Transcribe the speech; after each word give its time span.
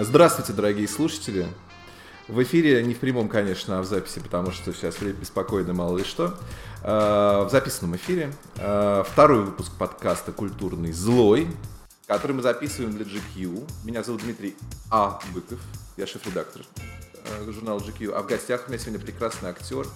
Здравствуйте, 0.00 0.52
дорогие 0.52 0.86
слушатели. 0.86 1.48
В 2.28 2.40
эфире, 2.44 2.84
не 2.84 2.94
в 2.94 2.98
прямом, 2.98 3.28
конечно, 3.28 3.80
а 3.80 3.82
в 3.82 3.84
записи, 3.84 4.20
потому 4.20 4.52
что 4.52 4.72
сейчас 4.72 5.00
время 5.00 5.16
беспокойно, 5.16 5.72
мало 5.72 5.98
ли 5.98 6.04
что. 6.04 6.38
А, 6.84 7.44
в 7.44 7.50
записанном 7.50 7.96
эфире 7.96 8.32
а, 8.58 9.02
второй 9.02 9.44
выпуск 9.44 9.72
подкаста 9.76 10.30
«Культурный 10.30 10.92
злой», 10.92 11.48
который 12.06 12.32
мы 12.32 12.42
записываем 12.42 12.92
для 12.92 13.04
GQ. 13.04 13.68
Меня 13.84 14.04
зовут 14.04 14.22
Дмитрий 14.22 14.56
А. 14.88 15.18
Быков, 15.34 15.58
я 15.96 16.06
шеф-редактор 16.06 16.62
а, 17.14 17.50
журнала 17.50 17.80
GQ. 17.80 18.12
А 18.12 18.22
в 18.22 18.26
гостях 18.28 18.64
у 18.66 18.70
меня 18.70 18.78
сегодня 18.78 19.00
прекрасный 19.04 19.50
актер 19.50 19.88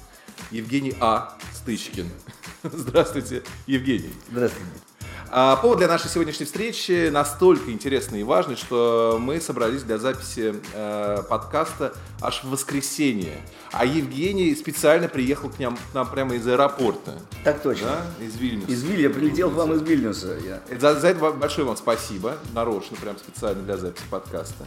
Евгений 0.50 0.96
А. 0.98 1.38
Стычкин. 1.54 2.08
Здравствуйте, 2.64 3.44
Евгений. 3.66 4.12
Здравствуйте. 4.32 4.91
А 5.34 5.56
повод 5.56 5.78
для 5.78 5.88
нашей 5.88 6.10
сегодняшней 6.10 6.44
встречи 6.44 7.08
настолько 7.08 7.72
интересный 7.72 8.20
и 8.20 8.22
важный, 8.22 8.54
что 8.54 9.16
мы 9.18 9.40
собрались 9.40 9.82
для 9.82 9.96
записи 9.96 10.54
э, 10.74 11.22
подкаста 11.26 11.94
аж 12.20 12.44
в 12.44 12.50
воскресенье. 12.50 13.40
А 13.72 13.86
Евгений 13.86 14.54
специально 14.54 15.08
приехал 15.08 15.48
к 15.48 15.58
нам, 15.58 15.78
к 15.78 15.94
нам 15.94 16.06
прямо 16.10 16.34
из 16.34 16.46
аэропорта. 16.46 17.14
Так 17.44 17.62
точно. 17.62 17.86
Да? 18.18 18.24
Из 18.26 18.36
Вильнюса. 18.36 18.70
Из 18.70 18.82
Вилья 18.82 19.08
прилетел 19.08 19.50
к 19.50 19.54
вам 19.54 19.72
из 19.72 19.80
Вильнюса. 19.80 20.36
Я. 20.44 20.60
За, 20.78 21.00
за 21.00 21.08
это 21.08 21.30
большое 21.30 21.66
вам 21.66 21.78
спасибо. 21.78 22.36
Нарочно, 22.52 22.98
прям 22.98 23.16
специально 23.16 23.62
для 23.62 23.78
записи 23.78 24.04
подкаста. 24.10 24.66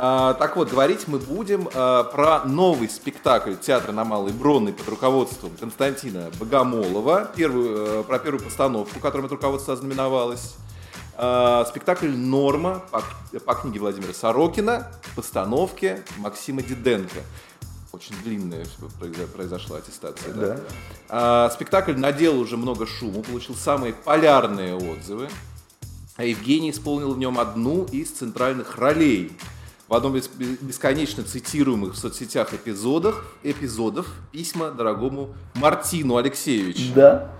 А, 0.00 0.34
так 0.34 0.54
вот, 0.54 0.70
говорить 0.70 1.08
мы 1.08 1.18
будем 1.18 1.68
а, 1.74 2.04
про 2.04 2.44
новый 2.44 2.88
спектакль 2.88 3.56
театра 3.56 3.90
на 3.90 4.04
Малой 4.04 4.32
Бронной 4.32 4.72
под 4.72 4.88
руководством 4.88 5.50
Константина 5.58 6.30
Богомолова, 6.38 7.28
первую, 7.34 8.00
а, 8.00 8.02
про 8.04 8.20
первую 8.20 8.44
постановку, 8.44 9.00
которым 9.00 9.26
это 9.26 9.34
руководство 9.34 9.74
ознаменовалось. 9.74 10.54
А, 11.16 11.64
спектакль 11.68 12.10
«Норма» 12.10 12.84
по, 12.92 13.02
по 13.40 13.54
книге 13.56 13.80
Владимира 13.80 14.14
Сорокина, 14.14 14.86
постановке 15.16 16.04
Максима 16.18 16.62
Диденко. 16.62 17.18
Очень 17.90 18.14
длинная 18.22 18.66
произошла 19.34 19.78
аттестация. 19.78 20.32
Да? 20.32 20.46
Да. 20.46 20.60
А, 21.08 21.50
спектакль 21.50 21.96
надел 21.96 22.38
уже 22.38 22.56
много 22.56 22.86
шума, 22.86 23.24
получил 23.24 23.56
самые 23.56 23.94
полярные 23.94 24.76
отзывы. 24.76 25.28
А 26.14 26.22
Евгений 26.22 26.70
исполнил 26.70 27.14
в 27.14 27.18
нем 27.18 27.36
одну 27.36 27.82
из 27.86 28.12
центральных 28.12 28.76
ролей– 28.76 29.32
в 29.88 29.94
одном 29.94 30.16
из 30.16 30.28
бесконечно 30.28 31.22
цитируемых 31.24 31.94
в 31.94 31.96
соцсетях 31.96 32.52
эпизодах, 32.52 33.24
эпизодов 33.42 34.06
письма 34.32 34.70
дорогому 34.70 35.34
Мартину 35.54 36.16
Алексеевичу. 36.16 36.92
Да. 36.94 37.30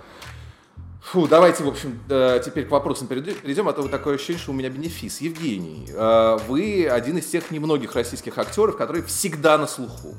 Фу, 1.11 1.27
давайте, 1.27 1.63
в 1.63 1.67
общем, 1.67 1.99
э, 2.09 2.39
теперь 2.43 2.65
к 2.65 2.71
вопросам 2.71 3.07
перейдем, 3.07 3.67
а 3.67 3.73
то 3.73 3.87
такое 3.87 4.15
ощущение, 4.15 4.39
что 4.39 4.51
у 4.51 4.53
меня 4.53 4.69
бенефис. 4.69 5.21
Евгений, 5.21 5.87
э, 5.91 6.37
вы 6.47 6.87
один 6.87 7.17
из 7.17 7.25
тех 7.27 7.49
немногих 7.51 7.95
российских 7.95 8.37
актеров, 8.37 8.77
которые 8.77 9.03
всегда 9.03 9.57
на 9.57 9.65
слуху. 9.65 10.15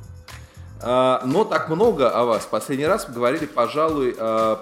Э, 0.82 1.20
но 1.24 1.44
так 1.44 1.68
много 1.68 2.10
о 2.10 2.24
вас. 2.24 2.44
Последний 2.44 2.86
раз 2.86 3.08
говорили, 3.08 3.46
пожалуй, 3.46 4.16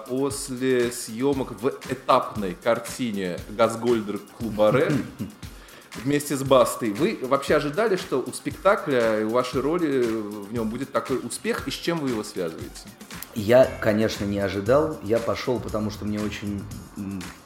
после 0.07 0.91
съемок 0.91 1.59
в 1.59 1.69
этапной 1.89 2.55
картине 2.61 3.39
Газгольдер 3.49 4.19
Клубаре 4.37 4.91
вместе 5.95 6.35
с 6.35 6.43
Бастой. 6.43 6.91
Вы 6.91 7.19
вообще 7.21 7.55
ожидали, 7.55 7.95
что 7.95 8.19
у 8.21 8.31
спектакля 8.33 9.21
и 9.21 9.23
у 9.23 9.29
вашей 9.29 9.61
роли 9.61 10.03
в 10.03 10.53
нем 10.53 10.69
будет 10.69 10.91
такой 10.91 11.17
успех, 11.17 11.67
и 11.67 11.71
с 11.71 11.75
чем 11.75 11.99
вы 11.99 12.09
его 12.09 12.23
связываете? 12.23 12.87
Я, 13.35 13.65
конечно, 13.79 14.25
не 14.25 14.39
ожидал. 14.39 14.97
Я 15.03 15.19
пошел, 15.19 15.59
потому 15.59 15.91
что 15.91 16.05
мне 16.05 16.19
очень 16.19 16.63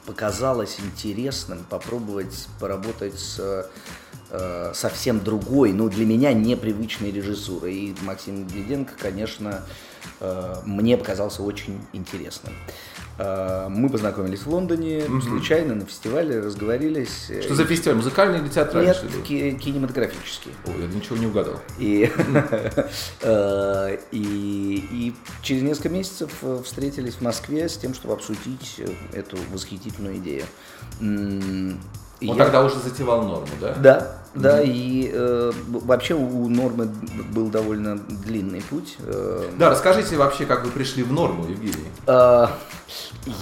показалось 0.06 0.78
интересным 0.80 1.64
попробовать 1.68 2.48
поработать 2.58 3.18
с 3.18 3.70
э, 4.30 4.72
совсем 4.74 5.22
другой, 5.22 5.72
ну, 5.72 5.88
для 5.88 6.04
меня 6.04 6.32
непривычной 6.32 7.10
режиссурой. 7.10 7.74
И 7.74 7.96
Максим 8.02 8.46
Гледенко, 8.46 8.92
конечно, 8.98 9.62
э, 10.20 10.56
мне 10.64 10.96
показался 10.96 11.42
очень 11.42 11.80
интересным. 11.92 12.54
Э, 13.16 13.68
мы 13.68 13.88
познакомились 13.88 14.40
в 14.40 14.48
Лондоне, 14.48 15.04
угу. 15.04 15.20
случайно 15.20 15.74
на 15.74 15.84
фестивале, 15.84 16.40
разговорились. 16.40 17.30
Что 17.42 17.54
за 17.54 17.64
фестиваль? 17.64 17.96
Музыкальный 17.96 18.40
или 18.40 18.48
театральный? 18.48 18.92
Нет, 18.92 19.04
ки- 19.24 19.52
кинематографический. 19.52 20.52
Ой, 20.66 20.74
я 20.80 20.86
ничего 20.88 21.16
не 21.16 21.26
угадал. 21.26 21.60
И, 21.78 22.10
э, 23.22 23.98
и, 24.10 24.88
и 24.90 25.14
через 25.42 25.62
несколько 25.62 25.90
месяцев 25.90 26.30
э, 26.42 26.60
встретились 26.64 27.14
в 27.14 27.20
Москве 27.20 27.68
с 27.68 27.76
тем, 27.76 27.94
чтобы 27.94 28.14
обсудить 28.14 28.80
эту 29.12 29.38
восхитительную 29.52 30.16
идею. 30.16 30.44
Он 32.28 32.36
я... 32.36 32.44
тогда 32.44 32.62
уже 32.62 32.76
затевал 32.78 33.22
норму, 33.22 33.48
да? 33.60 33.74
Да, 33.74 34.16
да, 34.34 34.60
mm-hmm. 34.60 34.66
и 34.66 35.10
э, 35.12 35.52
вообще 35.66 36.14
у 36.14 36.48
нормы 36.48 36.88
был 37.32 37.50
довольно 37.50 37.98
длинный 37.98 38.62
путь. 38.62 38.96
Э, 38.98 39.48
да, 39.56 39.70
расскажите 39.70 40.16
вообще, 40.16 40.44
как 40.44 40.64
вы 40.64 40.72
пришли 40.72 41.04
в 41.04 41.12
норму, 41.12 41.46
Евгений. 41.48 41.86
Э, 42.08 42.48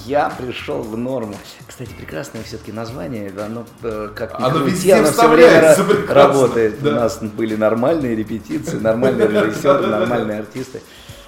я 0.04 0.30
пришел 0.30 0.82
в 0.82 0.96
норму. 0.98 1.34
Кстати, 1.66 1.90
прекрасное 1.98 2.42
все-таки 2.42 2.72
название, 2.72 3.32
оно 3.38 3.64
э, 3.82 4.10
как 4.14 4.38
оно 4.38 4.58
везде 4.58 4.94
оно 4.94 5.12
все 5.12 5.28
время 5.28 5.74
работает. 6.08 6.82
Да. 6.82 6.90
У 6.90 6.94
нас 6.94 7.18
были 7.22 7.56
нормальные 7.56 8.14
репетиции, 8.14 8.76
нормальные 8.76 9.28
режиссеры, 9.28 9.86
нормальные 9.86 10.40
артисты 10.40 10.82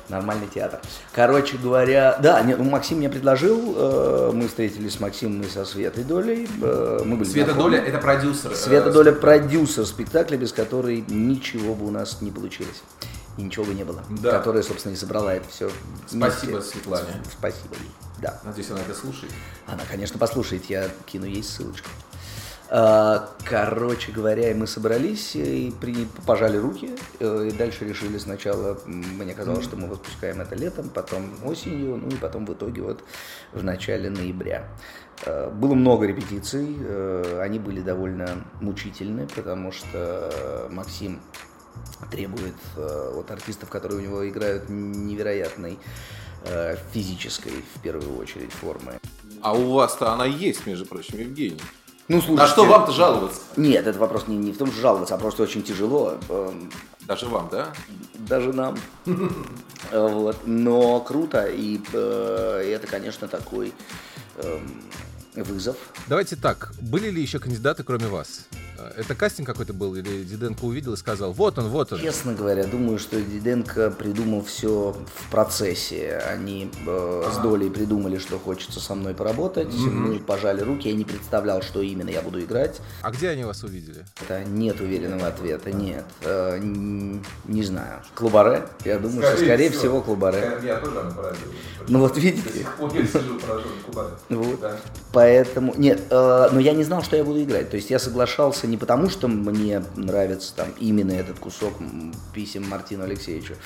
нормальный 0.09 0.47
театр. 0.47 0.81
Короче 1.12 1.56
говоря, 1.56 2.19
да, 2.20 2.42
нет, 2.42 2.59
ну, 2.59 2.65
Максим 2.65 2.98
мне 2.98 3.09
предложил, 3.09 3.75
э, 3.76 4.31
мы 4.34 4.48
встретились 4.48 4.94
с 4.94 5.00
Максимом 5.00 5.42
и 5.42 5.48
со 5.48 5.65
Светой 5.65 6.04
Долей. 6.04 6.48
Э, 6.62 7.03
мы 7.04 7.16
были 7.16 7.28
Света 7.28 7.54
Доля 7.54 7.78
это 7.81 7.98
продюсер. 7.98 8.53
Э, 8.53 8.54
Света 8.54 8.91
Доля 8.91 9.12
продюсер 9.12 9.87
спектакля, 9.87 10.37
без 10.37 10.53
которой 10.53 11.04
ничего 11.09 11.75
бы 11.75 11.87
у 11.87 11.91
нас 11.91 12.20
не 12.20 12.31
получилось. 12.31 12.82
И 13.37 13.42
ничего 13.42 13.65
бы 13.65 13.75
не 13.75 13.84
было. 13.84 14.03
Да. 14.10 14.31
Которая, 14.38 14.62
собственно, 14.62 14.92
и 14.92 14.97
собрала 14.97 15.34
это 15.34 15.48
все. 15.48 15.70
Спасибо, 16.06 16.53
вместе. 16.53 16.72
Светлане. 16.72 17.06
Спасибо 17.36 17.75
ей. 17.75 17.91
Да. 18.22 18.41
Надеюсь, 18.44 18.71
она 18.71 18.81
это 18.81 18.94
слушает. 18.94 19.32
Она, 19.66 19.82
конечно, 19.91 20.19
послушает. 20.19 20.65
Я 20.66 20.88
кину 21.06 21.26
ей 21.26 21.42
ссылочку. 21.42 21.88
А, 22.76 23.30
короче 23.44 24.10
говоря, 24.10 24.52
мы 24.52 24.66
собрались 24.66 25.36
и 25.36 25.72
при, 25.80 26.08
пожали 26.26 26.56
руки, 26.56 26.90
э, 27.20 27.48
и 27.48 27.56
дальше 27.56 27.84
решили 27.84 28.18
сначала, 28.18 28.76
мне 28.84 29.32
казалось, 29.32 29.62
что 29.62 29.76
мы 29.76 29.86
выпускаем 29.86 30.40
это 30.40 30.56
летом, 30.56 30.88
потом 30.88 31.30
осенью, 31.44 31.98
ну 31.98 32.08
и 32.08 32.16
потом 32.16 32.44
в 32.46 32.52
итоге 32.52 32.82
вот 32.82 33.04
в 33.52 33.62
начале 33.62 34.10
ноября. 34.10 34.64
А, 35.24 35.50
было 35.50 35.74
много 35.74 36.06
репетиций, 36.06 36.76
э, 36.80 37.38
они 37.40 37.60
были 37.60 37.80
довольно 37.80 38.44
мучительны, 38.60 39.28
потому 39.28 39.70
что 39.70 40.66
Максим 40.68 41.20
требует 42.10 42.56
э, 42.76 43.12
от 43.16 43.30
артистов, 43.30 43.68
которые 43.68 44.00
у 44.00 44.02
него 44.02 44.28
играют, 44.28 44.68
невероятной 44.68 45.78
физической, 46.92 47.64
в 47.74 47.80
первую 47.80 48.18
очередь, 48.18 48.52
формы. 48.52 48.98
А 49.41 49.54
у 49.54 49.72
вас-то 49.72 50.12
она 50.12 50.26
есть, 50.26 50.66
между 50.66 50.84
прочим, 50.84 51.18
Евгений. 51.18 51.60
Ну, 52.06 52.20
слушайте, 52.20 52.42
а 52.42 52.47
что 52.48 52.65
вам-то 52.66 52.92
жаловаться? 52.92 53.41
Нет, 53.56 53.87
это 53.87 53.98
вопрос 53.98 54.28
не, 54.28 54.37
не 54.37 54.53
в 54.53 54.59
том, 54.59 54.70
что 54.70 54.81
жаловаться, 54.81 55.15
а 55.15 55.19
просто 55.19 55.42
очень 55.42 55.62
тяжело. 55.62 56.19
Эм, 56.28 56.70
Даже 57.03 57.26
вам, 57.26 57.48
да? 57.50 57.72
Даже 58.15 58.53
нам. 58.53 58.78
Вот. 59.92 60.38
Но 60.47 61.00
круто, 61.00 61.47
и 61.47 61.78
э, 61.92 62.72
это, 62.75 62.87
конечно, 62.87 63.28
такой 63.28 63.72
эм, 64.37 64.82
вызов. 65.34 65.76
Давайте 66.06 66.37
так, 66.37 66.72
были 66.81 67.10
ли 67.10 67.20
еще 67.20 67.38
кандидаты, 67.38 67.84
кроме 67.84 68.06
вас? 68.06 68.48
Это 68.97 69.15
кастинг 69.15 69.47
какой-то 69.47 69.72
был, 69.72 69.95
или 69.95 70.25
Диденко 70.25 70.65
увидел 70.65 70.95
и 70.95 70.97
сказал, 70.97 71.33
вот 71.33 71.59
он, 71.59 71.69
вот 71.69 71.93
он? 71.93 72.00
Честно 72.00 72.34
говоря, 72.34 72.65
думаю, 72.65 72.99
что 72.99 73.21
Диденко 73.21 73.91
придумал 73.91 74.45
все 74.45 74.97
в 75.17 75.31
процессе. 75.31 76.22
Они 76.28 76.71
э, 76.87 77.31
с 77.33 77.39
Долей 77.39 77.71
придумали, 77.71 78.19
что 78.19 78.39
хочется 78.39 78.81
со 78.81 78.95
мной 78.95 79.15
поработать. 79.15 79.69
Mm-hmm. 79.69 79.91
Мы 79.91 80.19
пожали 80.19 80.61
руки, 80.61 80.89
я 80.89 80.95
не 80.95 81.05
представлял, 81.05 81.62
что 81.62 81.81
именно 81.81 82.11
я 82.11 82.22
буду 82.22 82.41
играть. 82.41 82.81
А 83.03 83.10
где 83.10 83.28
они 83.28 83.45
вас 83.45 83.63
увидели? 83.63 84.04
Это 84.22 84.45
нет 84.45 84.81
уверенного 84.81 85.27
ответа, 85.27 85.72
нет. 85.72 86.04
Э, 86.22 86.59
не, 86.59 87.22
не 87.47 87.63
знаю. 87.63 88.03
Клубаре? 88.15 88.66
Я 88.84 88.98
думаю, 88.98 89.22
скорее 89.22 89.37
что 89.37 89.45
скорее 89.45 89.71
всего, 89.71 89.80
всего 89.80 90.03
Клубаре. 90.03 90.59
Я 90.63 90.78
тоже 90.78 91.37
Ну 91.89 92.01
вот 92.01 92.16
видите. 92.16 92.66
Вот. 94.28 94.60
Поэтому, 95.13 95.75
нет, 95.77 96.03
э, 96.10 96.48
но 96.53 96.60
я 96.60 96.72
не 96.72 96.84
знал, 96.84 97.03
что 97.03 97.16
я 97.16 97.25
буду 97.25 97.42
играть. 97.42 97.71
То 97.71 97.77
есть 97.77 97.91
я 97.91 97.98
соглашался 97.98 98.66
не 98.74 98.78
потому, 98.78 99.09
что 99.09 99.28
мне 99.28 99.84
нравится 99.94 100.53
там 100.53 100.66
именно 100.80 101.12
этот 101.12 101.38
кусок 101.38 101.74
писем 102.32 102.68
Мартину 102.68 103.04
Алексеевичу, 103.04 103.54
э, 103.54 103.56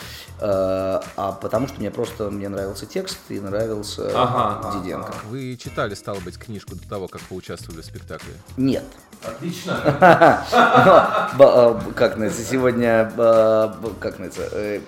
а 0.43 1.32
потому 1.40 1.66
что 1.66 1.81
мне 1.81 1.90
просто 1.90 2.31
мне 2.31 2.50
нравился 2.50 2.84
текст 2.84 3.19
и 3.31 3.40
нравился 3.40 4.10
ага, 4.14 4.78
Диденко. 4.78 5.08
Ага. 5.08 5.19
Вы 5.31 5.56
читали, 5.56 5.94
стало 5.94 6.20
быть, 6.20 6.37
книжку 6.37 6.76
до 6.76 6.87
того, 6.87 7.08
как 7.08 7.22
поучаствовали 7.22 7.81
в 7.81 7.87
спектакле? 7.87 8.34
Нет. 8.58 8.84
Отлично. 9.25 10.44
Э, 11.38 11.81
как 11.94 12.16
называется, 12.16 12.43
сегодня, 12.43 13.12
э, 13.16 13.72
как 14.00 14.19
называется, 14.19 14.82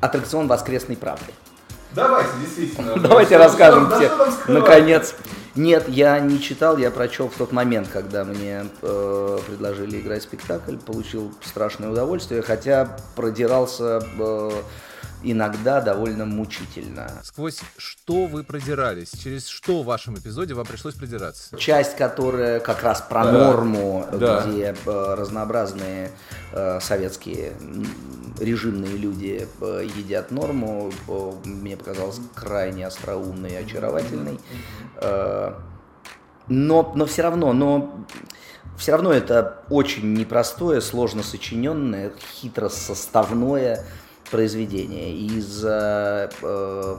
аттракцион 0.00 0.48
воскресной 0.48 0.96
правды. 0.96 1.32
Давайте, 1.92 2.30
действительно. 2.40 2.96
Давайте 2.96 3.36
расскажем 3.36 3.88
тебе, 3.90 4.10
наконец, 4.48 5.14
Нет, 5.54 5.86
я 5.88 6.18
не 6.18 6.40
читал, 6.40 6.78
я 6.78 6.90
прочел 6.90 7.28
в 7.28 7.36
тот 7.36 7.52
момент, 7.52 7.88
когда 7.92 8.24
мне 8.24 8.64
э, 8.80 9.38
предложили 9.46 10.00
играть 10.00 10.22
спектакль, 10.22 10.76
получил 10.78 11.30
страшное 11.44 11.90
удовольствие, 11.90 12.40
хотя 12.40 12.96
продирался 13.16 14.00
э, 14.18 14.50
иногда 15.22 15.80
довольно 15.80 16.24
мучительно. 16.24 17.10
Сквозь 17.22 17.60
что 17.76 18.26
вы 18.26 18.44
продирались? 18.44 19.12
Через 19.12 19.48
что 19.48 19.82
в 19.82 19.86
вашем 19.86 20.14
эпизоде 20.14 20.54
вам 20.54 20.66
пришлось 20.66 20.94
продираться? 20.94 21.56
Часть, 21.56 21.96
которая 21.96 22.60
как 22.60 22.82
раз 22.82 23.00
про 23.02 23.24
да. 23.24 23.32
норму, 23.32 24.06
да. 24.12 24.42
где 24.42 24.74
э, 24.74 25.14
разнообразные 25.14 26.10
э, 26.52 26.80
советские 26.80 27.52
режимные 28.38 28.96
люди 28.96 29.48
э, 29.60 29.88
едят 29.96 30.30
норму, 30.30 30.92
э, 31.08 31.32
мне 31.44 31.76
показалось 31.76 32.20
крайне 32.34 32.86
остроумной 32.86 33.50
и 33.50 33.56
очаровательной. 33.56 34.38
Э, 34.96 35.54
но, 36.48 36.92
но 36.94 37.06
все 37.06 37.22
равно, 37.22 37.52
но 37.52 38.04
все 38.76 38.92
равно 38.92 39.12
это 39.12 39.62
очень 39.70 40.14
непростое, 40.14 40.80
сложно 40.80 41.22
сочиненное, 41.22 42.12
хитро 42.34 42.68
составное 42.68 43.84
произведение. 44.32 45.14
Из-за, 45.14 46.30
э, 46.40 46.96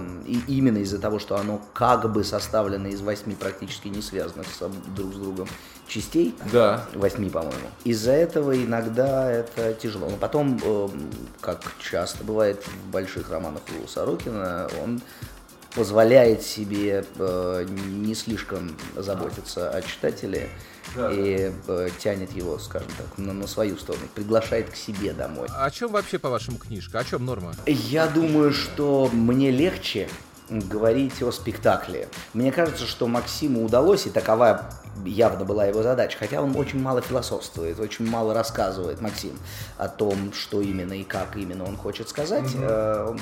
именно 0.47 0.77
из-за 0.77 0.99
того, 0.99 1.17
что 1.17 1.35
оно 1.35 1.59
как 1.73 2.09
бы 2.11 2.23
составлено 2.23 2.87
из 2.87 3.01
восьми 3.01 3.35
практически 3.35 3.87
не 3.87 4.03
связанных 4.03 4.45
с, 4.47 4.69
друг 4.95 5.13
с 5.13 5.17
другом 5.17 5.47
частей. 5.87 6.35
Да. 6.51 6.85
Восьми, 6.93 7.31
по-моему. 7.31 7.67
Из-за 7.83 8.11
этого 8.11 8.55
иногда 8.55 9.31
это 9.31 9.73
тяжело. 9.73 10.09
Но 10.09 10.17
потом, 10.17 10.59
э, 10.63 10.89
как 11.41 11.59
часто 11.81 12.23
бывает 12.23 12.63
в 12.67 12.91
больших 12.91 13.31
романах 13.31 13.63
у 13.83 13.87
Сорокина, 13.87 14.69
он 14.83 15.01
позволяет 15.75 16.43
себе 16.43 17.03
э, 17.17 17.65
не 17.67 18.13
слишком 18.13 18.77
заботиться 18.95 19.71
о 19.71 19.81
читателе 19.81 20.49
да, 20.95 21.11
и 21.11 21.51
э, 21.67 21.89
тянет 21.99 22.31
его, 22.33 22.57
скажем 22.59 22.89
так, 22.97 23.17
на, 23.17 23.33
на 23.33 23.47
свою 23.47 23.77
сторону, 23.77 24.05
приглашает 24.13 24.69
к 24.69 24.75
себе 24.75 25.13
домой. 25.13 25.47
А 25.51 25.65
о 25.65 25.71
чем 25.71 25.91
вообще, 25.91 26.19
по-вашему, 26.19 26.57
книжка? 26.57 26.99
О 26.99 27.03
чем 27.03 27.25
норма? 27.25 27.53
Я 27.65 28.07
думаю, 28.07 28.53
что 28.53 29.09
мне 29.11 29.51
легче 29.51 30.09
говорить 30.49 31.21
о 31.23 31.31
спектакле. 31.31 32.07
Мне 32.33 32.51
кажется, 32.51 32.85
что 32.85 33.07
Максиму 33.07 33.63
удалось, 33.63 34.05
и 34.05 34.09
такова 34.09 34.69
явно 35.05 35.45
была 35.45 35.65
его 35.65 35.81
задача, 35.81 36.17
хотя 36.19 36.41
он 36.41 36.55
очень 36.55 36.79
мало 36.79 37.01
философствует, 37.01 37.79
очень 37.79 38.07
мало 38.07 38.33
рассказывает, 38.33 39.01
Максим, 39.01 39.37
о 39.77 39.87
том, 39.87 40.33
что 40.33 40.61
именно 40.61 40.93
и 40.93 41.03
как 41.03 41.35
именно 41.35 41.63
он 41.63 41.77
хочет 41.77 42.09
сказать. 42.09 42.45
Mm-hmm. 42.45 43.09
Он, 43.09 43.19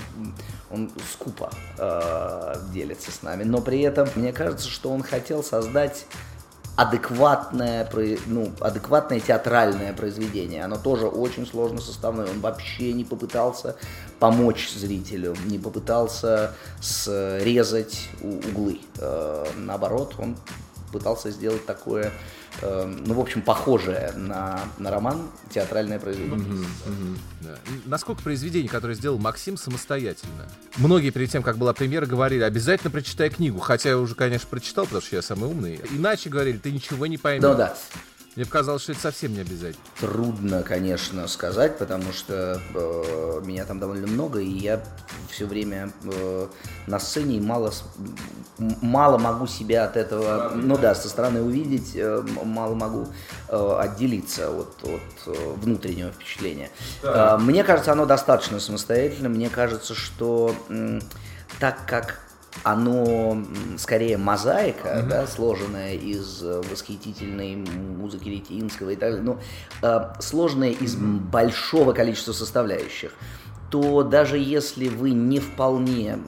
он 0.71 0.91
скупо 1.11 1.51
э, 1.77 2.55
делится 2.73 3.11
с 3.11 3.21
нами, 3.21 3.43
но 3.43 3.61
при 3.61 3.81
этом 3.81 4.09
мне 4.15 4.33
кажется, 4.33 4.67
что 4.67 4.89
он 4.89 5.03
хотел 5.03 5.43
создать 5.43 6.05
адекватное, 6.75 7.89
ну, 8.25 8.51
адекватное 8.59 9.19
театральное 9.19 9.93
произведение. 9.93 10.63
Оно 10.63 10.77
тоже 10.77 11.07
очень 11.07 11.45
сложно 11.45 11.81
составное. 11.81 12.27
Он 12.27 12.39
вообще 12.39 12.93
не 12.93 13.03
попытался 13.03 13.75
помочь 14.19 14.71
зрителю, 14.71 15.35
не 15.45 15.59
попытался 15.59 16.53
срезать 16.81 18.09
углы. 18.21 18.79
Э, 18.99 19.45
наоборот, 19.57 20.15
он 20.17 20.37
пытался 20.91 21.31
сделать 21.31 21.65
такое 21.65 22.11
Эм, 22.61 23.03
ну, 23.05 23.13
в 23.13 23.19
общем, 23.19 23.41
похожее 23.41 24.11
на, 24.15 24.59
на 24.77 24.91
роман 24.91 25.29
театральное 25.49 25.99
произведение. 25.99 26.37
Угу, 26.37 26.53
угу, 26.53 27.17
да. 27.41 27.55
Насколько 27.85 28.21
произведение, 28.21 28.69
которое 28.69 28.93
сделал 28.93 29.17
Максим 29.17 29.57
самостоятельно? 29.57 30.47
Многие 30.75 31.11
перед 31.11 31.31
тем, 31.31 31.43
как 31.43 31.57
была 31.57 31.73
премьера, 31.73 32.05
говорили, 32.05 32.43
обязательно 32.43 32.91
прочитай 32.91 33.29
книгу, 33.29 33.59
хотя 33.59 33.89
я 33.89 33.97
уже, 33.97 34.15
конечно, 34.15 34.47
прочитал, 34.49 34.83
потому 34.83 35.01
что 35.01 35.15
я 35.15 35.21
самый 35.21 35.49
умный. 35.49 35.79
Иначе 35.91 36.29
говорили, 36.29 36.57
ты 36.57 36.71
ничего 36.71 37.07
не 37.07 37.17
поймешь. 37.17 37.43
Ну 37.43 37.55
да. 37.55 37.75
Мне 38.35 38.45
показалось, 38.45 38.83
что 38.83 38.93
это 38.93 39.01
совсем 39.01 39.33
не 39.33 39.41
обязательно. 39.41 39.83
Трудно, 39.99 40.63
конечно, 40.63 41.27
сказать, 41.27 41.77
потому 41.77 42.13
что 42.13 42.61
э, 42.73 43.41
меня 43.43 43.65
там 43.65 43.77
довольно 43.77 44.07
много, 44.07 44.39
и 44.39 44.47
я 44.47 44.81
все 45.29 45.45
время 45.45 45.91
э, 46.05 46.47
на 46.87 46.99
сцене 46.99 47.37
и 47.37 47.41
мало, 47.41 47.73
мало 48.57 49.17
могу 49.17 49.47
себя 49.47 49.83
от 49.83 49.97
этого, 49.97 50.53
ну 50.55 50.77
да, 50.77 50.95
со 50.95 51.09
стороны 51.09 51.41
увидеть, 51.41 51.91
э, 51.95 52.23
мало 52.45 52.73
могу 52.73 53.07
э, 53.49 53.77
отделиться 53.79 54.49
от, 54.49 54.81
от 54.81 55.01
э, 55.27 55.53
внутреннего 55.57 56.11
впечатления. 56.11 56.69
Да. 57.03 57.35
Э, 57.35 57.37
мне 57.37 57.65
кажется, 57.65 57.91
оно 57.91 58.05
достаточно 58.05 58.61
самостоятельно. 58.61 59.27
Мне 59.27 59.49
кажется, 59.49 59.93
что 59.93 60.55
э, 60.69 61.01
так 61.59 61.85
как 61.85 62.21
оно 62.63 63.43
скорее 63.77 64.17
мозаика, 64.17 64.87
mm-hmm. 64.87 65.07
да, 65.07 65.27
сложенная 65.27 65.95
из 65.95 66.43
э, 66.43 66.61
восхитительной 66.69 67.55
музыки 67.55 68.29
Литинского 68.29 68.91
и 68.91 68.95
так 68.95 69.11
далее, 69.11 69.23
но 69.23 69.39
э, 69.81 70.13
сложная 70.19 70.71
из 70.71 70.95
mm-hmm. 70.95 71.19
большого 71.31 71.93
количества 71.93 72.33
составляющих 72.33 73.11
то 73.71 74.03
даже 74.03 74.37
если 74.37 74.89
вы 74.89 75.11
не 75.11 75.39
вполне 75.39 76.19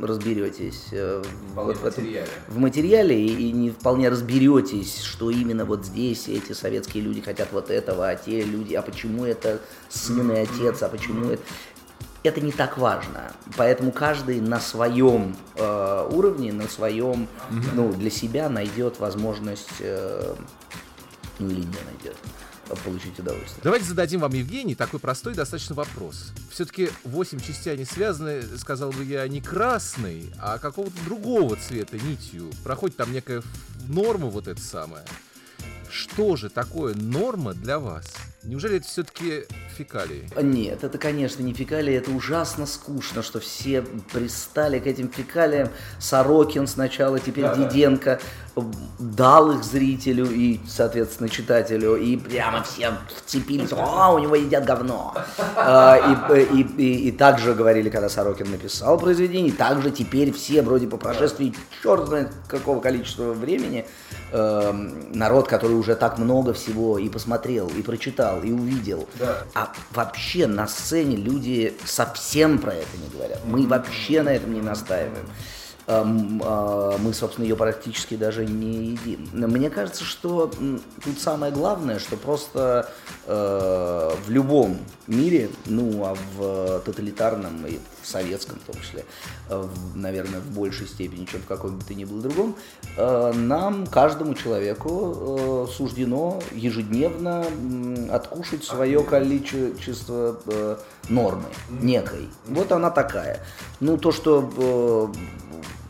разберетесь 0.00 0.86
э, 0.92 1.22
вот 1.52 1.76
в, 1.76 1.84
этом, 1.84 2.06
в 2.46 2.58
материале 2.58 3.20
и, 3.20 3.48
и 3.48 3.52
не 3.52 3.70
вполне 3.70 4.08
разберетесь, 4.08 5.02
что 5.02 5.30
именно 5.30 5.64
вот 5.64 5.84
здесь 5.84 6.28
эти 6.28 6.52
советские 6.52 7.02
люди 7.02 7.20
хотят 7.20 7.48
вот 7.50 7.70
этого, 7.70 8.08
а 8.08 8.14
те 8.14 8.42
люди, 8.44 8.74
а 8.74 8.82
почему 8.82 9.24
это 9.24 9.60
сын 9.88 10.30
и 10.30 10.38
отец, 10.38 10.80
а 10.82 10.88
почему 10.88 11.30
это 11.30 11.42
это 12.22 12.40
не 12.40 12.52
так 12.52 12.78
важно. 12.78 13.32
Поэтому 13.56 13.92
каждый 13.92 14.40
на 14.40 14.60
своем 14.60 15.36
э, 15.56 16.08
уровне, 16.10 16.52
на 16.52 16.68
своем, 16.68 17.28
mm-hmm. 17.50 17.70
ну, 17.74 17.92
для 17.92 18.10
себя 18.10 18.48
найдет 18.48 19.00
возможность, 19.00 19.80
э, 19.80 20.34
ну 21.38 21.46
или 21.48 21.60
не 21.60 21.66
найдет 21.66 22.16
получить 22.84 23.18
удовольствие. 23.18 23.60
Давайте 23.62 23.86
зададим 23.86 24.20
вам, 24.20 24.32
Евгений, 24.32 24.74
такой 24.74 25.00
простой 25.00 25.34
достаточно 25.34 25.74
вопрос. 25.74 26.32
Все-таки 26.50 26.90
восемь 27.04 27.40
частей, 27.40 27.74
они 27.74 27.84
связаны, 27.84 28.42
сказал 28.56 28.90
бы 28.92 29.04
я, 29.04 29.26
не 29.28 29.40
красной, 29.40 30.32
а 30.40 30.58
какого-то 30.58 30.96
другого 31.04 31.56
цвета 31.56 31.98
нитью. 31.98 32.50
Проходит 32.64 32.96
там 32.96 33.12
некая 33.12 33.42
норма 33.88 34.28
вот 34.28 34.48
эта 34.48 34.60
самая. 34.60 35.04
Что 35.90 36.36
же 36.36 36.48
такое 36.48 36.94
норма 36.94 37.52
для 37.52 37.78
вас? 37.78 38.06
Неужели 38.44 38.78
это 38.78 38.86
все-таки 38.86 39.44
фекалии? 39.76 40.28
Нет, 40.40 40.82
это, 40.82 40.98
конечно, 40.98 41.42
не 41.42 41.54
фекалии, 41.54 41.94
это 41.94 42.10
ужасно 42.10 42.66
скучно, 42.66 43.22
что 43.22 43.38
все 43.38 43.82
пристали 44.12 44.80
к 44.80 44.86
этим 44.88 45.08
фекалиям. 45.10 45.68
Сорокин 46.00 46.66
сначала, 46.66 47.20
теперь 47.20 47.44
да, 47.44 47.54
Диденко 47.54 48.20
дал 48.98 49.52
их 49.52 49.64
зрителю 49.64 50.30
и, 50.30 50.60
соответственно, 50.66 51.28
читателю, 51.28 51.96
и 51.96 52.16
прямо 52.16 52.62
все 52.62 52.92
вцепились, 53.16 53.70
а, 53.72 54.12
у 54.12 54.18
него 54.18 54.34
едят 54.34 54.64
говно. 54.64 55.14
А, 55.56 56.28
и, 56.30 56.40
и, 56.40 56.60
и, 56.60 57.08
и 57.08 57.12
также 57.12 57.54
говорили, 57.54 57.88
когда 57.88 58.08
Сорокин 58.08 58.50
написал 58.50 58.98
произведение, 58.98 59.52
также 59.52 59.90
теперь 59.90 60.32
все, 60.32 60.60
вроде 60.62 60.86
по 60.86 60.98
прошествии 60.98 61.54
черт 61.82 62.08
знает 62.08 62.30
какого 62.46 62.80
количества 62.80 63.32
времени, 63.32 63.86
э, 64.32 64.72
народ, 65.14 65.48
который 65.48 65.76
уже 65.76 65.94
так 65.94 66.18
много 66.18 66.52
всего 66.52 66.98
и 66.98 67.08
посмотрел, 67.08 67.68
и 67.68 67.80
прочитал, 67.80 68.42
и 68.42 68.52
увидел, 68.52 69.08
да. 69.18 69.38
а 69.54 69.72
вообще 69.92 70.46
на 70.46 70.68
сцене 70.68 71.16
люди 71.16 71.74
совсем 71.84 72.58
про 72.58 72.74
это 72.74 72.98
не 73.02 73.08
говорят. 73.16 73.40
Мы 73.46 73.66
вообще 73.66 74.22
на 74.22 74.30
этом 74.30 74.52
не 74.52 74.60
настаиваем. 74.60 75.26
А, 75.86 76.96
мы, 76.98 77.12
собственно, 77.12 77.44
ее 77.44 77.56
практически 77.56 78.16
даже 78.16 78.46
не 78.46 78.90
едим. 78.90 79.28
Мне 79.32 79.70
кажется, 79.70 80.04
что 80.04 80.50
тут 81.04 81.18
самое 81.18 81.52
главное, 81.52 81.98
что 81.98 82.16
просто 82.16 82.88
э, 83.26 84.10
в 84.24 84.30
любом 84.30 84.78
мире, 85.08 85.50
ну, 85.66 86.04
а 86.04 86.14
в 86.36 86.80
тоталитарном 86.80 87.66
и 87.66 87.78
в 88.00 88.06
советском 88.06 88.58
в 88.60 88.72
том 88.72 88.80
числе, 88.80 89.04
э, 89.48 89.60
в, 89.60 89.96
наверное, 89.96 90.40
в 90.40 90.50
большей 90.52 90.86
степени, 90.86 91.24
чем 91.24 91.40
в 91.42 91.46
каком 91.46 91.78
бы 91.78 91.84
то 91.84 91.94
ни 91.94 92.04
было 92.04 92.20
другом, 92.20 92.54
э, 92.96 93.32
нам, 93.34 93.86
каждому 93.86 94.34
человеку 94.34 95.68
суждено 95.76 96.40
ежедневно 96.52 97.44
откушать 98.10 98.62
свое 98.64 99.02
количество 99.02 100.38
нормы 101.08 101.44
некой. 101.70 102.28
Вот 102.46 102.70
она 102.70 102.90
такая. 102.90 103.40
Ну, 103.80 103.98
то, 103.98 104.12
что 104.12 105.10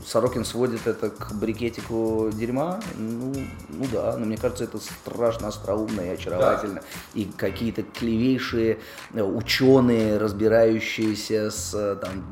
Сорокин 0.06 0.44
сводит 0.44 0.86
это 0.86 1.10
к 1.10 1.32
брикетику 1.34 2.30
дерьма, 2.32 2.80
ну, 2.96 3.32
ну 3.68 3.86
да, 3.92 4.16
но 4.16 4.26
мне 4.26 4.36
кажется, 4.36 4.64
это 4.64 4.78
страшно 4.78 5.48
остроумно 5.48 6.00
и 6.00 6.08
очаровательно. 6.08 6.80
Да. 6.80 7.20
И 7.20 7.24
какие-то 7.24 7.82
клевейшие 7.82 8.78
э, 9.12 9.22
ученые, 9.22 10.18
разбирающиеся 10.18 11.50
с, 11.50 11.74
э, 11.74 11.96
там, 11.96 12.24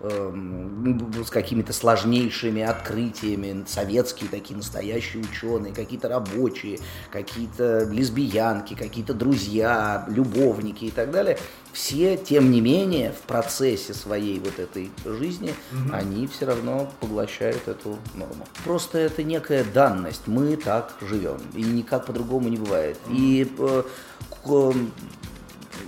э, 0.00 1.22
с 1.24 1.30
какими-то 1.30 1.72
сложнейшими 1.72 2.62
открытиями, 2.62 3.64
советские 3.66 4.30
такие 4.30 4.56
настоящие 4.56 5.22
ученые, 5.22 5.74
какие-то 5.74 6.08
рабочие, 6.08 6.78
какие-то 7.10 7.84
лесбиянки, 7.84 8.74
какие-то 8.74 9.14
друзья, 9.14 10.04
любовники 10.08 10.86
и 10.86 10.90
так 10.90 11.10
далее– 11.10 11.38
все, 11.74 12.16
тем 12.16 12.52
не 12.52 12.60
менее, 12.60 13.12
в 13.12 13.26
процессе 13.26 13.94
своей 13.94 14.38
вот 14.38 14.60
этой 14.60 14.90
жизни, 15.04 15.52
угу. 15.72 15.92
они 15.92 16.28
все 16.28 16.46
равно 16.46 16.90
поглощает 16.94 17.68
эту 17.68 17.98
норму. 18.14 18.46
Просто 18.64 18.98
это 18.98 19.22
некая 19.22 19.64
данность. 19.64 20.26
Мы 20.26 20.56
так 20.56 20.94
живем. 21.00 21.40
И 21.54 21.62
никак 21.62 22.06
по-другому 22.06 22.48
не 22.48 22.56
бывает. 22.56 22.98
И 23.08 23.50
э, 23.58 23.82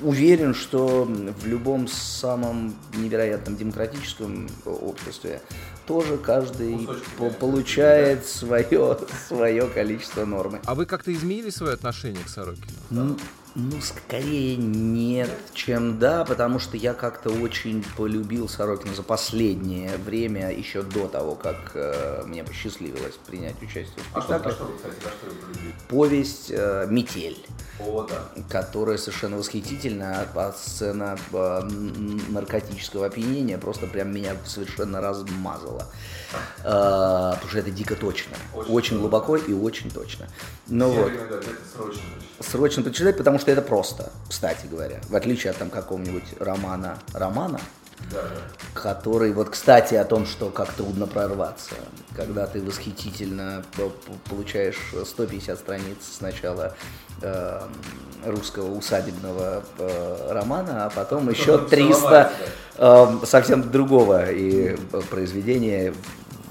уверен, 0.03 0.55
что 0.55 1.05
в 1.05 1.47
любом 1.47 1.89
самом 1.89 2.75
невероятном 2.95 3.57
демократическом 3.57 4.49
обществе 4.65 5.43
тоже 5.87 6.19
каждый 6.19 6.89
по 7.17 7.31
получает 7.31 8.27
свое, 8.27 8.99
свое 9.29 9.67
количество 9.69 10.25
нормы. 10.25 10.61
А 10.65 10.75
вы 10.75 10.87
как-то 10.87 11.13
изменили 11.13 11.51
свое 11.51 11.75
отношение 11.75 12.25
к 12.25 12.29
Сорокину? 12.29 12.67
Ну, 12.91 13.17
ну, 13.57 13.81
скорее 13.81 14.57
нет, 14.57 15.31
чем 15.55 15.99
да, 15.99 16.27
потому 16.27 16.59
что 16.59 16.77
я 16.77 16.93
как-то 16.93 17.31
очень 17.31 17.83
полюбил 17.97 18.51
Сорокина 18.51 18.95
за 18.95 19.03
последнее 19.03 19.97
время, 19.97 20.53
еще 20.53 20.83
до 20.83 21.09
того, 21.09 21.35
как 21.35 21.73
э, 21.73 22.23
мне 22.27 22.45
посчастливилось 22.45 23.15
принять 23.27 23.57
участие 23.63 23.97
в 23.97 24.21
спектакле. 24.21 24.37
А 24.37 24.39
что, 24.39 24.49
а 24.49 24.53
что, 24.53 24.77
кстати, 24.77 24.95
за 24.95 25.09
что 25.09 25.27
вы 25.27 25.35
полюбили? 25.37 25.75
Повесть 25.89 26.51
э, 26.51 26.87
«Метель». 26.91 27.47
О, 27.81 28.07
да. 28.09 28.43
Которая 28.49 28.97
совершенно 28.97 29.37
восхитительна, 29.37 30.27
а 30.35 30.53
сцена 30.53 31.19
а, 31.33 31.69
наркотического 32.29 33.07
опьянения 33.07 33.59
просто 33.59 33.87
прям 33.87 34.15
меня 34.15 34.35
совершенно 34.47 35.01
размазала. 35.01 35.87
А, 36.65 37.33
потому 37.35 37.51
что 37.51 37.59
это 37.59 37.71
дико 37.71 37.95
точно. 37.95 38.37
Очень, 38.55 38.73
очень 38.73 38.99
глубоко 38.99 39.37
и 39.37 39.53
очень 39.53 39.91
точно. 39.91 40.27
Ну 40.69 40.91
вот. 40.91 41.13
срочно, 41.75 42.03
срочно 42.41 42.83
прочитать, 42.83 43.17
потому 43.19 43.39
что 43.39 43.46
это 43.53 43.63
просто, 43.63 44.13
кстати 44.29 44.67
говоря. 44.67 45.01
В 45.09 45.17
отличие 45.17 45.51
от 45.51 45.59
там 45.59 45.71
какого-нибудь 45.71 46.25
романа. 46.41 46.99
Романа? 47.13 47.61
да. 48.11 48.21
который, 48.75 49.33
вот, 49.33 49.51
кстати, 49.51 49.95
о 49.95 50.05
том, 50.05 50.27
что 50.27 50.51
как 50.51 50.73
трудно 50.73 51.07
прорваться, 51.07 51.75
когда 52.15 52.47
ты 52.47 52.61
восхитительно 52.63 53.65
получаешь 54.29 54.79
150 55.05 55.59
страниц 55.59 55.97
сначала 56.19 56.75
э, 57.23 57.61
русского 58.25 58.73
усадебного 58.75 59.65
э, 59.79 60.29
романа, 60.31 60.87
а 60.87 60.91
потом 60.91 61.29
еще 61.31 61.59
300 61.59 62.33
э, 62.77 63.07
совсем 63.25 63.71
другого 63.71 64.31
и 64.31 64.77
произведения, 65.11 65.95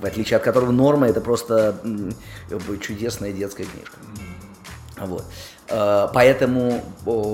в 0.02 0.06
отличие 0.06 0.38
от 0.38 0.44
которого 0.44 0.72
норма 0.72 1.08
это 1.08 1.22
просто 1.22 1.76
э, 1.84 2.78
чудесная 2.82 3.32
детская 3.32 3.66
книжка. 3.66 3.98
Вот. 4.98 5.26
Э, 5.70 6.08
поэтому, 6.14 6.84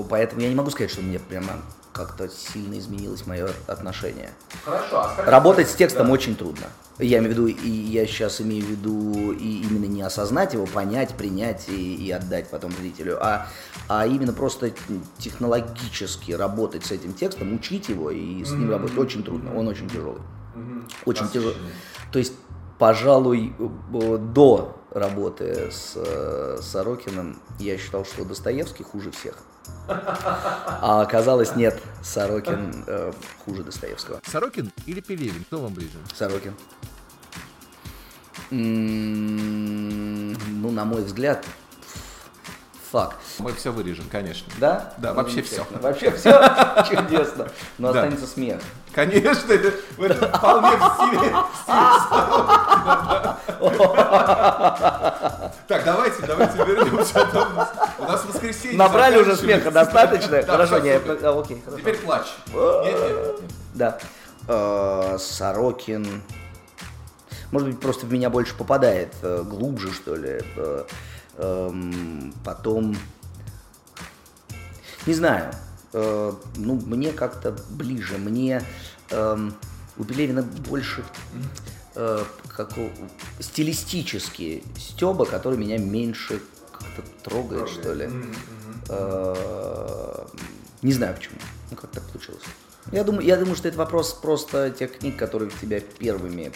поэтому 0.08 0.40
я 0.40 0.48
не 0.48 0.54
могу 0.54 0.70
сказать, 0.70 0.90
что 0.90 1.02
мне 1.02 1.18
прямо 1.18 1.52
как-то 1.92 2.28
сильно 2.28 2.78
изменилось 2.78 3.26
мое 3.26 3.50
отношение. 3.66 4.30
Хорошо. 4.64 5.10
А 5.18 5.30
Работать 5.30 5.68
с 5.68 5.74
текстом 5.74 6.06
да. 6.06 6.12
очень 6.12 6.36
трудно. 6.36 6.66
Я 6.98 7.18
имею 7.18 7.34
в 7.34 7.36
виду, 7.36 7.46
и 7.46 7.68
я 7.68 8.06
сейчас 8.06 8.40
имею 8.40 8.64
в 8.64 8.68
виду 8.68 9.32
и 9.32 9.62
именно 9.62 9.86
не 9.86 10.02
осознать 10.02 10.54
его, 10.54 10.66
понять, 10.66 11.14
принять 11.14 11.68
и, 11.68 11.94
и 11.96 12.10
отдать 12.10 12.48
потом 12.48 12.70
зрителю, 12.72 13.18
а, 13.20 13.46
а 13.88 14.06
именно 14.06 14.32
просто 14.32 14.72
технологически 15.18 16.32
работать 16.32 16.84
с 16.84 16.92
этим 16.92 17.12
текстом, 17.14 17.54
учить 17.54 17.88
его 17.88 18.10
и 18.10 18.44
с 18.44 18.50
ним 18.50 18.68
mm-hmm. 18.68 18.70
работать 18.70 18.98
очень 18.98 19.22
трудно. 19.24 19.56
Он 19.56 19.68
очень 19.68 19.88
тяжелый. 19.88 20.22
Mm-hmm. 20.54 20.82
Очень 21.06 21.28
тяжелый. 21.28 21.56
То 22.12 22.18
есть, 22.18 22.34
пожалуй, 22.78 23.54
до 23.90 24.81
работы 24.94 25.70
с 25.70 25.92
э, 25.96 26.58
Сорокиным 26.62 27.40
я 27.58 27.76
считал, 27.78 28.04
что 28.04 28.24
Достоевский 28.24 28.84
хуже 28.84 29.10
всех. 29.10 29.36
А 29.88 31.02
оказалось, 31.02 31.54
нет, 31.56 31.80
Сорокин 32.02 32.84
э, 32.86 33.12
хуже 33.44 33.62
Достоевского. 33.64 34.20
Сорокин 34.26 34.72
или 34.86 35.00
Пелевин? 35.00 35.44
Кто 35.44 35.60
вам 35.60 35.72
ближе? 35.74 35.98
Сорокин. 36.14 36.54
М-м- 38.50 40.36
ну, 40.62 40.70
на 40.70 40.84
мой 40.84 41.02
взгляд, 41.02 41.44
факт. 42.90 43.16
Мы 43.38 43.52
все 43.52 43.72
вырежем, 43.72 44.04
конечно. 44.10 44.52
Да? 44.58 44.94
Да, 44.98 45.14
вообще 45.14 45.42
все. 45.42 45.66
Вообще 45.80 46.10
все 46.10 46.32
чудесно. 46.90 47.48
Но 47.78 47.88
останется 47.88 48.26
смех. 48.26 48.60
Конечно, 48.94 49.52
это 49.52 49.70
вполне 50.36 50.76
в 50.76 50.94
стиле 50.96 51.34
Так, 55.68 55.84
давайте, 55.84 56.26
давайте 56.26 56.58
вернемся. 56.58 57.26
У 57.98 58.02
нас 58.04 58.24
воскресенье. 58.24 58.76
Набрали 58.76 59.18
уже 59.18 59.36
смеха 59.36 59.70
достаточно? 59.70 60.42
Хорошо, 60.42 60.78
нет, 60.78 61.02
а, 61.06 61.40
окей. 61.40 61.62
Теперь 61.76 61.96
плач. 61.98 62.26
Да. 63.74 63.98
Э, 64.48 65.16
Сорокин. 65.18 66.22
Может 67.52 67.68
быть, 67.68 67.80
просто 67.80 68.06
в 68.06 68.12
меня 68.12 68.30
больше 68.30 68.56
попадает, 68.56 69.14
э, 69.22 69.42
глубже, 69.44 69.92
что 69.92 70.16
ли. 70.16 70.40
Э, 70.56 70.84
эм, 71.36 72.34
потом, 72.44 72.96
не 75.06 75.14
знаю, 75.14 75.52
ну, 75.92 76.80
мне 76.86 77.12
как-то 77.12 77.56
ближе. 77.70 78.18
Мне 78.18 78.62
эм, 79.10 79.54
у 79.96 80.04
Пелевина 80.04 80.42
больше 80.42 81.04
э, 81.94 82.24
как, 82.48 82.72
стилистически 83.40 84.62
стеба, 84.78 85.26
который 85.26 85.58
меня 85.58 85.78
меньше 85.78 86.40
как-то 86.72 87.02
трогает, 87.22 87.66
Трогает. 87.66 87.80
что 87.80 87.92
ли. 87.94 88.10
Э, 88.88 90.26
не 90.82 90.92
знаю 90.92 91.14
почему. 91.14 91.36
Ну, 91.70 91.76
как 91.76 91.90
так 91.90 92.02
получилось. 92.04 92.42
Я 92.90 93.04
думаю, 93.04 93.24
я 93.24 93.36
думаю, 93.36 93.54
что 93.54 93.68
это 93.68 93.78
вопрос 93.78 94.12
просто 94.12 94.70
тех 94.70 94.98
книг, 94.98 95.16
которые 95.16 95.50
в 95.50 95.60
тебя 95.60 95.80
первыми 95.80 96.52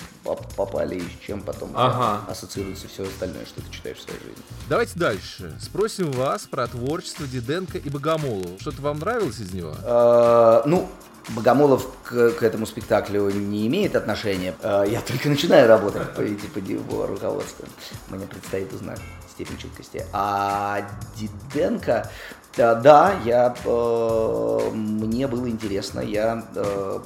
попали, 0.56 0.96
и 0.96 1.00
с 1.00 1.24
чем 1.24 1.40
потом 1.40 1.70
ага. 1.74 2.22
ассоциируется 2.28 2.88
все 2.88 3.04
остальное, 3.04 3.46
что 3.46 3.60
ты 3.60 3.70
читаешь 3.70 3.98
в 3.98 4.02
своей 4.02 4.18
жизни. 4.20 4.42
Давайте 4.68 4.98
дальше. 4.98 5.56
Спросим 5.60 6.10
вас 6.10 6.42
про 6.42 6.66
творчество 6.66 7.26
Диденко 7.26 7.78
и 7.78 7.88
Богомолова. 7.88 8.58
Что-то 8.58 8.82
вам 8.82 8.98
нравилось 8.98 9.38
из 9.38 9.52
него? 9.52 9.74
Э, 9.84 10.62
ну, 10.66 10.88
Богомолов 11.28 11.88
к, 12.04 12.30
к 12.32 12.42
этому 12.42 12.66
спектаклю 12.66 13.30
не 13.30 13.66
имеет 13.66 13.96
отношения. 13.96 14.54
А, 14.62 14.84
я 14.84 15.00
только 15.00 15.28
начинаю 15.28 15.66
работать 15.68 16.08
по, 16.10 16.22
по 16.22 16.58
его 16.58 17.06
руководству. 17.06 17.66
Мне 18.08 18.26
предстоит 18.26 18.72
узнать 18.72 19.00
степень 19.32 19.58
чуткости. 19.58 20.04
А 20.12 20.88
Диденко, 21.16 22.10
да, 22.56 23.14
я, 23.24 23.54
э, 23.64 24.70
мне 24.72 25.26
было 25.26 25.48
интересно. 25.48 26.00
Я 26.00 26.44
э, 26.54 26.98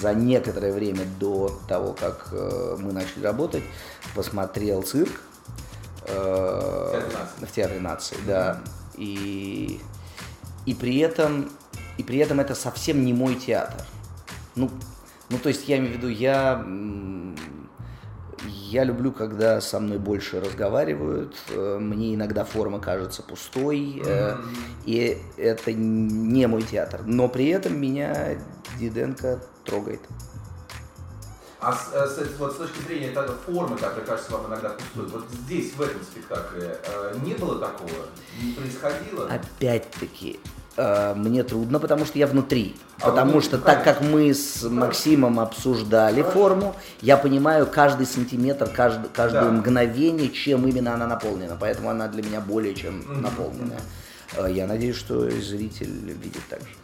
за 0.00 0.14
некоторое 0.14 0.72
время 0.72 1.04
до 1.20 1.60
того, 1.68 1.92
как 1.92 2.28
э, 2.32 2.76
мы 2.78 2.92
начали 2.92 3.24
работать, 3.24 3.64
посмотрел 4.14 4.82
цирк 4.82 5.22
в 6.04 7.46
Театре 7.54 7.78
нации, 7.78 8.16
да. 8.26 8.60
И, 8.96 9.80
и 10.66 10.74
при 10.74 10.98
этом 10.98 11.48
и 11.96 12.02
при 12.02 12.18
этом 12.18 12.40
это 12.40 12.54
совсем 12.54 13.04
не 13.04 13.12
мой 13.12 13.34
театр. 13.34 13.84
Ну, 14.56 14.70
ну 15.28 15.38
то 15.38 15.48
есть 15.48 15.68
я 15.68 15.78
имею 15.78 15.94
в 15.94 15.96
виду, 15.98 16.08
я, 16.08 16.64
я 18.48 18.84
люблю, 18.84 19.12
когда 19.12 19.60
со 19.60 19.80
мной 19.80 19.98
больше 19.98 20.40
разговаривают, 20.40 21.34
э, 21.50 21.78
мне 21.78 22.14
иногда 22.14 22.44
форма 22.44 22.80
кажется 22.80 23.22
пустой, 23.22 24.00
mm-hmm. 24.04 24.44
и 24.86 25.18
это 25.36 25.72
не 25.72 26.46
мой 26.46 26.62
театр. 26.62 27.02
Но 27.04 27.28
при 27.28 27.48
этом 27.48 27.80
меня 27.80 28.36
Диденко 28.78 29.42
трогает. 29.64 30.00
А 31.60 31.72
с, 31.72 31.90
э, 31.92 32.06
с, 32.06 32.38
вот 32.38 32.52
с 32.52 32.56
точки 32.56 32.82
зрения 32.82 33.08
этой 33.08 33.28
формы, 33.46 33.76
которая 33.76 34.04
кажется 34.04 34.32
вам 34.32 34.46
иногда 34.48 34.70
пустой, 34.70 35.06
вот 35.06 35.24
здесь, 35.30 35.74
в 35.74 35.80
этом 35.80 36.02
спектакле, 36.02 36.76
не 37.24 37.34
было 37.34 37.60
такого? 37.60 38.06
Не 38.42 38.52
происходило? 38.52 39.28
Опять-таки, 39.28 40.40
Э, 40.40 40.61
мне 40.76 41.42
трудно, 41.42 41.78
потому 41.78 42.04
что 42.06 42.18
я 42.18 42.26
внутри. 42.26 42.76
А 43.00 43.10
потому 43.10 43.40
что 43.40 43.58
так 43.58 43.84
как 43.84 44.00
мы 44.00 44.32
с 44.32 44.62
Максимом 44.62 45.40
обсуждали 45.40 46.22
Хорошо. 46.22 46.38
форму, 46.38 46.76
я 47.00 47.16
понимаю 47.16 47.66
каждый 47.66 48.06
сантиметр, 48.06 48.68
каждый, 48.68 49.08
каждое 49.10 49.44
да. 49.44 49.50
мгновение, 49.50 50.30
чем 50.30 50.66
именно 50.66 50.94
она 50.94 51.06
наполнена. 51.06 51.56
Поэтому 51.58 51.90
она 51.90 52.08
для 52.08 52.22
меня 52.22 52.40
более 52.40 52.74
чем 52.74 53.00
mm-hmm. 53.00 53.20
наполненная. 53.20 53.80
Э, 54.36 54.48
я 54.50 54.66
надеюсь, 54.66 54.96
что 54.96 55.28
зритель 55.30 55.90
видит 55.90 56.42
так 56.48 56.60
же. 56.60 56.74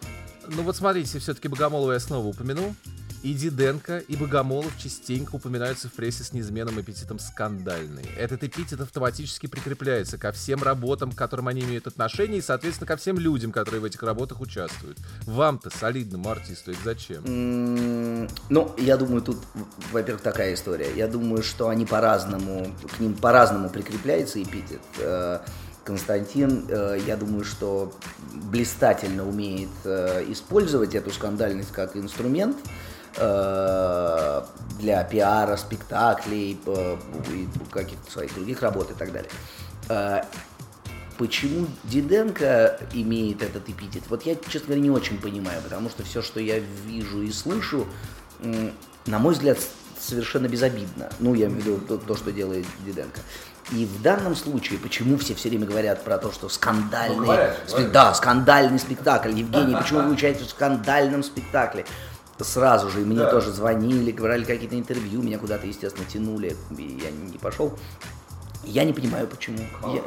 Ну 0.48 0.62
вот 0.62 0.76
смотрите, 0.76 1.18
все-таки 1.18 1.48
Богомолова 1.48 1.92
я 1.92 2.00
снова 2.00 2.26
упомянул. 2.26 2.74
И 3.22 3.34
Диденко, 3.34 3.98
и 3.98 4.16
Богомолов 4.16 4.78
частенько 4.78 5.34
упоминаются 5.34 5.88
в 5.88 5.92
прессе 5.92 6.22
с 6.22 6.32
неизменным 6.32 6.80
эпитетом 6.80 7.18
«скандальный». 7.18 8.04
Этот 8.16 8.44
эпитет 8.44 8.80
автоматически 8.80 9.46
прикрепляется 9.46 10.18
ко 10.18 10.30
всем 10.32 10.62
работам, 10.62 11.10
к 11.10 11.16
которым 11.16 11.48
они 11.48 11.62
имеют 11.62 11.86
отношение, 11.86 12.38
и, 12.38 12.42
соответственно, 12.42 12.86
ко 12.86 12.96
всем 12.96 13.18
людям, 13.18 13.50
которые 13.50 13.80
в 13.80 13.84
этих 13.84 14.02
работах 14.02 14.40
участвуют. 14.40 14.98
Вам-то, 15.24 15.70
солидному 15.70 16.30
артисту, 16.30 16.70
это 16.70 16.80
зачем? 16.84 18.28
Ну, 18.50 18.74
я 18.78 18.96
думаю, 18.96 19.22
тут, 19.22 19.38
во-первых, 19.92 20.22
такая 20.22 20.54
история. 20.54 20.94
Я 20.94 21.08
думаю, 21.08 21.42
что 21.42 21.68
они 21.68 21.86
по-разному, 21.86 22.72
к 22.96 23.00
ним 23.00 23.14
по-разному 23.14 23.68
прикрепляется 23.68 24.42
эпитет. 24.42 24.80
Э, 24.98 25.40
Константин, 25.88 26.66
э, 26.68 26.98
я 27.06 27.16
думаю, 27.16 27.44
что 27.44 27.94
блистательно 28.34 29.26
умеет 29.26 29.70
э, 29.84 30.24
использовать 30.28 30.94
эту 30.94 31.10
скандальность 31.10 31.72
как 31.72 31.96
инструмент, 31.96 32.56
для 33.18 35.04
пиара, 35.04 35.56
спектаклей, 35.56 36.58
э, 36.66 36.96
и 37.32 37.48
каких-то 37.70 38.10
своих 38.10 38.34
других 38.34 38.62
работ 38.62 38.90
и 38.90 38.94
так 38.94 39.12
далее. 39.12 39.30
Э, 39.88 40.22
Почему 41.18 41.66
Диденко 41.82 42.78
имеет 42.92 43.42
этот 43.42 43.68
эпитет? 43.68 44.04
Вот 44.08 44.22
я, 44.22 44.36
честно 44.36 44.66
говоря, 44.66 44.82
не 44.82 44.90
очень 44.90 45.20
понимаю, 45.20 45.60
потому 45.62 45.90
что 45.90 46.04
все, 46.04 46.22
что 46.22 46.38
я 46.38 46.60
вижу 46.86 47.22
и 47.22 47.32
слышу, 47.32 47.88
на 49.04 49.18
мой 49.18 49.34
взгляд, 49.34 49.58
совершенно 49.98 50.46
безобидно. 50.46 51.10
Ну, 51.18 51.34
я 51.34 51.46
имею 51.46 51.60
в 51.60 51.64
виду 51.64 51.78
то, 51.88 51.98
то 51.98 52.14
что 52.14 52.30
делает 52.30 52.66
Диденко. 52.86 53.20
И 53.72 53.84
в 53.84 54.00
данном 54.00 54.36
случае, 54.36 54.78
почему 54.78 55.18
все 55.18 55.34
все 55.34 55.48
время 55.48 55.66
говорят 55.66 56.04
про 56.04 56.18
то, 56.18 56.32
что 56.32 56.48
скандальный, 56.48 57.16
ну, 57.16 57.24
говорят, 57.24 57.58
говорят. 57.68 57.92
да, 57.92 58.14
скандальный 58.14 58.78
спектакль, 58.78 59.30
Евгений, 59.30 59.74
почему 59.74 60.00
вы 60.02 60.12
участвуете 60.12 60.44
в 60.44 60.50
скандальном 60.50 61.22
спектакле? 61.22 61.84
Сразу 62.40 62.88
же 62.88 63.00
мне 63.00 63.18
да. 63.18 63.30
тоже 63.30 63.50
звонили, 63.50 64.12
говорили 64.12 64.44
какие-то 64.44 64.78
интервью, 64.78 65.22
меня 65.22 65.38
куда-то, 65.38 65.66
естественно, 65.66 66.06
тянули, 66.06 66.56
и 66.76 67.00
я 67.02 67.10
не 67.10 67.38
пошел. 67.38 67.76
Я 68.64 68.84
не 68.84 68.92
понимаю, 68.92 69.26
почему. 69.26 69.58
Я, 69.92 70.02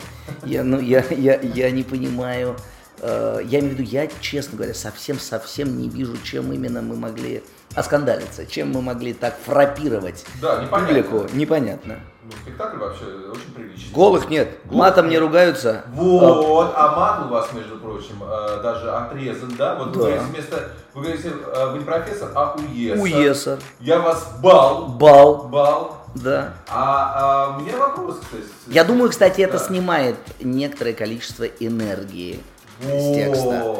я, 0.45 0.63
ну, 0.63 0.79
я, 0.79 1.03
я, 1.09 1.39
я 1.41 1.71
не 1.71 1.83
понимаю. 1.83 2.55
Э, 2.99 3.39
я 3.43 3.59
имею 3.59 3.75
в 3.75 3.79
виду, 3.79 3.89
я, 3.89 4.07
честно 4.19 4.57
говоря, 4.57 4.73
совсем-совсем 4.73 5.77
не 5.77 5.89
вижу, 5.89 6.17
чем 6.23 6.53
именно 6.53 6.81
мы 6.81 6.95
могли 6.95 7.43
оскандалиться, 7.75 8.45
чем 8.45 8.71
мы 8.71 8.81
могли 8.81 9.13
так 9.13 9.35
фрапировать 9.45 10.25
да, 10.41 10.61
непонятно. 10.61 10.87
публику. 10.87 11.35
Непонятно. 11.35 11.99
Ну, 12.23 12.31
спектакль 12.43 12.77
вообще 12.77 13.05
очень 13.31 13.51
приличный. 13.53 13.93
Голых 13.93 14.29
нет. 14.29 14.59
Голых 14.65 14.79
Матом 14.79 15.05
нет. 15.05 15.13
не 15.13 15.19
ругаются. 15.19 15.85
Вот, 15.93 16.73
а 16.75 16.95
мат 16.95 17.25
у 17.25 17.29
вас, 17.29 17.51
между 17.53 17.77
прочим, 17.77 18.21
э, 18.23 18.61
даже 18.61 18.91
отрезан, 18.91 19.53
да? 19.57 19.75
Вот 19.75 19.91
да. 19.91 19.99
вы 19.99 20.05
говорите 20.05 20.25
вместо, 20.25 20.69
вы 20.93 21.03
говорите, 21.03 21.29
э, 21.29 21.71
вы 21.71 21.79
не 21.79 21.85
профессор, 21.85 22.29
а 22.35 22.55
уесар. 22.55 23.01
Уесар. 23.01 23.59
Я 23.79 23.99
вас 23.99 24.31
бал. 24.41 24.87
Бал. 24.87 25.47
Бал. 25.47 25.97
Да. 26.15 26.53
А, 26.69 27.13
а 27.15 27.57
у 27.57 27.61
меня 27.61 27.77
вопрос, 27.77 28.19
кстати. 28.21 28.43
Я 28.67 28.83
думаю, 28.83 29.09
кстати, 29.09 29.41
это 29.41 29.57
да. 29.57 29.63
снимает 29.63 30.17
некоторое 30.41 30.93
количество 30.93 31.45
энергии 31.45 32.39
вот. 32.81 33.01
с 33.01 33.15
текста. 33.15 33.77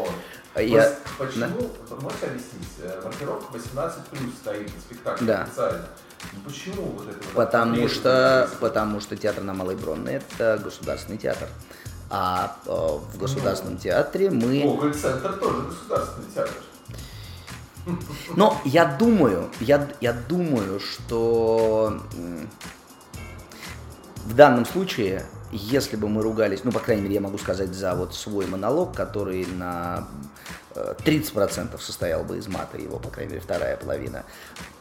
Я... 0.55 0.95
Почему, 1.17 1.71
да. 1.89 1.95
можете 1.95 2.25
объяснить, 2.25 2.67
э, 2.79 3.01
маркировка 3.03 3.53
18 3.53 4.03
плюс 4.07 4.33
стоит 4.41 4.75
на 4.75 4.81
спектакле 4.81 5.27
да. 5.27 5.43
официально. 5.43 5.85
Ну, 6.33 6.39
почему 6.45 6.85
вот 6.87 7.07
это 7.07 7.19
потому 7.33 7.87
что, 7.87 8.49
потому 8.59 8.99
что 8.99 9.15
театр 9.15 9.43
на 9.43 9.53
Малой 9.53 9.75
Бронной 9.75 10.15
это 10.15 10.59
государственный 10.61 11.17
театр. 11.17 11.47
А 12.09 12.57
э, 12.65 12.69
в 12.69 13.17
государственном 13.17 13.75
ну, 13.75 13.79
театре 13.79 14.29
мы... 14.29 14.61
Гоголь-центр 14.61 15.33
тоже 15.33 15.61
государственный 15.61 16.31
театр. 16.33 16.53
Но 18.35 18.59
я 18.65 18.85
думаю, 18.85 19.49
я, 19.61 19.87
я 20.01 20.11
думаю, 20.11 20.79
что 20.81 22.01
в 24.25 24.35
данном 24.35 24.65
случае, 24.65 25.25
если 25.51 25.95
бы 25.95 26.09
мы 26.09 26.21
ругались, 26.21 26.63
ну, 26.63 26.71
по 26.71 26.79
крайней 26.79 27.03
мере, 27.03 27.15
я 27.15 27.21
могу 27.21 27.37
сказать 27.37 27.73
за 27.73 27.95
вот 27.95 28.13
свой 28.13 28.45
монолог, 28.45 28.95
который 28.95 29.45
на 29.45 30.07
30% 30.75 31.69
э, 31.73 31.77
состоял 31.79 32.23
бы 32.23 32.37
из 32.37 32.47
мата, 32.47 32.77
его, 32.77 32.97
по 32.97 33.09
крайней 33.09 33.33
мере, 33.33 33.43
вторая 33.43 33.77
половина, 33.77 34.23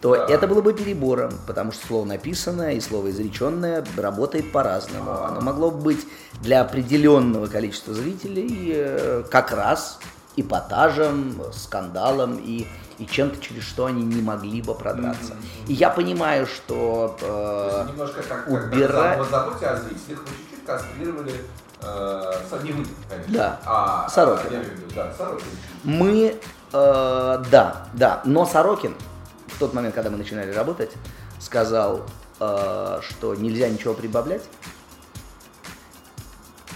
то 0.01 0.17
да. 0.17 0.27
это 0.27 0.47
было 0.47 0.63
бы 0.63 0.73
перебором, 0.73 1.33
потому 1.47 1.73
что 1.73 1.87
слово 1.87 2.05
написанное 2.07 2.73
и 2.73 2.81
слово 2.81 3.11
изреченное 3.11 3.85
работает 3.97 4.53
по-разному. 4.53 5.11
Оно 5.25 5.41
могло 5.41 5.71
быть 5.71 6.07
для 6.43 6.61
определенного 6.61 7.47
количества 7.47 7.95
зрителей 7.95 8.73
э, 8.75 9.25
как 9.31 9.53
раз 9.53 9.99
эпатажем, 10.37 11.43
скандалом 11.53 12.39
и 12.39 12.67
и 13.01 13.07
чем-то, 13.07 13.41
через 13.41 13.63
что 13.63 13.87
они 13.87 14.05
не 14.05 14.21
могли 14.21 14.61
бы 14.61 14.75
продраться. 14.75 15.33
Mm-hmm. 15.33 15.69
И 15.69 15.73
я 15.73 15.89
понимаю, 15.89 16.47
что 16.47 17.17
э, 17.23 17.87
убирать... 18.47 19.19
как 19.19 19.31
заботе 19.31 19.67
о 19.67 19.77
зрителях, 19.77 20.21
вы 20.21 20.29
чуть-чуть 20.29 20.67
кастрировали 20.67 21.33
э, 21.83 22.63
не 22.63 22.73
вы, 22.73 22.87
конечно. 23.09 23.33
Да. 23.33 23.61
А, 23.65 24.09
Сорокин. 24.09 24.53
Я 24.53 24.59
имею 24.59 24.71
в 24.71 24.79
виду, 24.79 24.95
да, 24.95 25.13
Сорокин. 25.17 25.47
Мы, 25.85 26.41
э, 26.73 27.45
да, 27.51 27.87
да, 27.95 28.21
но 28.25 28.47
Сорокин 28.47 28.95
в 29.47 29.59
тот 29.59 29.75
момент, 29.75 29.95
когда 29.95 30.11
мы 30.11 30.17
начинали 30.17 30.53
работать, 30.53 30.93
сказал, 31.39 32.03
э, 32.39 33.01
что 33.03 33.35
нельзя 33.35 33.69
ничего 33.69 33.95
прибавлять, 33.95 34.43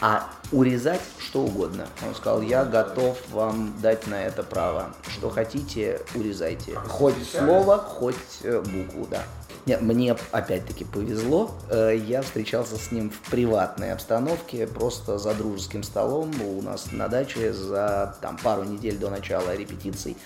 а 0.00 0.28
урезать 0.52 1.00
что 1.18 1.42
угодно. 1.42 1.86
Он 2.06 2.14
сказал, 2.14 2.42
я 2.42 2.64
готов 2.64 3.18
вам 3.30 3.74
дать 3.80 4.06
на 4.06 4.22
это 4.22 4.42
право. 4.42 4.94
Что 5.08 5.30
хотите, 5.30 6.00
урезайте. 6.14 6.74
Хоть 6.88 7.14
слово, 7.28 7.78
хоть 7.78 8.14
э, 8.42 8.60
букву, 8.60 9.06
да. 9.10 9.22
Нет, 9.66 9.80
мне 9.80 10.14
опять-таки 10.30 10.84
повезло. 10.84 11.50
Э, 11.70 11.96
я 11.96 12.20
встречался 12.20 12.76
с 12.76 12.92
ним 12.92 13.10
в 13.10 13.30
приватной 13.30 13.92
обстановке, 13.92 14.66
просто 14.66 15.18
за 15.18 15.34
дружеским 15.34 15.82
столом 15.82 16.30
у 16.42 16.60
нас 16.60 16.92
на 16.92 17.08
даче 17.08 17.52
за 17.52 18.14
там, 18.20 18.36
пару 18.36 18.64
недель 18.64 18.98
до 18.98 19.08
начала 19.08 19.56
репетиций. 19.56 20.16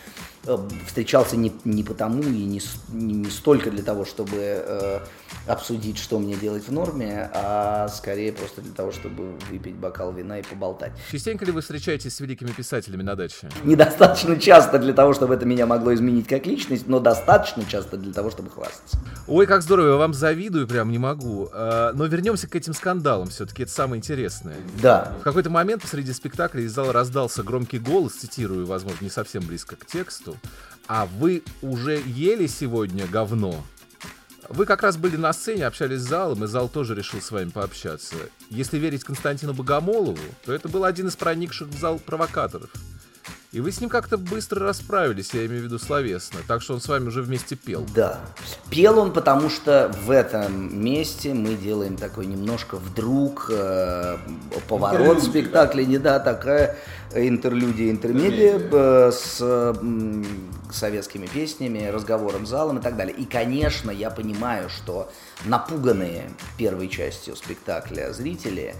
Э, 0.48 0.56
встречался 0.86 1.36
не, 1.36 1.52
не 1.64 1.82
потому 1.82 2.22
и 2.22 2.44
не, 2.44 2.60
не, 2.88 3.14
не 3.14 3.30
столько 3.30 3.70
для 3.70 3.82
того, 3.82 4.06
чтобы 4.06 4.36
э, 4.38 5.00
обсудить, 5.46 5.98
что 5.98 6.18
мне 6.18 6.36
делать 6.36 6.66
в 6.66 6.72
норме, 6.72 7.30
а 7.34 7.86
скорее 7.88 8.32
просто 8.32 8.62
для 8.62 8.72
того, 8.72 8.90
чтобы 8.90 9.32
выпить 9.50 9.74
бокал 9.74 10.10
вина 10.10 10.38
и 10.38 10.42
поболтать. 10.42 10.92
Частенько 11.12 11.44
ли 11.44 11.52
вы 11.52 11.60
встречаетесь 11.60 12.14
с 12.14 12.20
великими 12.20 12.50
писателями 12.50 13.02
на 13.02 13.14
даче? 13.14 13.50
Недостаточно 13.62 14.40
часто 14.40 14.78
для 14.78 14.94
того, 14.94 15.12
чтобы 15.12 15.34
это 15.34 15.44
меня 15.44 15.66
могло 15.66 15.92
изменить 15.92 16.26
как 16.26 16.46
личность, 16.46 16.88
но 16.88 16.98
достаточно 16.98 17.66
часто 17.66 17.98
для 17.98 18.14
того, 18.14 18.30
чтобы 18.30 18.48
хвастаться. 18.48 18.98
Ой, 19.26 19.46
как 19.46 19.60
здорово, 19.60 19.88
я 19.88 19.96
вам 19.96 20.14
завидую, 20.14 20.66
прям 20.66 20.90
не 20.90 20.98
могу. 20.98 21.50
А, 21.52 21.92
но 21.92 22.06
вернемся 22.06 22.48
к 22.48 22.56
этим 22.56 22.72
скандалам, 22.72 23.28
все-таки 23.28 23.64
это 23.64 23.72
самое 23.72 23.98
интересное. 23.98 24.56
Да. 24.80 25.12
В 25.20 25.24
какой-то 25.24 25.50
момент 25.50 25.82
посреди 25.82 26.14
спектакля 26.14 26.62
из 26.62 26.72
зала 26.72 26.94
раздался 26.94 27.42
громкий 27.42 27.78
голос, 27.78 28.14
цитирую, 28.14 28.64
возможно, 28.64 29.04
не 29.04 29.10
совсем 29.10 29.42
близко 29.42 29.76
к 29.76 29.84
тексту. 29.84 30.37
А 30.86 31.06
вы 31.06 31.42
уже 31.60 32.02
ели 32.06 32.46
сегодня 32.46 33.06
говно? 33.06 33.64
Вы 34.48 34.64
как 34.64 34.82
раз 34.82 34.96
были 34.96 35.16
на 35.16 35.32
сцене, 35.34 35.66
общались 35.66 36.00
с 36.00 36.08
залом, 36.08 36.44
и 36.44 36.46
зал 36.46 36.70
тоже 36.70 36.94
решил 36.94 37.20
с 37.20 37.30
вами 37.30 37.50
пообщаться. 37.50 38.16
Если 38.48 38.78
верить 38.78 39.04
Константину 39.04 39.52
Богомолову, 39.52 40.16
то 40.46 40.54
это 40.54 40.68
был 40.68 40.84
один 40.84 41.08
из 41.08 41.16
проникших 41.16 41.68
в 41.68 41.78
зал 41.78 41.98
провокаторов. 41.98 42.70
И 43.50 43.60
вы 43.60 43.72
с 43.72 43.80
ним 43.80 43.88
как-то 43.88 44.18
быстро 44.18 44.60
расправились, 44.66 45.32
я 45.32 45.46
имею 45.46 45.62
в 45.62 45.64
виду 45.64 45.78
словесно, 45.78 46.40
так 46.46 46.60
что 46.60 46.74
он 46.74 46.82
с 46.82 46.88
вами 46.88 47.06
уже 47.08 47.22
вместе 47.22 47.56
пел. 47.56 47.86
Да. 47.94 48.20
Пел 48.68 48.98
он, 48.98 49.10
потому 49.10 49.48
что 49.48 49.90
в 50.04 50.10
этом 50.10 50.84
месте 50.84 51.32
мы 51.32 51.54
делаем 51.54 51.96
такой 51.96 52.26
немножко 52.26 52.76
вдруг 52.76 53.50
э, 53.50 54.18
поворот 54.68 55.22
спектакля, 55.22 55.84
не 55.84 55.96
да, 55.96 56.20
такая 56.20 56.76
интерлюдия, 57.14 57.90
интермедия 57.90 58.60
э, 58.70 59.12
с 59.12 59.38
э, 59.40 59.74
советскими 60.70 61.26
песнями, 61.26 61.86
разговором 61.86 62.44
залом 62.44 62.80
и 62.80 62.82
так 62.82 62.98
далее. 62.98 63.16
И, 63.16 63.24
конечно, 63.24 63.90
я 63.90 64.10
понимаю, 64.10 64.68
что 64.68 65.10
напуганные 65.46 66.30
первой 66.58 66.88
частью 66.88 67.34
спектакля 67.34 68.12
зрители 68.12 68.74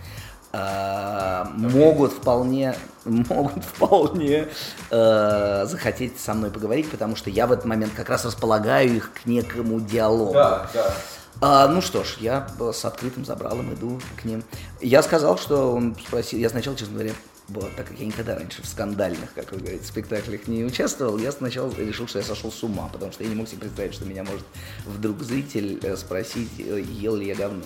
э, 0.52 1.44
могут 1.54 2.12
вполне, 2.12 2.74
могут 3.04 3.64
вполне 3.64 4.48
э, 4.90 5.66
захотеть 5.66 6.18
со 6.20 6.34
мной 6.34 6.50
поговорить, 6.50 6.90
потому 6.90 7.16
что 7.16 7.30
я 7.30 7.46
в 7.46 7.52
этот 7.52 7.64
момент 7.64 7.92
как 7.94 8.08
раз 8.08 8.24
располагаю 8.24 8.96
их 8.96 9.12
к 9.12 9.26
некому 9.26 9.80
диалогу. 9.80 10.34
Да, 10.34 10.68
да. 10.72 10.94
А, 11.40 11.68
ну 11.68 11.80
что 11.80 12.02
ж, 12.02 12.16
я 12.18 12.48
с 12.72 12.84
открытым 12.84 13.24
забралом 13.24 13.72
иду 13.72 14.00
к 14.20 14.24
ним. 14.24 14.42
Я 14.80 15.02
сказал, 15.02 15.38
что 15.38 15.72
он 15.72 15.96
спросил, 16.06 16.38
я 16.40 16.50
сначала, 16.50 16.76
честно 16.76 16.94
говоря, 16.94 17.12
было, 17.48 17.68
так 17.76 17.88
как 17.88 17.98
я 17.98 18.06
никогда 18.06 18.34
раньше 18.34 18.62
в 18.62 18.66
скандальных, 18.66 19.32
как 19.34 19.52
вы 19.52 19.58
говорите, 19.58 19.84
спектаклях 19.84 20.46
не 20.48 20.64
участвовал, 20.64 21.18
я 21.18 21.32
сначала 21.32 21.72
решил, 21.74 22.06
что 22.06 22.18
я 22.18 22.24
сошел 22.24 22.52
с 22.52 22.62
ума, 22.62 22.88
потому 22.92 23.12
что 23.12 23.24
я 23.24 23.30
не 23.30 23.36
мог 23.36 23.48
себе 23.48 23.62
представить, 23.62 23.94
что 23.94 24.04
меня 24.04 24.24
может 24.24 24.44
вдруг 24.84 25.22
зритель 25.22 25.78
э, 25.82 25.96
спросить, 25.96 26.50
э, 26.58 26.80
ел 26.80 27.16
ли 27.16 27.26
я 27.26 27.34
говно, 27.34 27.64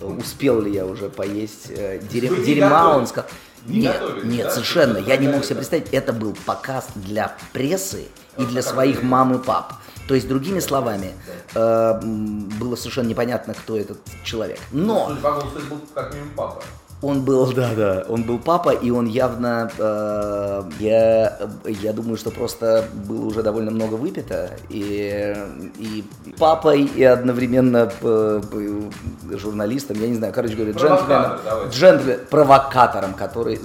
э, 0.00 0.04
успел 0.04 0.60
ли 0.60 0.72
я 0.72 0.84
уже 0.84 1.08
поесть 1.08 1.68
дерь... 1.68 2.44
дерьма, 2.44 2.96
он 2.96 3.06
сказал. 3.06 3.28
Не 3.66 3.82
нет, 3.82 4.00
готовили, 4.00 4.26
нет, 4.26 4.46
да? 4.46 4.50
совершенно. 4.50 4.98
Я 4.98 5.16
не 5.16 5.28
мог 5.28 5.44
себе 5.44 5.56
представить. 5.56 5.88
Это 5.92 6.12
был 6.12 6.36
показ 6.46 6.88
для 6.96 7.36
прессы 7.52 8.08
и 8.36 8.44
для 8.44 8.60
своих 8.60 9.04
мам 9.04 9.36
и 9.36 9.38
пап. 9.38 9.74
То 10.08 10.14
есть, 10.14 10.26
другими 10.26 10.58
словами, 10.58 11.12
э, 11.54 12.00
было 12.02 12.74
совершенно 12.76 13.06
непонятно, 13.06 13.54
кто 13.54 13.76
этот 13.76 13.98
человек. 14.24 14.58
Но... 14.72 15.06
Слушай, 15.06 15.68
был 15.68 15.80
как 15.94 16.12
минимум 16.12 16.32
папа. 16.34 16.62
Он 17.02 17.22
был, 17.22 17.52
да, 17.52 17.74
да, 17.74 18.04
он 18.08 18.22
был 18.22 18.38
папа, 18.38 18.70
и 18.70 18.92
он 18.92 19.06
явно, 19.06 19.68
э, 19.76 20.62
я, 20.78 21.36
я 21.64 21.92
думаю, 21.92 22.16
что 22.16 22.30
просто 22.30 22.84
было 23.08 23.26
уже 23.26 23.42
довольно 23.42 23.72
много 23.72 23.94
выпито, 23.94 24.52
и, 24.68 25.36
и 25.78 26.04
папой, 26.38 26.84
и 26.84 27.02
одновременно 27.02 27.90
э, 28.00 28.40
журналистом, 29.32 30.00
я 30.00 30.06
не 30.06 30.14
знаю, 30.14 30.32
короче 30.32 30.54
говоря, 30.54 30.74
джентльменом, 30.74 31.70
джентльмен, 31.70 32.20
провокатором, 32.30 33.14
который... 33.14 33.58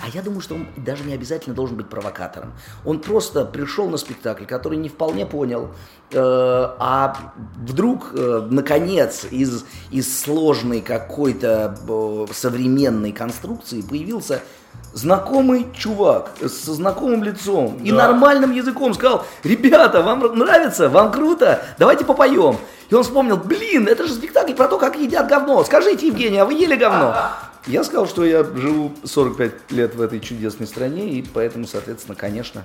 А 0.00 0.08
я 0.12 0.20
думаю, 0.20 0.42
что 0.42 0.56
он 0.56 0.66
даже 0.76 1.04
не 1.04 1.14
обязательно 1.14 1.56
должен 1.56 1.78
быть 1.78 1.88
провокатором. 1.88 2.52
Он 2.84 3.00
просто 3.00 3.46
пришел 3.46 3.88
на 3.88 3.96
спектакль, 3.96 4.44
который 4.44 4.76
не 4.76 4.90
вполне 4.90 5.24
понял, 5.24 5.70
э, 6.10 6.18
а 6.18 7.32
вдруг, 7.56 8.10
э, 8.12 8.46
наконец, 8.50 9.24
из, 9.30 9.64
из 9.90 10.20
сложной 10.20 10.82
какой-то 10.82 11.74
э, 11.88 12.26
современной 12.34 12.81
современной 12.82 13.12
конструкции 13.12 13.80
появился 13.80 14.42
знакомый 14.92 15.66
чувак 15.76 16.30
со 16.40 16.72
знакомым 16.72 17.22
лицом 17.22 17.78
да. 17.78 17.84
и 17.84 17.92
нормальным 17.92 18.52
языком 18.52 18.94
сказал, 18.94 19.24
ребята, 19.44 20.02
вам 20.02 20.20
нравится, 20.36 20.88
вам 20.88 21.12
круто, 21.12 21.62
давайте 21.78 22.04
попоем. 22.04 22.56
И 22.90 22.94
он 22.94 23.04
вспомнил, 23.04 23.36
блин, 23.36 23.86
это 23.86 24.06
же 24.06 24.12
спектакль 24.12 24.54
про 24.54 24.68
то, 24.68 24.78
как 24.78 24.96
едят 24.96 25.28
говно. 25.28 25.64
Скажите, 25.64 26.08
Евгений, 26.08 26.38
а 26.38 26.44
вы 26.44 26.54
ели 26.54 26.74
говно? 26.74 27.14
Я 27.66 27.84
сказал, 27.84 28.08
что 28.08 28.24
я 28.24 28.42
живу 28.42 28.92
45 29.04 29.70
лет 29.70 29.94
в 29.94 30.00
этой 30.00 30.18
чудесной 30.18 30.66
стране, 30.66 31.10
и 31.10 31.22
поэтому, 31.22 31.66
соответственно, 31.68 32.16
конечно, 32.16 32.64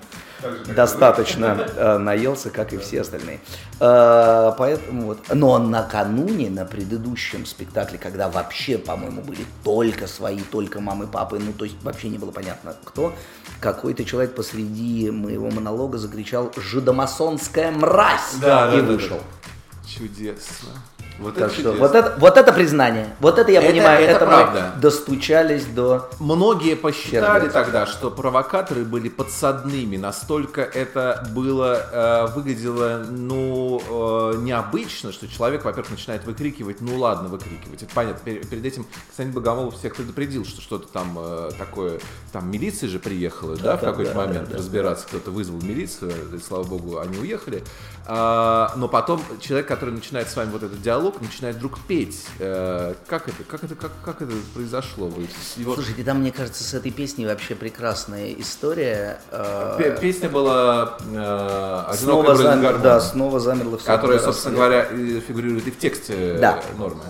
достаточно 0.75 1.67
э, 1.75 1.97
наелся, 1.99 2.49
как 2.49 2.73
и 2.73 2.77
все 2.77 3.01
остальные. 3.01 3.39
Э, 3.79 4.53
поэтому 4.57 5.05
вот. 5.05 5.19
Но 5.31 5.59
накануне, 5.59 6.49
на 6.49 6.65
предыдущем 6.65 7.45
спектакле, 7.45 7.99
когда 7.99 8.27
вообще, 8.27 8.79
по-моему, 8.79 9.21
были 9.21 9.45
только 9.63 10.07
свои, 10.07 10.39
только 10.39 10.79
мамы, 10.79 11.05
папы, 11.05 11.37
ну, 11.37 11.53
то 11.53 11.65
есть 11.65 11.75
вообще 11.83 12.09
не 12.09 12.17
было 12.17 12.31
понятно, 12.31 12.75
кто, 12.83 13.13
какой-то 13.59 14.03
человек 14.03 14.33
посреди 14.33 15.11
моего 15.11 15.51
монолога 15.51 15.99
закричал 15.99 16.51
«Жидомасонская 16.57 17.69
мразь!» 17.69 18.35
да, 18.41 18.73
и 18.73 18.77
да, 18.77 18.83
вышел. 18.83 19.17
Да, 19.17 19.87
Чудесно. 19.87 20.69
Вот 21.19 21.33
так 21.35 21.51
это 21.51 21.59
что, 21.59 21.71
вот 21.73 21.95
это, 21.95 22.15
вот 22.19 22.37
это 22.37 22.53
признание, 22.53 23.15
вот 23.19 23.39
это 23.39 23.51
я 23.51 23.59
это, 23.59 23.71
понимаю, 23.71 24.03
это, 24.03 24.11
это 24.11 24.25
правда. 24.25 24.71
мы 24.75 24.81
достучались 24.81 25.65
до. 25.65 26.09
Многие 26.19 26.75
посчитали 26.75 27.39
Щербиц. 27.39 27.53
тогда, 27.53 27.85
что 27.87 28.11
провокаторы 28.11 28.83
были 28.85 29.09
подсадными, 29.09 29.97
настолько 29.97 30.61
это 30.61 31.27
было 31.33 31.81
э, 31.91 32.27
выглядело, 32.35 33.03
ну 33.09 33.81
э, 33.89 34.37
необычно, 34.37 35.11
что 35.11 35.27
человек, 35.27 35.65
во-первых, 35.65 35.91
начинает 35.91 36.23
выкрикивать, 36.25 36.81
ну 36.81 36.97
ладно, 36.97 37.29
выкрикивать, 37.29 37.83
это 37.83 37.93
понятно. 37.93 38.23
Перед 38.23 38.65
этим 38.65 38.85
Константин 39.07 39.33
Богомолов 39.33 39.75
всех 39.75 39.95
предупредил, 39.95 40.45
что 40.45 40.61
что-то 40.61 40.87
там 40.87 41.17
э, 41.19 41.51
такое, 41.57 41.99
там 42.31 42.51
милиция 42.51 42.89
же 42.89 42.99
приехала, 42.99 43.55
да, 43.55 43.63
да 43.63 43.77
в 43.77 43.81
какой-то 43.81 44.13
да, 44.13 44.25
момент 44.25 44.49
да, 44.49 44.57
разбираться, 44.57 45.05
да. 45.05 45.17
кто-то 45.17 45.31
вызвал 45.31 45.61
милицию, 45.61 46.11
и, 46.35 46.39
слава 46.39 46.63
богу, 46.63 46.99
они 46.99 47.17
уехали, 47.17 47.63
но 48.07 48.87
потом 48.89 49.21
человек, 49.41 49.67
который 49.67 49.93
начинает 49.93 50.29
с 50.29 50.35
вами 50.35 50.49
вот 50.51 50.63
этот 50.63 50.81
диалог 50.81 51.19
начинает 51.21 51.57
вдруг 51.57 51.79
петь. 51.87 52.25
Э, 52.39 52.93
как 53.07 53.27
это, 53.27 53.43
как 53.43 53.63
это, 53.63 53.75
как, 53.75 53.91
как 54.03 54.21
это 54.21 54.33
произошло? 54.53 55.07
Вы 55.07 55.27
его... 55.57 55.75
Слушайте, 55.75 56.03
там, 56.03 56.21
мне 56.21 56.31
кажется, 56.31 56.63
с 56.63 56.73
этой 56.73 56.91
песней 56.91 57.25
вообще 57.25 57.55
прекрасная 57.55 58.33
история. 58.33 59.19
Э, 59.31 59.97
песня 59.99 60.29
была 60.29 60.97
э, 61.11 61.93
снова 61.95 62.35
замер, 62.35 62.79
Да, 62.79 63.01
снова 63.01 63.39
замерла 63.39 63.77
все. 63.77 63.87
Которая, 63.87 64.19
собственно 64.19 64.55
говоря, 64.55 64.85
фигурирует 64.85 65.67
и 65.67 65.71
в 65.71 65.77
тексте 65.77 66.37
да. 66.39 66.61
нормы. 66.77 67.03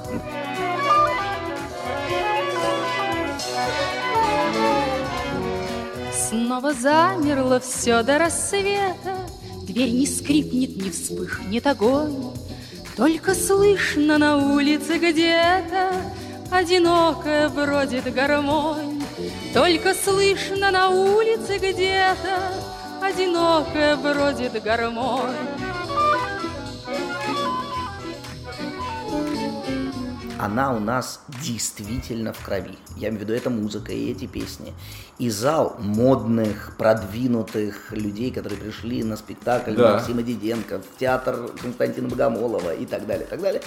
Снова 6.29 6.73
замерло 6.73 7.59
все 7.59 8.03
до 8.03 8.17
рассвета, 8.17 9.15
Дверь 9.67 9.91
не 9.91 10.07
скрипнет, 10.07 10.77
не 10.77 10.89
вспыхнет 10.89 11.67
огонь. 11.67 12.31
Только 12.95 13.35
слышно 13.35 14.17
на 14.17 14.37
улице 14.37 14.97
где-то 14.97 15.91
Одинокая 16.49 17.49
бродит 17.49 18.11
гармонь. 18.13 19.03
Только 19.53 19.93
слышно 19.93 20.71
на 20.71 20.87
улице 20.89 21.57
где-то 21.57 22.53
Одинокая 23.01 23.97
бродит 23.97 24.63
гармонь. 24.63 25.35
Она 30.39 30.73
у 30.73 30.79
нас 30.79 31.21
действительно 31.43 32.33
в 32.33 32.43
крови. 32.43 32.77
Я 32.95 33.09
имею 33.09 33.19
в 33.19 33.21
виду, 33.23 33.33
это 33.33 33.49
музыка 33.49 33.91
и 33.91 34.11
эти 34.11 34.25
песни. 34.25 34.73
И 35.17 35.29
зал 35.29 35.75
модных, 35.79 36.75
продвинутых 36.77 37.91
людей, 37.91 38.31
которые 38.31 38.59
пришли 38.59 39.03
на 39.03 39.17
спектакль 39.17 39.75
да. 39.75 39.93
Максима 39.93 40.21
Диденко, 40.21 40.79
в 40.79 40.99
театр 40.99 41.51
Константина 41.61 42.07
Богомолова 42.07 42.73
и 42.73 42.85
так 42.85 43.07
далее, 43.07 43.25
и 43.25 43.29
так 43.29 43.41
далее. 43.41 43.61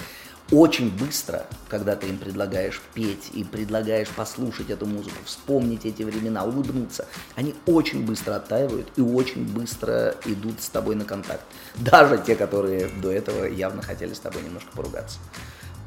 Очень 0.51 0.91
быстро, 0.97 1.45
когда 1.69 1.95
ты 1.95 2.07
им 2.07 2.17
предлагаешь 2.17 2.81
петь 2.93 3.29
и 3.33 3.45
предлагаешь 3.45 4.09
послушать 4.09 4.69
эту 4.69 4.85
музыку, 4.85 5.15
вспомнить 5.23 5.85
эти 5.85 6.03
времена, 6.03 6.43
улыбнуться, 6.43 7.05
они 7.35 7.55
очень 7.65 8.05
быстро 8.05 8.35
оттаивают 8.35 8.89
и 8.97 9.01
очень 9.01 9.45
быстро 9.45 10.15
идут 10.25 10.61
с 10.61 10.67
тобой 10.67 10.95
на 10.95 11.05
контакт. 11.05 11.43
Даже 11.75 12.17
те, 12.17 12.35
которые 12.35 12.89
до 13.01 13.11
этого 13.11 13.45
явно 13.45 13.81
хотели 13.81 14.13
с 14.13 14.19
тобой 14.19 14.43
немножко 14.43 14.69
поругаться 14.75 15.19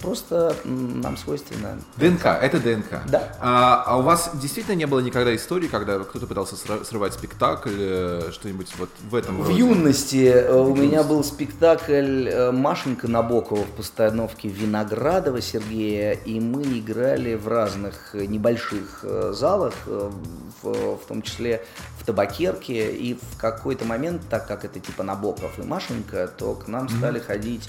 просто 0.04 0.54
нам 0.64 1.16
свойственно. 1.16 1.78
ДНК, 1.96 2.26
это 2.26 2.60
ДНК. 2.60 3.00
Да. 3.08 3.32
А, 3.40 3.84
а 3.86 3.98
у 3.98 4.02
вас 4.02 4.30
действительно 4.34 4.74
не 4.74 4.86
было 4.86 5.00
никогда 5.00 5.34
истории, 5.34 5.68
когда 5.68 5.98
кто-то 6.00 6.26
пытался 6.26 6.56
срывать 6.84 7.14
спектакль, 7.14 7.70
э, 7.76 8.30
что-нибудь 8.32 8.72
вот 8.78 8.90
в 9.10 9.14
этом 9.14 9.38
В 9.38 9.48
роде? 9.48 9.58
юности 9.58 10.26
э, 10.26 10.54
у 10.54 10.74
меня 10.74 11.02
был 11.02 11.24
спектакль 11.24 12.28
э, 12.28 12.52
Машенька 12.52 13.08
Набокова 13.08 13.62
в 13.62 13.70
постановке 13.70 14.48
Виноградова 14.48 15.40
Сергея, 15.40 16.12
и 16.12 16.38
мы 16.40 16.62
играли 16.62 17.34
в 17.34 17.48
разных 17.48 18.14
небольших 18.14 19.04
залах, 19.30 19.74
в, 19.86 20.96
в 20.96 21.06
том 21.08 21.22
числе 21.22 21.64
в 21.98 22.04
Табакерке, 22.04 22.92
и 22.92 23.14
в 23.14 23.38
какой-то 23.38 23.84
момент, 23.84 24.22
так 24.28 24.46
как 24.46 24.64
это 24.64 24.80
типа 24.80 25.02
Набоков 25.02 25.58
и 25.58 25.62
Машенька, 25.62 26.28
то 26.28 26.54
к 26.54 26.68
нам 26.68 26.86
mm-hmm. 26.86 26.98
стали 26.98 27.18
ходить 27.18 27.68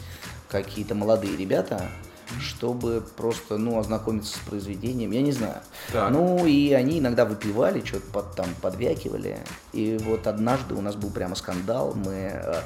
какие-то 0.49 0.95
молодые 0.95 1.35
ребята, 1.35 1.81
чтобы 2.39 3.03
просто, 3.15 3.57
ну, 3.57 3.79
ознакомиться 3.79 4.37
с 4.37 4.39
произведением, 4.41 5.11
я 5.11 5.21
не 5.21 5.31
знаю. 5.31 5.61
Так. 5.91 6.11
Ну, 6.11 6.45
и 6.45 6.73
они 6.73 6.99
иногда 6.99 7.25
выпивали, 7.25 7.83
что-то 7.83 8.05
под, 8.11 8.35
там 8.35 8.47
подвякивали. 8.61 9.39
И 9.73 9.97
вот 10.03 10.27
однажды 10.27 10.75
у 10.75 10.81
нас 10.81 10.95
был 10.95 11.09
прямо 11.09 11.35
скандал, 11.35 11.93
мы 11.95 12.31
э, 12.33 12.61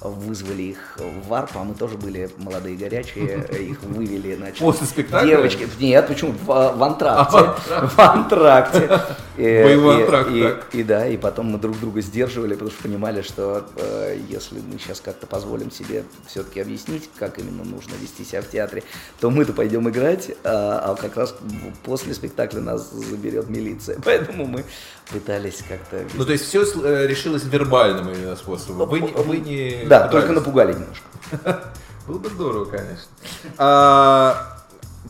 вызвали 0.00 0.62
их 0.62 0.98
в 0.98 1.28
варп, 1.28 1.50
а 1.54 1.64
мы 1.64 1.74
тоже 1.74 1.96
были 1.96 2.30
молодые 2.38 2.76
горячие, 2.76 3.46
их 3.70 3.82
вывели, 3.82 4.34
значит. 4.34 4.58
После 4.58 4.86
спектакля? 4.86 5.36
Девочки, 5.36 5.68
нет, 5.78 6.06
почему? 6.06 6.32
В, 6.32 6.46
в 6.46 6.82
антракте. 6.82 7.38
А, 7.70 7.86
в 7.86 7.98
антракте. 7.98 9.00
Антракт, 9.36 10.30
и, 10.30 10.78
и, 10.78 10.82
да, 10.82 11.08
и 11.08 11.16
потом 11.16 11.46
мы 11.46 11.58
друг 11.58 11.78
друга 11.80 12.00
сдерживали, 12.00 12.54
потому 12.54 12.70
что 12.70 12.82
понимали, 12.82 13.22
что 13.22 13.66
э, 13.76 14.18
если 14.28 14.60
мы 14.60 14.78
сейчас 14.78 15.00
как-то 15.00 15.26
позволим 15.26 15.70
себе 15.70 16.04
все-таки 16.26 16.60
объяснить, 16.60 17.10
как 17.18 17.38
именно 17.38 17.64
нужно 17.64 17.92
вести 18.00 18.24
себя 18.24 18.42
в 18.42 18.48
театре, 18.48 18.84
то 19.20 19.30
мы-то 19.30 19.52
пойдем 19.52 19.88
играть, 19.88 20.30
а, 20.44 20.92
а 20.92 20.94
как 20.94 21.16
раз 21.16 21.34
после 21.82 22.14
спектакля 22.14 22.60
нас 22.60 22.90
заберет 22.90 23.48
милиция. 23.48 23.98
Поэтому 24.04 24.46
мы 24.46 24.64
пытались 25.10 25.62
как-то... 25.68 26.04
Ну, 26.14 26.24
то 26.24 26.32
есть 26.32 26.44
все 26.44 26.62
э, 26.62 27.06
решилось 27.06 27.44
вербальным 27.44 28.10
именно 28.10 28.36
способом. 28.36 28.88
Вы, 28.88 29.00
вы 29.00 29.36
не... 29.38 29.84
Да, 29.86 30.08
только 30.08 30.32
напугали 30.32 30.72
немножко. 30.72 31.04
Было 32.06 32.18
бы 32.18 32.28
здорово, 32.28 32.64
конечно. 32.66 33.10
А, 33.56 34.54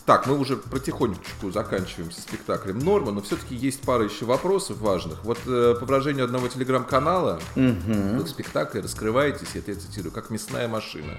так, 0.07 0.27
мы 0.27 0.39
уже 0.39 0.57
потихонечку 0.57 1.51
заканчиваем 1.51 2.11
со 2.11 2.21
спектаклем 2.21 2.79
Норма, 2.79 3.11
но 3.11 3.23
все-таки 3.23 3.55
есть 3.55 3.81
пара 3.83 4.05
еще 4.05 4.27
вопросов 4.27 4.79
важных. 4.79 5.25
Вот 5.25 5.39
э, 5.47 5.75
по 5.79 5.87
выражению 5.87 6.25
одного 6.25 6.49
телеграм-канала, 6.49 7.41
угу. 7.57 7.73
вы 7.87 8.23
в 8.23 8.29
спектакле 8.29 8.81
раскрываетесь, 8.81 9.49
я 9.55 9.63
цитирую, 9.63 10.13
как 10.13 10.31
мясная 10.31 10.69
машина. 10.69 11.15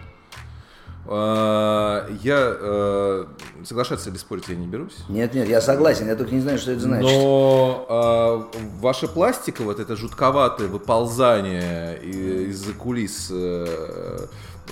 А, 1.08 2.08
я 2.24 2.58
э, 2.60 3.26
соглашаться 3.64 4.10
или 4.10 4.18
спорить 4.18 4.48
я 4.48 4.56
не 4.56 4.66
берусь. 4.66 4.96
Нет, 5.08 5.34
нет, 5.36 5.48
я 5.48 5.62
согласен, 5.62 6.08
я 6.08 6.16
только 6.16 6.34
не 6.34 6.42
знаю, 6.42 6.58
что 6.58 6.72
это 6.72 6.82
значит. 6.82 7.12
Но 7.12 7.86
а, 7.88 8.52
ваша 8.80 9.08
пластика, 9.08 9.64
вот 9.64 9.80
это 9.80 9.96
жутковатое 9.96 10.68
выползание 10.68 12.00
из-за 12.02 12.74
кулис 12.74 13.30
э, 13.32 14.28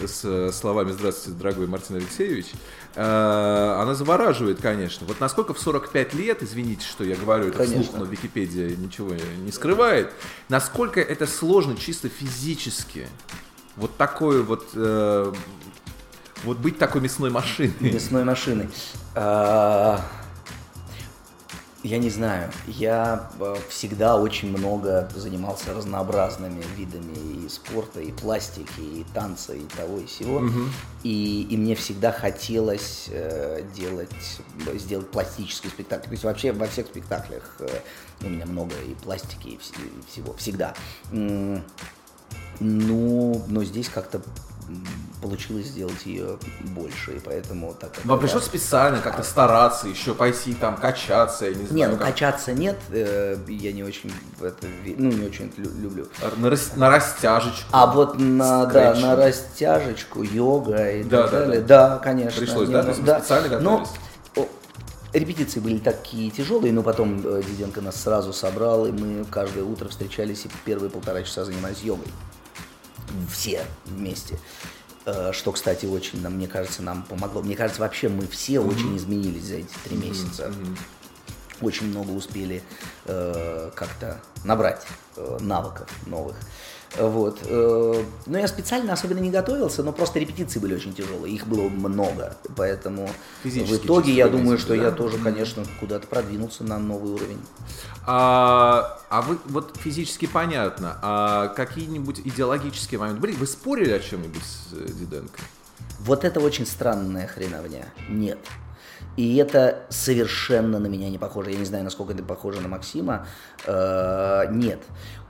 с 0.06 0.52
словами 0.54 0.92
«Здравствуйте, 0.92 1.38
дорогой 1.38 1.68
Мартин 1.68 1.98
Алексеевич», 1.98 2.48
э, 2.96 3.78
она 3.80 3.94
завораживает, 3.94 4.60
конечно. 4.60 5.06
Вот 5.06 5.20
насколько 5.20 5.54
в 5.54 5.60
45 5.60 6.16
лет, 6.16 6.42
извините, 6.42 6.86
что 6.86 7.04
я 7.04 7.16
говорю 7.16 7.50
это 7.50 7.60
конечно. 7.60 7.84
вслух, 7.84 8.00
но 8.00 8.06
Википедия 8.06 8.76
ничего 8.76 9.12
не 9.38 9.52
скрывает, 9.52 10.12
насколько 10.50 11.00
это 11.00 11.28
сложно 11.28 11.76
чисто 11.76 12.10
физически. 12.10 13.08
Вот 13.76 13.98
такое 13.98 14.44
вот 14.44 14.68
э, 14.76 15.34
вот 16.44 16.58
быть 16.58 16.78
такой 16.78 17.02
мясной 17.02 17.30
машиной. 17.30 17.74
Мясной 17.80 18.24
машиной. 18.24 18.70
А, 19.16 20.00
Я 21.84 21.98
не 21.98 22.10
знаю. 22.10 22.50
Я 22.66 23.30
э, 23.42 23.56
всегда 23.70 24.16
очень 24.18 24.58
много 24.58 25.10
занимался 25.16 25.74
разнообразными 25.74 26.64
видами 26.78 27.46
и 27.46 27.50
спорта, 27.50 28.00
и 28.00 28.12
пластики, 28.12 28.80
и 28.80 29.06
танца, 29.14 29.54
и 29.54 29.66
того, 29.78 30.00
и 30.00 30.06
всего. 30.06 30.42
И, 31.04 31.44
и 31.50 31.58
мне 31.58 31.76
всегда 31.76 32.14
хотелось 32.14 33.08
э, 33.10 33.66
делать, 33.76 34.10
сделать 34.76 35.12
пластический 35.12 35.70
спектакль. 35.70 36.06
То 36.06 36.12
есть 36.12 36.24
вообще 36.24 36.54
во 36.54 36.68
всех 36.68 36.88
спектаклях 36.88 37.58
э, 37.60 37.68
у 38.22 38.30
меня 38.30 38.46
много 38.46 38.76
и 38.88 38.94
пластики, 38.96 39.50
и, 39.50 39.58
вс- 39.58 39.76
и 39.78 40.10
всего. 40.12 40.34
Всегда. 40.36 40.74
М, 41.12 41.64
Ну, 42.62 43.44
но 43.50 43.64
здесь 43.66 43.90
как-то 43.90 44.22
получилось 45.22 45.68
сделать 45.68 46.06
ее 46.06 46.38
больше, 46.62 47.12
и 47.16 47.20
поэтому 47.20 47.74
так 47.80 47.94
как 47.94 48.06
Вам 48.06 48.20
пришлось 48.20 48.44
специально 48.44 49.00
как-то 49.00 49.24
стараться, 49.24 49.88
еще 49.88 50.14
пойти 50.14 50.54
там 50.54 50.76
качаться, 50.76 51.46
я 51.46 51.52
не 51.56 51.66
знаю. 51.66 51.74
Не, 51.76 51.88
ну 51.88 51.98
как. 51.98 52.08
качаться 52.08 52.52
нет, 52.54 52.78
э, 52.90 53.38
я 53.48 53.72
не 53.72 53.84
очень 53.84 54.12
в 54.40 54.44
это, 54.44 54.68
ну 54.86 55.10
не 55.12 55.26
очень 55.26 55.48
это 55.50 55.62
лю- 55.62 55.80
люблю. 55.82 56.08
на, 56.38 56.50
рас- 56.50 56.76
на 56.76 56.90
растяжечку. 56.90 57.64
А 57.72 57.88
вот 57.88 58.20
на, 58.20 58.66
да, 58.66 58.94
на 58.96 59.16
растяжечку, 59.16 60.24
йога 60.24 60.92
и 60.92 61.04
Да, 61.04 61.24
так 61.24 61.32
да, 61.32 61.40
далее, 61.40 61.62
да, 61.62 61.98
конечно. 62.00 62.40
Пришлось, 62.42 62.68
не, 62.68 62.74
да? 62.74 62.84
ну, 62.84 62.90
вы 62.90 62.94
специально 62.96 63.60
Но 63.60 63.78
готовились? 63.80 63.90
о, 64.36 64.48
репетиции 65.18 65.60
были 65.60 65.78
такие 65.78 66.32
тяжелые, 66.32 66.74
но 66.74 66.84
потом 66.84 67.22
э, 67.24 67.42
Диденко 67.48 67.80
нас 67.82 67.96
сразу 68.02 68.34
собрал, 68.34 68.88
и 68.88 68.92
мы 68.92 69.24
каждое 69.26 69.64
утро 69.64 69.88
встречались 69.88 70.46
и 70.46 70.50
первые 70.66 70.90
полтора 70.90 71.24
часа 71.24 71.46
занимались 71.46 71.82
йогой. 71.82 72.08
Все 73.32 73.66
вместе. 73.86 74.38
Э, 75.06 75.32
Что, 75.34 75.52
кстати, 75.52 75.86
очень, 75.86 76.22
нам, 76.22 76.34
мне 76.34 76.48
кажется, 76.48 76.82
нам 76.82 77.04
помогло. 77.04 77.42
Мне 77.42 77.56
кажется, 77.56 77.82
вообще 77.82 78.10
мы 78.10 78.28
все 78.28 78.60
очень 78.60 78.96
изменились 78.98 79.44
за 79.44 79.56
эти 79.56 79.74
три 79.84 79.98
месяца 79.98 80.54
очень 81.64 81.88
много 81.88 82.12
успели 82.12 82.64
э, 83.06 83.72
как-то 83.76 84.22
набрать 84.44 84.86
э, 85.16 85.38
навыков 85.40 85.90
новых. 86.06 86.36
Вот. 86.98 87.40
э, 87.44 88.04
но 88.26 88.38
я 88.38 88.48
специально 88.48 88.94
особенно 88.94 89.20
не 89.20 89.32
готовился, 89.32 89.84
но 89.84 89.92
просто 89.92 90.20
репетиции 90.20 90.60
были 90.60 90.76
очень 90.76 90.94
тяжелые, 90.94 91.34
их 91.34 91.48
было 91.48 91.68
много, 91.70 92.38
поэтому 92.56 93.10
Физически 93.42 93.74
в 93.74 93.86
итоге 93.86 94.14
я 94.14 94.28
думаю, 94.28 94.58
что 94.58 94.74
виду, 94.74 94.86
я 94.86 94.92
да? 94.92 94.98
тоже, 94.98 95.18
конечно, 95.18 95.64
куда-то 95.80 96.08
продвинулся 96.08 96.64
на 96.64 96.78
новый 96.78 97.14
уровень. 97.14 97.42
А, 98.06 99.00
а 99.10 99.22
вы 99.22 99.40
вот 99.46 99.78
физически 99.80 100.28
понятно, 100.28 101.00
а 101.02 101.48
какие-нибудь 101.50 102.20
идеологические 102.20 103.00
моменты 103.00 103.22
были? 103.22 103.32
Вы 103.34 103.48
спорили 103.48 103.92
о 103.92 104.00
чем-нибудь 104.00 104.44
с 104.44 104.74
э, 104.74 104.88
Диденко? 104.92 105.40
Вот 106.00 106.24
это 106.26 106.40
очень 106.42 106.66
странная 106.66 107.28
хреновня. 107.28 107.86
Нет. 108.10 108.38
И 109.16 109.38
это 109.38 109.84
совершенно 109.90 110.80
на 110.80 110.88
меня 110.88 111.10
не 111.10 111.18
похоже. 111.18 111.52
Я 111.52 111.58
не 111.58 111.66
знаю, 111.66 111.84
насколько 111.84 112.14
это 112.14 112.24
похоже 112.24 112.62
на 112.62 112.68
Максима. 112.68 113.28
Э, 113.66 114.46
Нет. 114.50 114.80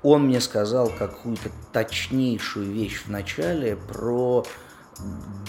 Он 0.03 0.27
мне 0.27 0.41
сказал 0.41 0.89
какую-то 0.89 1.49
точнейшую 1.71 2.71
вещь 2.71 3.03
в 3.05 3.09
начале 3.09 3.77
про 3.77 4.45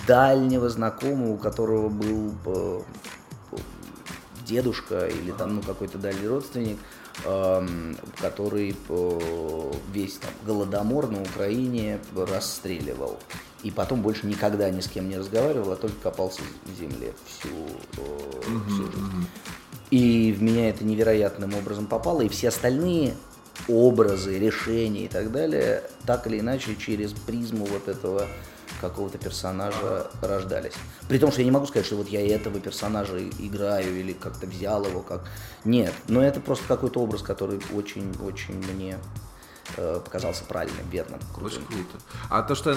дальнего 0.06 0.68
знакомого, 0.68 1.32
у 1.32 1.36
которого 1.36 1.88
был 1.88 2.32
э, 2.46 2.80
дедушка 4.46 5.06
или 5.06 5.32
там 5.32 5.56
ну, 5.56 5.62
какой-то 5.62 5.98
дальний 5.98 6.28
родственник, 6.28 6.78
эм, 7.24 7.96
который 8.20 8.76
э, 8.88 9.72
весь 9.92 10.18
там 10.18 10.30
голодомор 10.46 11.10
на 11.10 11.22
Украине 11.22 11.98
расстреливал. 12.16 13.18
И 13.62 13.70
потом 13.70 14.02
больше 14.02 14.26
никогда 14.26 14.70
ни 14.70 14.80
с 14.80 14.88
кем 14.88 15.08
не 15.08 15.16
разговаривал, 15.16 15.72
а 15.72 15.76
только 15.76 15.98
копался 16.00 16.42
в 16.64 16.78
земле 16.78 17.12
всю, 17.26 17.48
э, 17.96 18.68
всю 18.68 18.84
жизнь. 18.84 19.26
И 19.90 20.32
в 20.32 20.42
меня 20.42 20.68
это 20.68 20.84
невероятным 20.84 21.54
образом 21.54 21.86
попало, 21.86 22.22
и 22.22 22.28
все 22.28 22.48
остальные 22.48 23.14
образы, 23.68 24.38
решения 24.38 25.04
и 25.04 25.08
так 25.08 25.32
далее, 25.32 25.82
так 26.06 26.26
или 26.26 26.40
иначе 26.40 26.76
через 26.76 27.12
призму 27.12 27.64
вот 27.64 27.88
этого 27.88 28.26
какого-то 28.80 29.18
персонажа 29.18 30.10
рождались. 30.20 30.72
При 31.08 31.18
том, 31.18 31.30
что 31.30 31.40
я 31.40 31.44
не 31.44 31.50
могу 31.50 31.66
сказать, 31.66 31.86
что 31.86 31.96
вот 31.96 32.08
я 32.08 32.26
этого 32.26 32.60
персонажа 32.60 33.18
играю 33.38 33.98
или 33.98 34.12
как-то 34.12 34.46
взял 34.46 34.84
его 34.84 35.00
как... 35.00 35.22
Нет, 35.64 35.92
но 36.08 36.22
это 36.22 36.40
просто 36.40 36.66
какой-то 36.66 37.00
образ, 37.00 37.22
который 37.22 37.60
очень-очень 37.74 38.54
мне 38.74 38.98
э, 39.76 40.00
показался 40.04 40.44
правильным, 40.44 40.88
верным, 40.90 41.20
крутым. 41.34 41.62
Очень 41.62 41.66
круто. 41.66 42.04
А 42.30 42.42
то, 42.42 42.54
что 42.54 42.72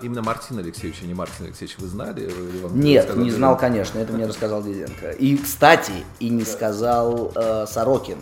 э, 0.00 0.04
именно 0.04 0.22
Мартин 0.22 0.58
Алексеевич, 0.58 1.00
а 1.02 1.06
не 1.06 1.14
Мартин 1.14 1.46
Алексеевич, 1.46 1.78
вы 1.78 1.88
знали? 1.88 2.22
Или 2.22 2.58
вам 2.60 2.78
Нет, 2.78 3.14
не 3.16 3.30
знал, 3.30 3.56
конечно, 3.56 3.98
это 3.98 4.12
мне 4.12 4.26
рассказал 4.26 4.62
Диденко. 4.62 5.10
И, 5.12 5.36
кстати, 5.36 6.04
и 6.20 6.28
не 6.28 6.44
сказал 6.44 7.32
э, 7.34 7.66
Сорокин, 7.66 8.18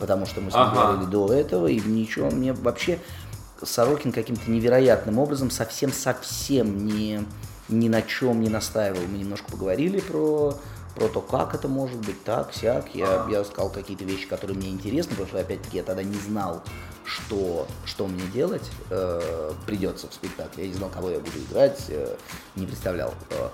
потому 0.00 0.26
что 0.26 0.40
мы 0.40 0.50
с 0.50 0.54
ним 0.54 0.62
Ага. 0.64 0.82
говорили 0.82 1.10
до 1.10 1.32
этого, 1.32 1.66
и 1.68 1.78
ничего, 1.78 2.30
мне 2.30 2.52
вообще 2.52 2.98
Сорокин 3.62 4.10
каким-то 4.10 4.50
невероятным 4.50 5.18
образом 5.18 5.50
совсем-совсем 5.50 6.86
не, 6.86 7.20
ни 7.68 7.88
на 7.88 8.02
чем 8.02 8.40
не 8.40 8.48
настаивал. 8.48 9.02
Мы 9.12 9.18
немножко 9.18 9.52
поговорили 9.52 10.00
про, 10.00 10.54
про 10.94 11.08
то, 11.08 11.20
как 11.20 11.54
это 11.54 11.68
может 11.68 11.98
быть, 11.98 12.24
так, 12.24 12.54
сяк. 12.54 12.94
Я, 12.94 13.26
я 13.30 13.44
сказал 13.44 13.70
какие-то 13.70 14.04
вещи, 14.04 14.26
которые 14.26 14.56
мне 14.56 14.70
интересны, 14.70 15.10
потому 15.10 15.28
что, 15.28 15.38
опять-таки, 15.38 15.76
я 15.76 15.82
тогда 15.82 16.02
не 16.02 16.18
знал, 16.18 16.62
что, 17.04 17.66
что 17.84 18.06
мне 18.06 18.22
делать 18.32 18.68
э, 18.90 19.52
придется 19.66 20.08
в 20.08 20.14
спектакле. 20.14 20.64
Я 20.64 20.70
не 20.70 20.76
знал, 20.76 20.90
кого 20.90 21.10
я 21.10 21.18
буду 21.18 21.38
играть, 21.50 21.86
э, 21.88 22.16
не 22.56 22.66
представлял. 22.66 23.14
Э, 23.30 23.48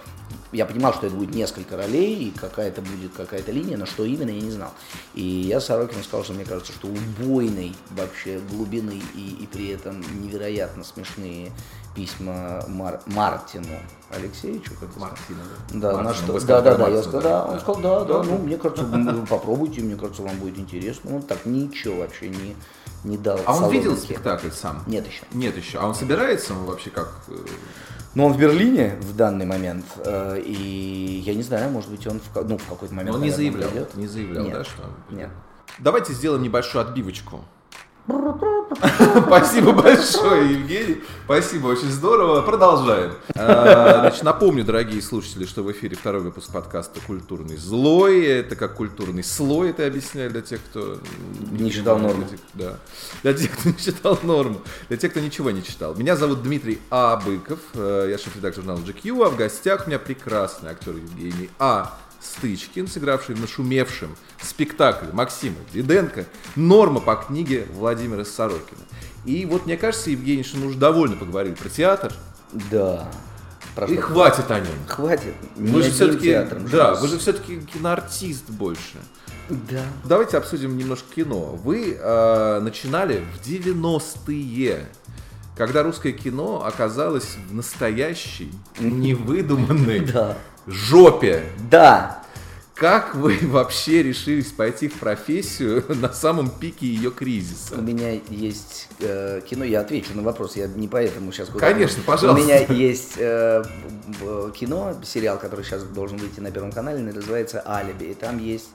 я 0.53 0.67
понимал, 0.67 0.93
что 0.93 1.07
это 1.07 1.17
будет 1.17 1.35
несколько 1.35 1.77
ролей, 1.77 2.29
и 2.29 2.31
какая-то 2.31 2.83
будет 2.83 3.13
какая-то 3.15 3.53
линия, 3.53 3.77
но 3.77 3.87
что 3.87 4.05
именно, 4.05 4.31
я 4.31 4.41
не 4.41 4.51
знал. 4.51 4.73
И 5.15 5.23
я 5.23 5.61
Сорокину 5.61 6.03
сказал, 6.03 6.25
что 6.25 6.35
мне 6.35 6.45
кажется, 6.45 6.73
что 6.73 6.89
убойной 6.89 7.75
вообще 7.91 8.39
глубины 8.51 9.01
и, 9.15 9.37
и 9.41 9.47
при 9.47 9.69
этом 9.69 10.01
невероятно 10.23 10.85
смешные 10.85 11.53
письма 11.97 12.63
Мар- 12.69 13.01
Мартину 13.07 13.67
Алексеевичу, 14.11 14.73
как 14.79 14.91
сказал? 14.91 15.09
Мартина, 15.09 15.39
Да, 15.73 16.03
на 16.03 16.15
что? 16.15 16.39
Да, 16.41 16.61
да, 16.61 16.77
да, 16.77 16.89
я 16.89 17.03
сказал, 17.03 17.23
да, 17.23 17.45
он 17.47 17.61
сказал, 17.61 17.81
да, 17.81 18.05
да, 18.05 18.19
Да, 18.19 18.23
ну, 18.23 18.39
мне 18.39 18.59
кажется, 18.59 18.85
попробуйте, 19.29 19.81
мне 19.81 19.97
кажется, 19.97 20.23
вам 20.23 20.37
будет 20.37 20.59
интересно. 20.59 21.17
Он 21.17 21.23
так 21.23 21.47
ничего 21.47 21.97
вообще 22.01 22.29
не, 22.29 22.55
не 23.05 23.17
дал. 23.17 23.41
А 23.47 23.57
он 23.57 23.71
видел 23.71 23.97
спектакль 23.97 24.51
сам? 24.51 24.83
Нет 24.87 25.07
еще. 25.07 25.23
Нет 25.33 25.57
еще. 25.57 25.79
А 25.79 25.87
он 25.87 25.95
собирается 25.95 26.53
он 26.53 26.67
вообще 26.67 26.91
как? 26.91 27.13
э, 27.29 27.37
Но 28.15 28.27
он 28.27 28.35
в 28.35 28.39
Берлине 28.39 28.97
в 29.01 29.17
данный 29.17 29.47
момент, 29.47 29.87
э, 30.05 30.39
и 30.45 31.23
я 31.25 31.35
не 31.35 31.43
знаю, 31.43 31.71
может 31.71 31.91
быть, 31.91 32.07
он 32.07 32.21
в, 32.21 32.43
ну, 32.49 32.59
в 32.59 32.67
какой-то 32.67 32.95
момент. 32.95 33.17
Он 33.17 33.23
не 33.23 33.31
заявлял, 33.31 33.71
не 33.95 34.07
заявлял, 34.07 34.45
Нет, 34.45 34.53
да, 34.55 34.65
что 34.65 34.83
Нет. 35.11 35.31
Давайте 35.79 36.13
сделаем 36.13 36.43
небольшую 36.43 36.83
отбивочку. 36.87 37.45
Спасибо 39.27 39.73
большое, 39.73 40.53
Евгений. 40.53 41.03
Спасибо, 41.25 41.69
очень 41.69 41.91
здорово. 41.91 42.41
Продолжаем. 42.43 43.15
А, 43.35 44.01
Значит, 44.01 44.23
напомню, 44.23 44.65
дорогие 44.65 45.03
слушатели, 45.03 45.45
что 45.45 45.63
в 45.63 45.73
эфире 45.73 45.97
второй 45.97 46.23
выпуск 46.23 46.53
подкаста 46.53 47.01
«Культурный 47.07 47.57
злой». 47.57 48.25
Это 48.25 48.55
как 48.55 48.75
культурный 48.75 49.25
слой, 49.25 49.71
это 49.71 49.87
объясняю 49.87 50.31
для 50.31 50.41
тех, 50.43 50.61
кто... 50.71 50.99
Не 51.51 51.71
читал 51.73 51.99
норму. 51.99 52.25
для 52.25 52.29
тех- 52.29 52.39
Да. 52.55 52.77
Для 53.25 53.35
тех, 53.35 53.51
кто 53.59 53.69
не 53.71 53.77
читал 53.77 54.19
норму. 54.23 54.61
Для 54.89 54.97
тех, 54.99 55.11
кто 55.11 55.21
ничего 55.21 55.51
не 55.51 55.65
читал. 55.65 55.95
Меня 55.97 56.15
зовут 56.17 56.43
Дмитрий 56.43 56.79
А. 56.91 57.17
Быков. 57.17 57.59
Э, 57.75 58.07
Я 58.11 58.19
шеф-редактор 58.19 58.63
журнала 58.63 58.79
GQ, 58.85 59.27
а 59.27 59.31
в 59.31 59.37
гостях 59.37 59.87
у 59.87 59.89
меня 59.91 59.99
прекрасный 59.99 60.71
актер 60.71 60.95
Евгений 60.95 61.51
А. 61.59 61.97
Стычкин, 62.21 62.87
сыгравший 62.89 63.35
в 63.35 63.41
нашумевшем 63.41 64.17
спектакле 64.43 65.09
Максима 65.13 65.57
Диденко 65.73 66.27
«Норма» 66.55 67.01
по 67.01 67.17
книге 67.17 67.67
Владимира 67.75 68.25
Сорокина. 68.25 68.81
И 69.25 69.45
вот 69.47 69.67
мне 69.67 69.77
кажется, 69.77 70.11
Евгений, 70.11 70.43
что 70.45 70.59
мы 70.59 70.67
уже 70.69 70.79
довольно 70.79 71.17
поговорили 71.17 71.55
про 71.55 71.69
театр, 71.69 72.13
Да. 72.71 73.11
Прошло. 73.75 73.95
и 73.95 73.99
хватит 73.99 74.51
о 74.51 74.59
нем. 74.61 74.69
Хватит. 74.87 75.35
Вы 75.57 75.83
же 75.83 75.91
все-таки, 75.91 76.29
театром 76.29 76.67
да, 76.71 76.95
вы 76.95 77.09
же 77.09 77.19
все-таки 77.19 77.61
киноартист 77.61 78.49
больше. 78.49 78.97
Да. 79.51 79.83
Давайте 80.05 80.39
обсудим 80.39 80.77
немножко 80.79 81.07
кино. 81.15 81.57
Вы 81.63 81.97
э, 82.01 82.61
начинали 82.61 83.23
в 83.35 83.47
90-е, 83.47 84.87
когда 85.57 85.83
русское 85.83 86.13
кино 86.13 86.65
оказалось 86.65 87.37
в 87.51 87.55
настоящей, 87.55 88.51
невыдуманной 88.79 90.01
Да. 90.01 90.39
Жопе. 90.67 91.45
Да. 91.71 92.23
Как 92.75 93.15
вы 93.15 93.39
вообще 93.43 94.03
решились 94.03 94.53
пойти 94.53 94.89
в 94.89 94.95
профессию 94.95 95.85
на 95.89 96.13
самом 96.13 96.51
пике 96.51 96.87
ее 96.87 97.09
У 97.09 97.13
кризиса? 97.13 97.77
меня 97.77 98.21
есть 98.29 98.89
э, 99.01 99.41
кино, 99.49 99.65
я 99.65 99.81
отвечу 99.81 100.11
на 100.15 100.23
вопрос, 100.23 100.57
я 100.57 100.67
не 100.67 100.87
поэтому 100.87 101.33
сейчас... 101.33 101.49
Конечно, 101.49 102.03
пожалуйста. 102.05 102.43
У 102.43 102.45
меня 102.45 102.59
есть 102.69 103.15
э, 103.17 103.65
кино, 104.55 104.95
сериал, 105.03 105.39
который 105.39 105.65
сейчас 105.65 105.85
должен 105.85 106.19
выйти 106.19 106.41
на 106.41 106.51
Первом 106.51 106.71
канале, 106.71 107.01
называется 107.01 107.63
«Алиби», 107.67 108.05
и 108.05 108.15
там 108.15 108.39
есть 108.39 108.69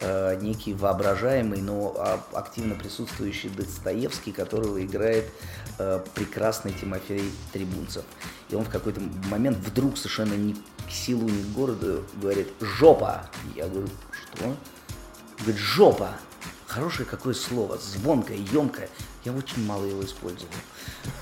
э, 0.00 0.38
некий 0.40 0.74
воображаемый, 0.74 1.60
но 1.60 1.94
активно 2.32 2.74
присутствующий 2.74 3.50
Достоевский, 3.50 4.32
которого 4.32 4.82
играет 4.84 5.30
э, 5.78 6.00
прекрасный 6.14 6.72
Тимофей 6.72 7.30
Трибунцев. 7.52 8.04
И 8.48 8.54
он 8.54 8.64
в 8.64 8.70
какой-то 8.70 9.00
момент 9.28 9.58
вдруг 9.58 9.96
совершенно 9.96 10.34
ни 10.34 10.54
к 10.54 10.90
селу, 10.90 11.28
ни 11.28 11.42
к 11.42 11.52
городу 11.52 12.04
говорит 12.20 12.48
«жопа». 12.60 13.30
Я 13.54 13.68
говорю 13.68 13.88
«что?» 14.10 14.56
Говорит, 15.40 15.60
жопа. 15.60 16.10
Хорошее 16.66 17.08
какое 17.08 17.34
слово, 17.34 17.78
звонкое, 17.78 18.36
емкое. 18.36 18.88
Я 19.24 19.32
очень 19.32 19.64
мало 19.64 19.84
его 19.86 20.04
использовал. 20.04 20.52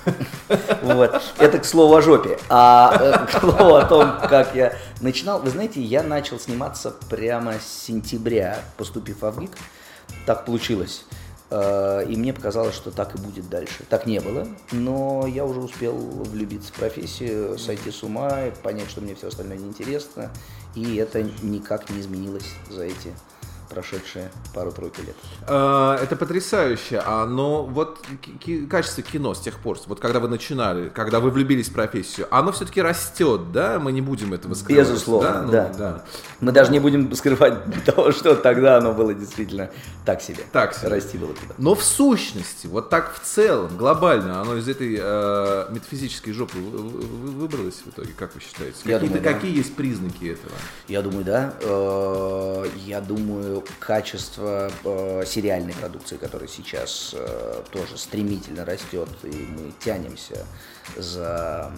Вот. 0.81 1.21
Это 1.37 1.59
к 1.59 1.65
слову 1.65 1.95
о 1.95 2.01
жопе. 2.01 2.37
А 2.49 2.97
э, 2.99 3.25
к 3.27 3.39
слову 3.39 3.75
о 3.75 3.85
том, 3.85 4.13
как 4.27 4.55
я 4.55 4.73
начинал. 5.01 5.39
Вы 5.39 5.49
знаете, 5.51 5.81
я 5.81 6.03
начал 6.03 6.39
сниматься 6.39 6.95
прямо 7.09 7.53
с 7.53 7.85
сентября, 7.85 8.59
поступив 8.77 9.21
в 9.21 9.31
ВГИК. 9.31 9.51
Так 10.25 10.45
получилось. 10.45 11.05
Э, 11.51 12.03
И 12.07 12.15
мне 12.15 12.33
показалось, 12.33 12.75
что 12.75 12.91
так 12.91 13.15
и 13.15 13.17
будет 13.19 13.49
дальше. 13.49 13.83
Так 13.89 14.05
не 14.05 14.19
было, 14.19 14.47
но 14.71 15.27
я 15.27 15.45
уже 15.45 15.59
успел 15.59 15.95
влюбиться 15.95 16.71
в 16.73 16.75
профессию, 16.75 17.57
сойти 17.57 17.91
с 17.91 18.03
ума, 18.03 18.51
понять, 18.63 18.89
что 18.89 19.01
мне 19.01 19.15
все 19.15 19.27
остальное 19.27 19.57
неинтересно. 19.57 20.31
И 20.75 20.95
это 20.97 21.23
никак 21.41 21.89
не 21.89 21.99
изменилось 21.99 22.45
за 22.69 22.83
эти 22.83 23.13
прошедшие 23.69 24.31
пару-тройку 24.53 25.01
лет. 25.01 25.15
А, 25.47 25.97
Это 26.01 26.15
потрясающе. 26.15 27.01
А, 27.05 27.25
но 27.25 27.63
вот 27.63 27.99
качество 28.69 29.03
кино 29.03 29.33
с 29.33 29.39
тех 29.39 29.59
пор, 29.59 29.77
вот 29.87 29.99
когда 29.99 30.19
вы 30.19 30.27
начинали, 30.27 30.89
когда 30.89 31.19
вы 31.19 31.29
влюбились 31.29 31.69
в 31.69 31.73
профессию, 31.73 32.27
оно 32.31 32.51
все-таки 32.51 32.81
растет, 32.81 33.51
да? 33.51 33.79
Мы 33.79 33.91
не 33.91 34.01
будем 34.01 34.33
этого 34.33 34.53
скрывать. 34.55 34.87
Безусловно, 34.87 35.41
Ну, 35.43 35.51
да. 35.51 36.03
Мы 36.41 36.51
даже 36.51 36.71
не 36.71 36.79
будем 36.79 37.13
скрывать 37.15 37.59
того, 37.85 38.11
что 38.11 38.35
тогда 38.35 38.77
оно 38.77 38.93
было 38.93 39.13
действительно 39.13 39.69
так 40.05 40.21
себе. 40.21 40.43
Так 40.51 40.73
себе. 40.73 40.87
Расти 40.89 41.17
было 41.17 41.33
туда. 41.33 41.53
Но 41.57 41.75
в 41.75 41.83
сущности, 41.83 42.65
вот 42.67 42.89
так 42.89 43.13
в 43.13 43.19
целом, 43.21 43.77
глобально, 43.77 44.41
оно 44.41 44.55
из 44.57 44.67
этой 44.67 44.97
э, 44.99 45.65
метафизической 45.71 46.31
жопы 46.33 46.57
вы- 46.57 46.77
вы- 46.79 46.89
вы- 47.01 47.31
выбралось 47.41 47.75
в 47.85 47.89
итоге, 47.89 48.09
как 48.17 48.33
вы 48.35 48.41
считаете? 48.41 48.77
Я 48.85 48.93
Какие-то- 48.99 49.05
думаю, 49.05 49.21
да. 49.23 49.33
какие 49.33 49.55
есть 49.57 49.75
признаки 49.75 50.25
этого? 50.25 50.51
Я 50.87 51.01
думаю, 51.01 51.23
да. 51.23 51.53
Э, 51.61 52.65
Я 52.85 53.01
думаю, 53.01 53.58
качество 53.79 54.71
э, 54.83 55.23
сериальной 55.25 55.73
продукции, 55.73 56.17
которая 56.17 56.47
сейчас 56.47 57.15
э, 57.17 57.63
тоже 57.71 57.97
стремительно 57.97 58.65
растет, 58.65 59.09
и 59.23 59.27
мы 59.27 59.73
тянемся 59.79 60.45
за, 60.97 61.71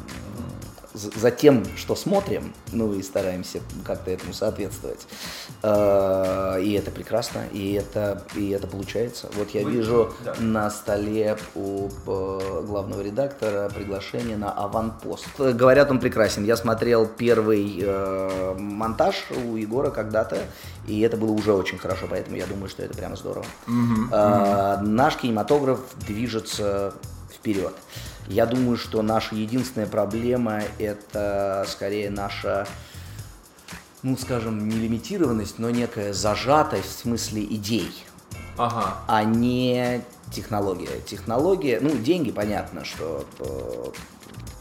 за 0.93 1.11
за 1.11 1.31
тем, 1.31 1.63
что 1.77 1.95
смотрим, 1.95 2.53
ну 2.71 2.93
и 2.93 3.01
стараемся 3.01 3.59
как-то 3.85 4.11
этому 4.11 4.33
соответствовать. 4.33 5.05
Э, 5.63 6.59
И 6.61 6.73
это 6.73 6.91
прекрасно, 6.91 7.45
и 7.51 7.73
это, 7.73 8.23
и 8.35 8.49
это 8.49 8.67
получается. 8.67 9.27
Вот 9.35 9.51
я 9.51 9.63
вижу 9.63 10.13
на 10.39 10.69
столе 10.69 11.37
у 11.55 11.87
э, 11.87 12.63
главного 12.65 13.01
редактора 13.01 13.69
приглашение 13.69 14.37
на 14.37 14.51
аванпост. 14.51 15.27
Говорят, 15.37 15.91
он 15.91 15.99
прекрасен. 15.99 16.43
Я 16.43 16.57
смотрел 16.57 17.07
первый 17.07 17.79
э, 17.81 18.55
монтаж 18.57 19.15
у 19.45 19.55
Егора 19.55 19.91
когда-то, 19.91 20.37
и 20.87 20.99
это 21.01 21.17
было 21.17 21.31
уже 21.31 21.53
очень 21.53 21.70
хорошо, 21.79 22.07
поэтому 22.09 22.37
я 22.37 22.45
думаю, 22.45 22.69
что 22.69 22.83
это 22.83 22.95
прямо 22.95 23.15
здорово. 23.15 23.45
Э, 24.11 24.77
Наш 24.81 25.17
кинематограф 25.17 25.79
движется 26.07 26.93
вперед. 27.33 27.73
Я 28.27 28.45
думаю, 28.45 28.77
что 28.77 29.01
наша 29.01 29.35
единственная 29.35 29.87
проблема 29.87 30.61
это 30.79 31.65
скорее 31.67 32.09
наша 32.09 32.67
ну, 34.03 34.17
скажем, 34.17 34.67
не 34.67 34.77
лимитированность, 34.77 35.59
но 35.59 35.69
некая 35.69 36.11
зажатость 36.13 36.87
в 36.89 36.99
смысле 37.01 37.43
идей, 37.43 37.91
Ага. 38.57 38.95
а 39.07 39.23
не 39.23 40.01
технология. 40.31 40.99
Технология, 41.05 41.79
ну, 41.81 41.91
деньги, 41.95 42.31
понятно, 42.31 42.83
что, 42.83 43.25
э, 43.39 43.91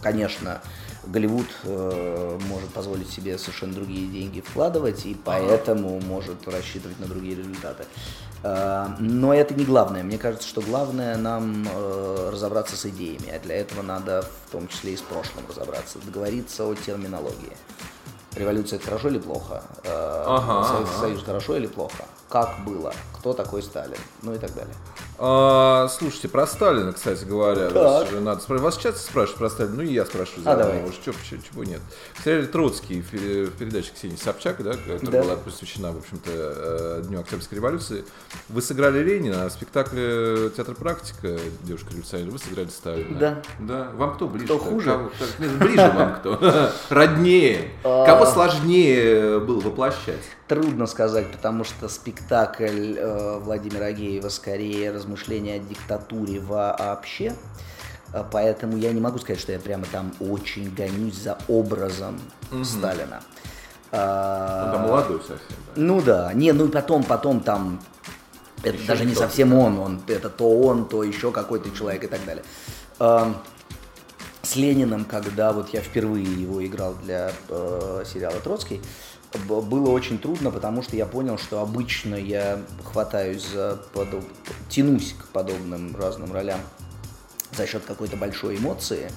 конечно, 0.03 0.61
Голливуд 1.07 1.47
э, 1.65 2.39
может 2.49 2.69
позволить 2.71 3.11
себе 3.11 3.39
совершенно 3.39 3.73
другие 3.75 4.07
деньги 4.07 4.41
вкладывать, 4.41 5.07
и 5.07 5.15
поэтому 5.15 6.01
может 6.01 6.47
рассчитывать 6.47 6.99
на 7.01 7.07
другие 7.07 7.37
результаты. 7.37 7.85
Э, 8.43 8.87
Но 8.99 9.33
это 9.35 9.55
не 9.55 9.65
главное. 9.65 10.03
Мне 10.03 10.19
кажется, 10.19 10.47
что 10.49 10.61
главное 10.61 11.17
нам 11.17 11.67
э, 11.73 12.31
разобраться 12.33 12.77
с 12.77 12.87
идеями, 12.87 13.31
а 13.31 13.39
для 13.41 13.57
этого 13.57 13.83
надо 13.83 14.25
в 14.47 14.51
том 14.53 14.69
числе 14.69 14.93
и 14.93 14.97
с 14.97 15.01
прошлым 15.03 15.45
разобраться, 15.49 15.99
договориться 16.05 16.67
о 16.67 16.75
терминологии. 16.75 17.57
Революция 18.37 18.77
это 18.77 18.87
хорошо 18.87 19.09
или 19.09 19.19
плохо? 19.19 19.63
Э, 19.85 20.25
Ага, 20.27 20.69
Советский 20.69 20.95
ага. 20.97 21.07
Союз 21.07 21.23
хорошо 21.25 21.57
или 21.57 21.67
плохо? 21.67 22.05
Как 22.29 22.65
было? 22.65 22.95
Кто 23.19 23.33
такой 23.33 23.63
Сталин? 23.63 23.99
Ну 24.23 24.35
и 24.35 24.39
так 24.39 24.55
далее. 24.55 24.75
А, 25.23 25.87
слушайте, 25.89 26.29
про 26.29 26.47
Сталина, 26.47 26.95
кстати 26.95 27.27
говоря, 27.27 27.67
Так. 27.69 27.75
вас 27.75 28.09
же 28.09 28.21
надо 28.21 28.41
спрашивать. 28.41 28.63
Вас 28.75 28.83
часто 28.83 29.01
спрашивают 29.01 29.39
про 29.39 29.51
Сталина, 29.51 29.75
ну 29.77 29.83
и 29.83 29.93
я 29.93 30.07
спрашиваю 30.07 30.41
А, 30.41 30.57
заодно, 30.57 30.65
давайте. 30.65 30.89
уж 30.89 30.97
чё- 31.05 31.13
чё- 31.13 31.37
чего 31.53 31.63
нет. 31.65 31.81
В 32.15 32.25
сериале 32.25 32.47
Троцкий, 32.47 33.03
в 33.03 33.11
пе- 33.11 33.45
в 33.45 33.51
передаче 33.53 33.93
Ксении 33.95 34.17
Собчак, 34.17 34.63
да, 34.65 34.73
которая 34.73 34.99
Да. 35.01 35.23
была 35.23 35.37
посвящена, 35.37 35.93
в 35.93 35.99
общем-то, 35.99 36.31
э, 36.33 37.03
Дню 37.07 37.21
Октябрьской 37.21 37.57
революции, 37.57 38.03
вы 38.49 38.63
сыграли 38.63 39.01
Ленина, 39.03 39.45
а 39.45 39.49
в 39.51 39.53
спектакле 39.53 40.49
«Театр 40.57 40.75
практика» 40.75 41.39
девушка-революционер, 41.65 42.31
вы 42.31 42.39
сыграли 42.39 42.69
Сталина. 42.69 43.19
Да. 43.19 43.43
Да. 43.59 43.89
Вам 43.97 44.15
кто 44.15 44.27
ближе? 44.27 44.47
Кто 44.47 44.59
хуже? 44.59 44.87
Кого- 44.91 45.11
нет, 45.39 45.59
ближе 45.59 45.93
вам 45.95 46.15
кто? 46.19 46.71
Роднее. 46.89 47.73
А. 47.85 48.07
Кого 48.07 48.25
сложнее 48.25 49.39
было 49.41 49.61
воплощать? 49.61 50.17
Трудно 50.49 50.87
сказать, 50.87 51.31
потому 51.31 51.63
что 51.63 51.89
спектакль 51.89 52.97
э, 52.97 53.39
Владимира 53.39 53.85
Агеева 53.87 54.29
скорее 54.31 54.91
размышления 55.11 55.57
о 55.57 55.59
диктатуре 55.59 56.41
вообще. 56.41 57.35
Э, 58.13 58.25
Поэтому 58.31 58.77
я 58.77 58.93
не 58.93 59.01
могу 59.01 59.19
сказать, 59.19 59.41
что 59.41 59.53
я 59.53 59.59
прямо 59.59 59.85
там 59.91 60.13
очень 60.21 60.73
гонюсь 60.75 61.17
за 61.17 61.39
образом 61.49 62.21
Сталина. 62.65 63.23
А, 63.93 64.73
там 64.73 64.83
молодой 64.83 65.19
совсем. 65.19 65.39
да. 65.49 65.73
Ну 65.75 66.01
да, 66.01 66.33
не, 66.33 66.53
ну 66.53 66.67
и 66.67 66.69
потом, 66.69 67.03
потом 67.03 67.41
там, 67.41 67.81
это 68.63 68.77
Еще 68.77 68.87
даже 68.87 69.05
не 69.05 69.17
совсем 69.17 69.53
он, 69.53 69.81
он, 69.81 70.01
это 70.07 70.31
то 70.31 70.49
он, 70.49 70.87
то 70.87 71.03
еще 71.03 71.33
какой-то 71.33 71.71
человек 71.77 72.05
и 72.05 72.07
так 72.07 72.25
далее. 72.25 72.45
Эм, 73.01 73.37
С 74.43 74.55
Лениным, 74.55 75.05
когда 75.05 75.53
вот 75.53 75.71
я 75.71 75.81
впервые 75.81 76.25
его 76.25 76.65
играл 76.65 76.95
для 77.03 77.33
э, 77.49 78.05
сериала 78.07 78.39
Троцкий, 78.39 78.81
было 79.47 79.91
очень 79.91 80.19
трудно, 80.19 80.51
потому 80.51 80.83
что 80.83 80.97
я 80.97 81.07
понял, 81.07 81.39
что 81.39 81.61
обычно 81.61 82.15
я 82.15 82.61
хватаюсь 82.85 83.47
за 83.47 83.81
подоб... 83.93 84.25
тянусь 84.69 85.15
к 85.15 85.29
подобным 85.29 85.97
разным 85.97 86.33
ролям 86.33 86.61
за 87.57 87.67
счет 87.67 87.85
какой-то 87.85 88.17
большой 88.17 88.57
эмоции, 88.57 89.11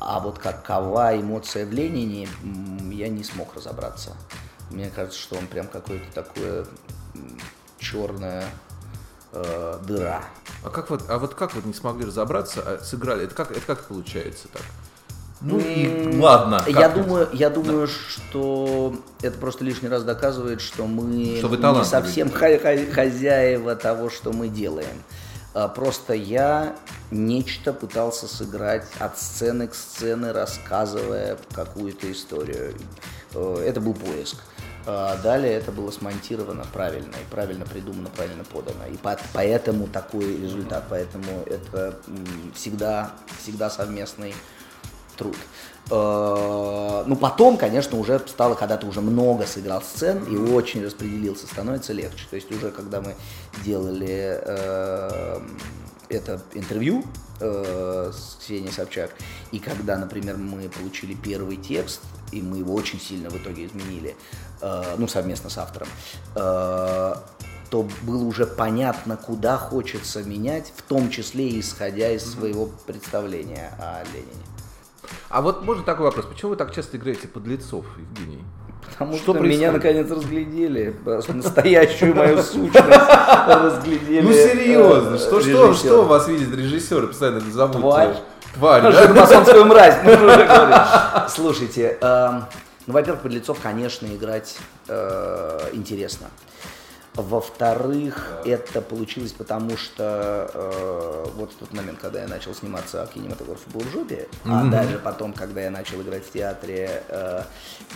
а 0.00 0.20
вот 0.20 0.38
какова 0.38 1.18
эмоция 1.18 1.64
в 1.66 1.72
Ленине, 1.72 2.28
я 2.90 3.08
не 3.08 3.22
смог 3.22 3.54
разобраться. 3.54 4.16
Мне 4.70 4.90
кажется, 4.90 5.20
что 5.20 5.36
он 5.36 5.46
прям 5.46 5.68
какое-то 5.68 6.06
такое 6.12 6.66
черная 7.78 8.46
дыра. 9.32 10.24
А 10.64 10.70
как 10.70 10.90
вот, 10.90 11.08
а 11.08 11.18
вот 11.18 11.34
как 11.34 11.54
вот 11.54 11.64
не 11.64 11.74
смогли 11.74 12.06
разобраться, 12.06 12.62
а 12.64 12.84
сыграли? 12.84 13.24
Это 13.24 13.34
как, 13.34 13.50
это 13.50 13.60
как 13.60 13.84
получается 13.84 14.48
так? 14.48 14.62
Ну 15.44 15.58
и 15.58 16.18
ладно. 16.18 16.62
Я 16.66 16.86
это? 16.86 17.02
думаю, 17.02 17.28
я 17.32 17.50
думаю, 17.50 17.88
что 17.88 18.94
это 19.22 19.38
просто 19.38 19.64
лишний 19.64 19.88
раз 19.88 20.04
доказывает, 20.04 20.60
что 20.60 20.86
мы 20.86 21.36
Что 21.38 21.48
не 21.48 21.84
совсем 21.84 22.30
хозяева 22.30 23.74
того, 23.76 24.08
что 24.10 24.32
мы 24.32 24.48
делаем. 24.48 25.02
А, 25.54 25.68
Просто 25.68 26.14
я 26.14 26.76
нечто 27.10 27.72
пытался 27.72 28.26
сыграть 28.26 28.86
от 28.98 29.18
сцены 29.18 29.68
к 29.68 29.74
сцене, 29.74 30.32
рассказывая 30.32 31.36
какую-то 31.54 32.10
историю. 32.10 32.74
Э, 33.34 33.64
Это 33.66 33.80
был 33.80 33.94
поиск. 33.94 34.36
А 34.86 35.16
Далее 35.22 35.52
это 35.52 35.70
было 35.70 35.90
смонтировано 35.92 36.64
правильно, 36.72 37.12
и 37.14 37.30
правильно 37.30 37.64
придумано, 37.64 38.08
правильно 38.16 38.42
подано. 38.44 38.84
И 38.92 38.96
по- 38.96 39.18
поэтому 39.32 39.86
такой 39.86 40.36
результат, 40.40 40.84
поэтому 40.88 41.42
это 41.46 41.94
всегда, 42.54 43.12
всегда 43.40 43.70
совместный 43.70 44.34
труд. 45.22 45.36
Э, 45.90 47.04
Ну, 47.06 47.16
потом, 47.16 47.56
конечно, 47.56 47.98
уже 47.98 48.20
стало, 48.26 48.54
когда 48.54 48.76
ты 48.76 48.86
уже 48.86 49.00
много 49.00 49.46
сыграл 49.46 49.82
сцен 49.82 50.24
и 50.24 50.36
очень 50.36 50.84
распределился, 50.84 51.46
становится 51.46 51.92
легче. 51.92 52.26
То 52.30 52.36
есть 52.36 52.50
уже 52.52 52.70
когда 52.70 53.00
мы 53.00 53.14
делали 53.64 54.40
э, 54.44 55.40
это 56.08 56.40
интервью 56.54 57.04
э, 57.40 58.12
с 58.12 58.36
Ксенией 58.40 58.72
Собчак, 58.72 59.10
и 59.50 59.58
когда, 59.58 59.98
например, 59.98 60.36
мы 60.36 60.68
получили 60.68 61.14
первый 61.14 61.56
текст, 61.56 62.00
и 62.30 62.40
мы 62.40 62.58
его 62.58 62.74
очень 62.74 63.00
сильно 63.00 63.30
в 63.30 63.36
итоге 63.36 63.66
изменили, 63.66 64.14
э, 64.60 64.94
ну, 64.98 65.08
совместно 65.08 65.50
с 65.50 65.58
автором, 65.58 65.88
э, 66.36 67.14
то 67.70 67.88
было 68.02 68.24
уже 68.24 68.46
понятно, 68.46 69.16
куда 69.16 69.56
хочется 69.56 70.22
менять, 70.22 70.72
в 70.76 70.82
том 70.82 71.10
числе 71.10 71.58
исходя 71.58 72.10
из 72.12 72.22
своего 72.32 72.70
представления 72.86 73.72
о 73.78 74.04
Ленине. 74.12 74.51
А 75.28 75.42
вот 75.42 75.64
можно 75.64 75.82
такой 75.82 76.06
вопрос. 76.06 76.26
Почему 76.26 76.50
вы 76.50 76.56
так 76.56 76.74
часто 76.74 76.96
играете 76.96 77.28
подлецов, 77.28 77.84
Евгений? 77.96 78.44
Потому 78.90 79.16
Что 79.16 79.34
что, 79.34 79.42
меня 79.42 79.72
наконец 79.72 80.10
разглядели, 80.10 80.94
настоящую 81.28 82.14
мою 82.14 82.42
сущность 82.42 82.84
разглядели. 83.46 84.20
Ну 84.20 84.32
серьезно, 84.32 85.18
что, 85.18 85.40
что, 85.40 85.74
что 85.74 86.02
у 86.02 86.04
вас 86.04 86.28
видят 86.28 86.54
режиссеры, 86.54 87.06
постоянно 87.06 87.40
зовут? 87.40 87.76
Тварь. 87.76 88.16
Тварь, 88.54 88.82
да? 88.82 88.92
Жидомасонскую 88.92 89.64
мразь, 89.64 89.96
мы 90.04 90.12
уже 90.14 90.44
говорили. 90.44 91.28
Слушайте, 91.28 91.96
эм, 92.00 92.44
ну, 92.86 92.92
во-первых, 92.92 93.22
подлецов, 93.22 93.58
конечно, 93.62 94.06
играть 94.06 94.58
э, 94.88 95.70
интересно. 95.72 96.26
Во-вторых, 97.14 98.40
это 98.46 98.80
получилось 98.80 99.32
потому, 99.32 99.76
что 99.76 100.50
э, 100.54 101.26
вот 101.34 101.52
в 101.52 101.56
тот 101.56 101.72
момент, 101.74 101.98
когда 102.00 102.22
я 102.22 102.28
начал 102.28 102.54
сниматься, 102.54 103.02
а 103.02 103.06
кинематограф 103.06 103.60
был 103.68 103.82
в 103.82 103.90
жопе, 103.92 104.28
а 104.46 104.64
даже 104.70 104.98
потом, 104.98 105.34
когда 105.34 105.60
я 105.60 105.70
начал 105.70 106.00
играть 106.00 106.24
в 106.24 106.32
театре, 106.32 107.02
э, 107.08 107.42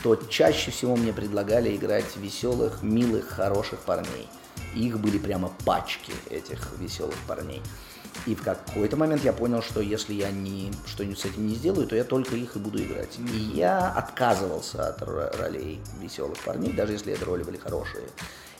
то 0.02 0.16
чаще 0.16 0.70
всего 0.70 0.96
мне 0.96 1.14
предлагали 1.14 1.74
играть 1.74 2.14
веселых, 2.16 2.82
милых, 2.82 3.28
хороших 3.28 3.78
парней. 3.80 4.28
Их 4.74 4.98
были 5.00 5.16
прямо 5.18 5.50
пачки 5.64 6.12
этих 6.28 6.72
веселых 6.78 7.16
парней. 7.26 7.62
И 8.26 8.34
в 8.34 8.42
какой-то 8.42 8.96
момент 8.98 9.24
я 9.24 9.32
понял, 9.32 9.62
что 9.62 9.80
если 9.80 10.12
я 10.12 10.30
не, 10.30 10.72
что-нибудь 10.86 11.18
с 11.18 11.24
этим 11.24 11.46
не 11.46 11.54
сделаю, 11.54 11.86
то 11.86 11.96
я 11.96 12.04
только 12.04 12.36
их 12.36 12.56
и 12.56 12.58
буду 12.58 12.82
играть. 12.82 13.18
И 13.32 13.38
я 13.54 13.90
отказывался 13.92 14.88
от 14.88 15.00
ро- 15.02 15.34
ролей 15.38 15.80
веселых 16.00 16.38
парней, 16.44 16.72
даже 16.72 16.92
если 16.92 17.14
это 17.14 17.24
роли 17.24 17.44
были 17.44 17.56
хорошие. 17.56 18.04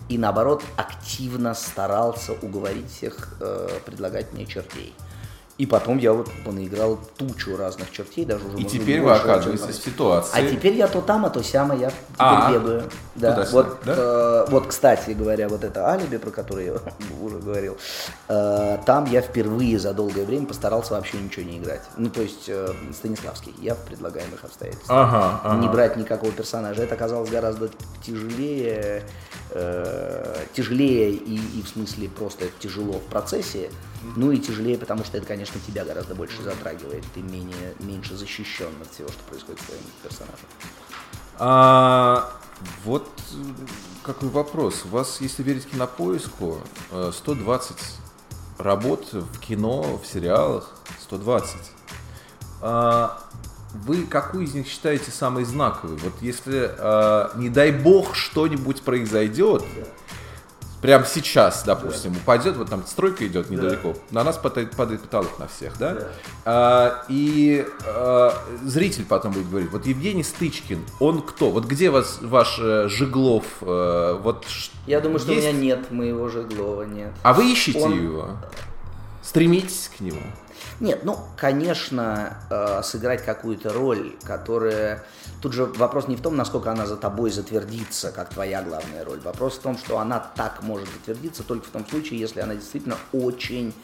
И 0.09 0.19
наоборот, 0.19 0.63
активно 0.77 1.55
старался 1.55 2.33
уговорить 2.33 2.91
всех 2.91 3.37
э, 3.41 3.81
предлагать 3.85 4.33
мне 4.33 4.47
чертей. 4.47 4.95
И 5.59 5.65
потом 5.65 5.97
я 5.97 6.13
вот 6.13 6.29
понаиграл 6.45 6.99
тучу 7.17 7.57
разных 7.57 7.91
чертей, 7.91 8.27
даже 8.27 8.45
уже 8.47 8.59
И 8.59 8.65
теперь 8.65 9.01
вы 9.01 9.13
оказываетесь 9.13 9.79
в 9.79 9.85
ситуации. 9.85 10.33
А 10.35 10.43
теперь 10.43 10.75
я 10.75 10.87
то 10.87 11.01
там, 11.01 11.25
а 11.25 11.31
то 11.31 11.43
сямо, 11.43 11.75
я 11.75 11.89
теперь 11.89 12.05
А, 12.19 12.53
бегаю. 12.53 12.83
Да, 13.15 13.47
вот, 13.51 13.79
да? 13.85 13.95
э, 13.97 14.47
вот, 14.51 14.67
кстати 14.67 15.13
говоря, 15.13 15.49
вот 15.49 15.65
это 15.65 15.89
алиби, 15.89 16.19
про 16.19 16.31
которое 16.31 16.67
я 16.67 16.73
уже 17.23 17.39
говорил, 17.39 17.79
э, 18.29 18.79
там 18.85 19.07
я 19.07 19.23
впервые 19.23 19.79
за 19.79 19.95
долгое 19.95 20.27
время 20.27 20.45
постарался 20.47 20.93
вообще 20.93 21.17
ничего 21.17 21.47
не 21.47 21.59
играть. 21.59 21.83
Ну, 21.97 22.11
то 22.11 22.21
есть 22.21 22.49
э, 22.49 22.75
Станиславский, 22.93 23.55
я 23.59 23.75
в 23.75 23.79
предлагаемых 23.79 24.45
обстоятельствах. 24.45 24.91
Ага, 24.91 25.41
ага. 25.43 25.61
Не 25.63 25.69
брать 25.69 25.97
никакого 25.97 26.33
персонажа. 26.33 26.83
Это 26.83 26.95
оказалось 26.95 27.31
гораздо 27.31 27.71
тяжелее, 28.05 29.05
э, 29.53 30.37
тяжелее 30.53 31.13
и, 31.13 31.37
и 31.59 31.63
в 31.63 31.69
смысле 31.69 32.11
просто 32.11 32.45
тяжело 32.61 32.93
в 32.95 33.05
процессе, 33.05 33.71
ну 34.15 34.31
и 34.31 34.39
тяжелее, 34.39 34.79
потому 34.79 35.05
что 35.05 35.17
это, 35.19 35.27
конечно, 35.27 35.61
тебя 35.67 35.85
гораздо 35.85 36.15
больше 36.15 36.43
затрагивает. 36.43 37.05
Ты 37.15 37.23
менее, 37.23 37.75
меньше 37.81 38.17
защищен 38.17 38.71
от 38.81 38.93
всего, 38.93 39.09
что 39.09 39.23
происходит 39.29 39.61
с 39.61 39.65
твоим 39.65 39.83
персонажем. 40.03 40.47
А, 41.39 42.33
вот 42.85 43.09
э, 43.33 43.37
какой 44.03 44.29
вопрос. 44.29 44.85
У 44.85 44.89
вас, 44.89 45.21
если 45.21 45.43
верить 45.43 45.67
кинопоиску, 45.67 46.59
э, 46.91 47.11
120 47.15 47.77
работ 48.59 49.13
в 49.13 49.39
кино, 49.41 49.99
в 50.03 50.07
сериалах, 50.07 50.73
120. 51.03 51.57
А, 52.63 53.23
вы 53.75 54.07
какую 54.07 54.45
из 54.45 54.55
них 54.55 54.67
считаете 54.67 55.11
самой 55.11 55.45
знаковой? 55.45 55.97
Вот 55.99 56.15
если, 56.23 56.71
э, 56.77 57.31
не 57.37 57.51
дай 57.51 57.73
бог, 57.73 58.15
что-нибудь 58.15 58.83
произойдет, 58.83 59.65
прямо 60.83 61.05
сейчас, 61.05 61.65
допустим, 61.65 62.13
упадет, 62.13 62.57
вот 62.57 62.69
там 62.71 62.87
стройка 62.87 63.27
идет 63.27 63.51
недалеко, 63.51 63.95
на 64.11 64.25
нас 64.25 64.37
падает, 64.37 64.77
падает 64.77 65.03
потолок 65.03 65.39
на 65.39 65.49
всех, 65.49 65.79
да? 65.79 65.97
А, 66.45 67.05
и 67.09 67.67
а, 67.87 68.33
зритель 68.65 69.05
потом 69.05 69.33
будет 69.33 69.49
говорить, 69.49 69.71
вот 69.71 69.87
Евгений 69.87 70.23
Стычкин, 70.23 70.85
он 71.01 71.23
кто? 71.23 71.51
Вот 71.51 71.65
где 71.65 71.91
вас, 71.91 72.19
ваш 72.21 72.59
э, 72.61 72.89
Жиглов? 72.89 73.45
э, 73.63 74.19
вот 74.23 74.45
Я 74.87 75.01
думаю, 75.01 75.19
что 75.19 75.33
есть? 75.33 75.47
у 75.49 75.51
меня 75.53 75.59
нет 75.77 75.91
моего 75.91 76.29
Жеглова, 76.29 76.83
нет. 76.83 77.13
А 77.23 77.33
вы 77.33 77.51
ищете 77.51 77.81
Он- 77.81 78.03
его? 78.03 78.29
Стремитесь 79.23 79.91
к 79.97 80.01
нему? 80.01 80.21
Нет, 80.81 81.05
ну, 81.05 81.19
конечно, 81.37 82.39
э, 82.51 82.83
сыграть 82.83 83.25
какую-то 83.25 83.73
роль, 83.73 84.17
которая... 84.25 85.05
Тут 85.43 85.53
же 85.53 85.65
вопрос 85.65 86.09
не 86.09 86.17
в 86.17 86.23
том, 86.23 86.37
насколько 86.37 86.71
она 86.71 86.87
за 86.87 86.97
тобой 86.97 87.31
затвердится, 87.31 88.13
как 88.13 88.31
твоя 88.31 88.63
главная 88.63 89.05
роль. 89.05 89.21
Вопрос 89.21 89.55
в 89.55 89.61
том, 89.61 89.79
что 89.79 89.99
она 89.99 90.19
так 90.19 90.63
может 90.63 90.89
затвердиться 90.89 91.43
только 91.43 91.67
в 91.67 91.71
том 91.71 91.87
случае, 91.87 92.21
если 92.21 92.41
она 92.41 92.55
действительно 92.55 92.97
очень 93.13 93.75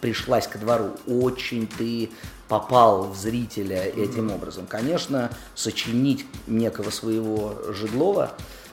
пришлась 0.00 0.46
к 0.46 0.58
двору, 0.58 0.90
очень 1.06 1.66
ты 1.66 2.10
попал 2.48 3.08
в 3.08 3.16
зрителя 3.16 3.82
этим 3.82 4.30
образом. 4.30 4.66
Конечно, 4.66 5.30
сочинить 5.54 6.26
некого 6.46 6.90
своего 6.90 7.58
Жиглова 7.70 8.32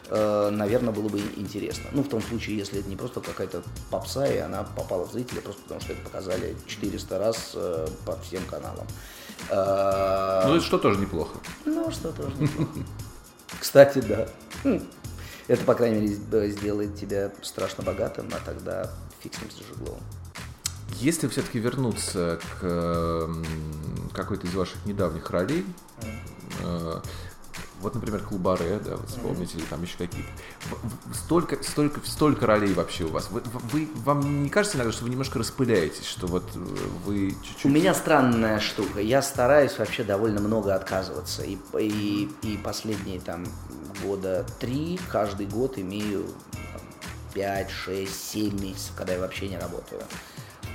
наверное, 0.09 0.93
было 0.93 1.09
бы 1.09 1.19
интересно. 1.35 1.85
Ну, 1.91 2.03
в 2.03 2.09
том 2.09 2.21
случае, 2.21 2.57
если 2.57 2.79
это 2.79 2.89
не 2.89 2.95
просто 2.95 3.21
какая-то 3.21 3.63
попса, 3.89 4.27
и 4.27 4.37
она 4.37 4.63
попала 4.63 5.05
в 5.05 5.11
зрителя, 5.11 5.41
просто 5.41 5.61
потому 5.63 5.81
что 5.81 5.93
это 5.93 6.01
показали 6.03 6.55
400 6.67 7.19
раз 7.19 7.51
э, 7.55 7.87
по 8.05 8.17
всем 8.19 8.43
каналам. 8.45 8.85
Э, 9.49 10.43
Ну, 10.47 10.55
это 10.55 10.65
что 10.65 10.77
тоже 10.77 10.99
неплохо. 10.99 11.37
ну, 11.65 11.89
что 11.91 12.11
тоже 12.11 12.35
неплохо. 12.37 12.71
Кстати, 13.59 13.99
да. 13.99 14.27
Хм. 14.63 14.81
Это, 15.47 15.63
по 15.63 15.75
крайней 15.75 16.01
мере, 16.01 16.17
э, 16.31 16.49
сделает 16.49 16.95
тебя 16.95 17.31
страшно 17.41 17.83
богатым, 17.83 18.29
а 18.33 18.43
тогда 18.45 18.91
фиг 19.21 19.33
с 19.33 19.41
ним 19.41 19.51
с 19.51 19.57
Жигловым. 19.67 20.01
Если 20.99 21.27
все-таки 21.27 21.59
вернуться 21.59 22.39
к 22.59 23.29
какой-то 24.13 24.47
из 24.47 24.53
ваших 24.53 24.85
недавних 24.85 25.29
ролей, 25.31 25.65
э, 26.63 27.01
вот, 27.85 27.93
например, 27.93 28.21
Клубаре, 28.21 28.79
да, 28.83 28.95
вот 28.95 29.07
вспомните, 29.07 29.57
или 29.57 29.65
там 29.65 29.81
еще 29.83 29.95
какие-то. 29.97 30.27
Столько, 31.13 31.61
столько, 31.63 32.01
столько 32.03 32.47
ролей 32.47 32.73
вообще 32.73 33.03
у 33.03 33.09
вас. 33.09 33.29
Вы, 33.29 33.43
вы- 33.71 33.87
вам 34.03 34.43
не 34.43 34.49
кажется 34.49 34.77
иногда, 34.77 34.91
что 34.91 35.03
вы 35.03 35.11
немножко 35.11 35.37
распыляетесь, 35.37 36.05
что 36.05 36.25
вот 36.25 36.43
э, 36.55 36.59
вы 37.05 37.35
чуть-чуть... 37.43 37.65
У 37.65 37.69
меня 37.69 37.93
странная 37.93 38.59
штука. 38.59 38.99
Я 39.01 39.21
стараюсь 39.21 39.77
вообще 39.77 40.03
довольно 40.03 40.41
много 40.41 40.73
отказываться. 40.73 41.43
И, 41.43 41.57
и, 41.79 42.29
и 42.41 42.57
последние 42.57 43.19
там 43.19 43.45
года 44.03 44.45
три, 44.59 44.99
каждый 45.11 45.45
год 45.45 45.77
имею 45.77 46.25
там, 46.51 46.81
5, 47.35 47.69
6, 47.69 48.11
7 48.31 48.59
месяцев, 48.61 48.93
когда 48.97 49.13
я 49.13 49.19
вообще 49.19 49.47
не 49.47 49.59
работаю. 49.59 50.01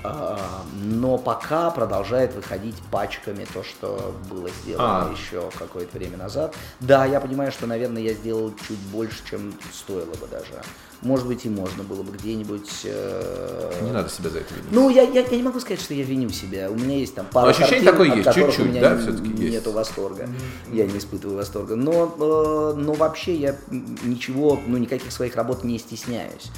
А, 0.03 0.63
Но 0.83 1.19
пока 1.19 1.71
продолжает 1.71 2.35
выходить 2.35 2.77
пачками 2.91 3.47
то, 3.53 3.63
что 3.63 4.15
было 4.31 4.49
сделано 4.63 5.09
А. 5.09 5.13
еще 5.13 5.51
какое-то 5.59 5.99
время 5.99 6.17
назад. 6.17 6.55
Да, 6.81 7.05
я 7.05 7.21
понимаю, 7.21 7.53
что, 7.53 7.67
наверное, 7.67 8.03
я 8.03 8.15
сделал 8.15 8.53
чуть 8.67 8.79
больше, 8.93 9.19
чем 9.29 9.53
стоило 9.73 10.07
бы 10.15 10.27
даже. 10.31 10.63
Может 11.03 11.27
быть, 11.27 11.47
и 11.47 11.49
можно 11.49 11.83
было 11.83 12.03
бы 12.03 12.13
где-нибудь... 12.13 12.69
э, 12.85 13.73
Не 13.83 13.91
надо 13.91 14.11
себя 14.11 14.29
за 14.29 14.41
это 14.41 14.53
винить. 14.55 14.71
ну, 14.71 14.91
я, 14.91 15.03
я, 15.03 15.23
я 15.23 15.37
не 15.37 15.43
могу 15.43 15.59
сказать, 15.61 15.81
что 15.81 15.95
я 15.95 16.05
виню 16.05 16.29
себя. 16.31 16.71
У 16.71 16.75
меня 16.75 16.97
есть 16.99 17.15
там 17.15 17.27
пара 17.33 17.49
ощущение 17.51 17.85
картин, 17.85 17.93
такое 17.93 18.17
есть, 18.17 18.25
которых 18.29 18.49
чуть-чуть, 18.51 18.67
у 18.67 18.69
меня 18.69 18.81
да, 18.83 18.99
всё-таки 18.99 19.29
есть? 19.31 19.53
нету 19.55 19.73
восторга. 19.73 20.29
Я 20.71 20.87
не 20.87 20.99
испытываю 20.99 21.39
восторга. 21.39 21.75
Но, 21.77 22.15
э, 22.19 22.75
но 22.79 22.93
вообще 22.93 23.35
я 23.35 23.57
ничего, 24.05 24.61
ну, 24.67 24.77
никаких 24.77 25.11
своих 25.11 25.37
работ 25.37 25.65
не 25.65 25.79
стесняюсь. 25.79 26.51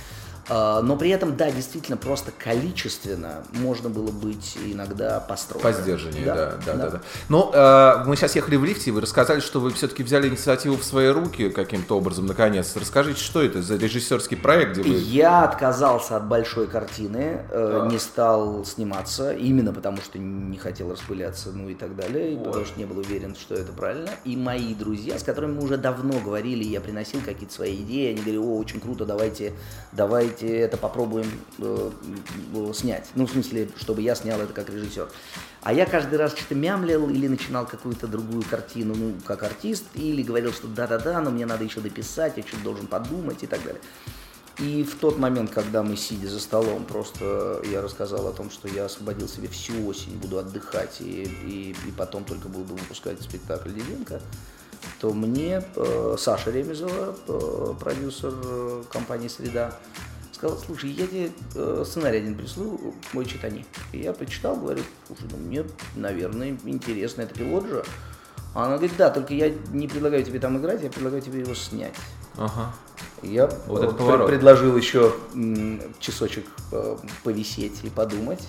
А, 0.48 0.82
Но 0.82 0.96
при 0.96 1.10
этом, 1.10 1.36
да, 1.36 1.50
действительно, 1.50 1.96
просто 1.96 2.32
количественно 2.36 3.44
можно 3.52 3.88
было 3.88 4.10
быть 4.10 4.58
иногда 4.64 5.20
построже. 5.20 5.62
По 5.62 5.72
сдержаннее, 5.72 6.24
да, 6.24 6.54
да, 6.66 6.74
да. 6.74 6.90
да. 6.90 7.00
Ну, 7.28 7.50
э, 7.52 8.04
мы 8.06 8.16
сейчас 8.16 8.34
ехали 8.34 8.56
в 8.56 8.64
лифте, 8.64 8.90
и 8.90 8.92
вы 8.92 9.00
рассказали, 9.00 9.40
что 9.40 9.60
вы 9.60 9.70
все-таки 9.72 10.02
взяли 10.02 10.28
инициативу 10.28 10.76
в 10.76 10.84
свои 10.84 11.08
руки 11.08 11.48
каким-то 11.48 11.96
образом, 11.96 12.26
наконец. 12.26 12.74
Расскажите, 12.76 13.22
что 13.22 13.42
это 13.42 13.62
за 13.62 13.76
режиссерский 13.76 14.36
проект, 14.36 14.78
где 14.78 14.82
вы... 14.82 14.98
Я 14.98 15.44
отказался 15.44 16.16
от 16.16 16.26
большой 16.26 16.66
картины, 16.66 17.42
э, 17.50 17.88
не 17.90 17.98
стал 17.98 18.64
сниматься, 18.64 19.32
именно 19.32 19.72
потому 19.72 19.98
что 19.98 20.18
не 20.18 20.58
хотел 20.58 20.90
распыляться, 20.90 21.50
ну 21.52 21.68
и 21.68 21.74
так 21.74 21.94
далее, 21.94 22.34
и 22.34 22.36
потому 22.36 22.64
что 22.64 22.78
не 22.78 22.84
был 22.84 22.98
уверен, 22.98 23.36
что 23.36 23.54
это 23.54 23.72
правильно. 23.72 24.10
И 24.24 24.36
мои 24.36 24.74
друзья, 24.74 25.18
с 25.18 25.22
которыми 25.22 25.52
мы 25.58 25.64
уже 25.64 25.76
давно 25.76 26.18
говорили, 26.18 26.64
я 26.64 26.80
приносил 26.80 27.20
какие-то 27.24 27.54
свои 27.54 27.76
идеи, 27.76 28.10
они 28.10 28.16
говорили, 28.16 28.38
о, 28.38 28.58
очень 28.58 28.80
круто, 28.80 29.04
давайте, 29.04 29.52
давайте 29.92 30.31
это 30.40 30.76
попробуем 30.76 31.26
э, 31.58 31.90
снять. 32.74 33.10
Ну, 33.14 33.26
в 33.26 33.30
смысле, 33.30 33.68
чтобы 33.76 34.00
я 34.00 34.14
снял 34.14 34.40
это 34.40 34.52
как 34.52 34.70
режиссер. 34.70 35.08
А 35.62 35.72
я 35.72 35.84
каждый 35.86 36.18
раз 36.18 36.32
что-то 36.32 36.54
мямлил 36.54 37.10
или 37.10 37.28
начинал 37.28 37.66
какую-то 37.66 38.06
другую 38.06 38.42
картину, 38.48 38.94
ну, 38.96 39.14
как 39.26 39.42
артист, 39.42 39.84
или 39.94 40.22
говорил, 40.22 40.52
что 40.52 40.66
да-да-да, 40.66 41.20
но 41.20 41.30
мне 41.30 41.46
надо 41.46 41.64
еще 41.64 41.80
дописать, 41.80 42.36
я 42.36 42.42
что-то 42.42 42.64
должен 42.64 42.86
подумать 42.86 43.42
и 43.42 43.46
так 43.46 43.62
далее. 43.62 43.80
И 44.58 44.84
в 44.84 44.96
тот 44.98 45.18
момент, 45.18 45.50
когда 45.50 45.82
мы, 45.82 45.96
сидя 45.96 46.28
за 46.28 46.38
столом, 46.38 46.84
просто 46.84 47.62
я 47.70 47.80
рассказал 47.80 48.26
о 48.26 48.32
том, 48.32 48.50
что 48.50 48.68
я 48.68 48.84
освободил 48.84 49.28
себе 49.28 49.48
всю 49.48 49.86
осень, 49.86 50.16
буду 50.18 50.38
отдыхать 50.38 51.00
и, 51.00 51.22
и, 51.22 51.70
и 51.88 51.90
потом 51.96 52.24
только 52.24 52.48
буду 52.48 52.74
выпускать 52.74 53.20
спектакль 53.22 53.70
Леденко, 53.70 54.20
то 55.00 55.12
мне 55.12 55.62
э, 55.76 56.16
Саша 56.18 56.50
Ремезова, 56.50 57.16
э, 57.28 57.74
продюсер 57.80 58.34
э, 58.44 58.82
компании 58.90 59.28
«Среда», 59.28 59.78
сказал, 60.42 60.58
слушай, 60.66 60.90
я 60.90 61.06
тебе 61.06 61.30
э, 61.54 61.84
сценарий 61.86 62.18
один 62.18 62.34
прислал, 62.34 62.76
мой 63.12 63.24
читани. 63.26 63.64
И 63.92 63.98
я 64.00 64.12
прочитал, 64.12 64.56
говорю, 64.56 64.82
слушай, 65.06 65.26
ну 65.30 65.36
мне, 65.36 65.64
наверное, 65.94 66.56
интересно, 66.64 67.22
это 67.22 67.32
пилот 67.32 67.64
же. 67.68 67.84
А 68.52 68.64
она 68.66 68.74
говорит, 68.76 68.96
да, 68.98 69.10
только 69.10 69.34
я 69.34 69.52
не 69.72 69.86
предлагаю 69.86 70.24
тебе 70.24 70.40
там 70.40 70.58
играть, 70.58 70.82
я 70.82 70.90
предлагаю 70.90 71.22
тебе 71.22 71.40
его 71.40 71.54
снять. 71.54 71.94
Ага. 72.36 72.72
Я 73.22 73.48
Вот 73.68 73.82
э, 73.82 73.84
это 73.84 73.94
поворот. 73.94 74.26
предложил 74.28 74.76
еще 74.76 75.14
часочек 76.00 76.44
э, 76.72 76.96
повисеть 77.22 77.78
и 77.84 77.88
подумать, 77.88 78.44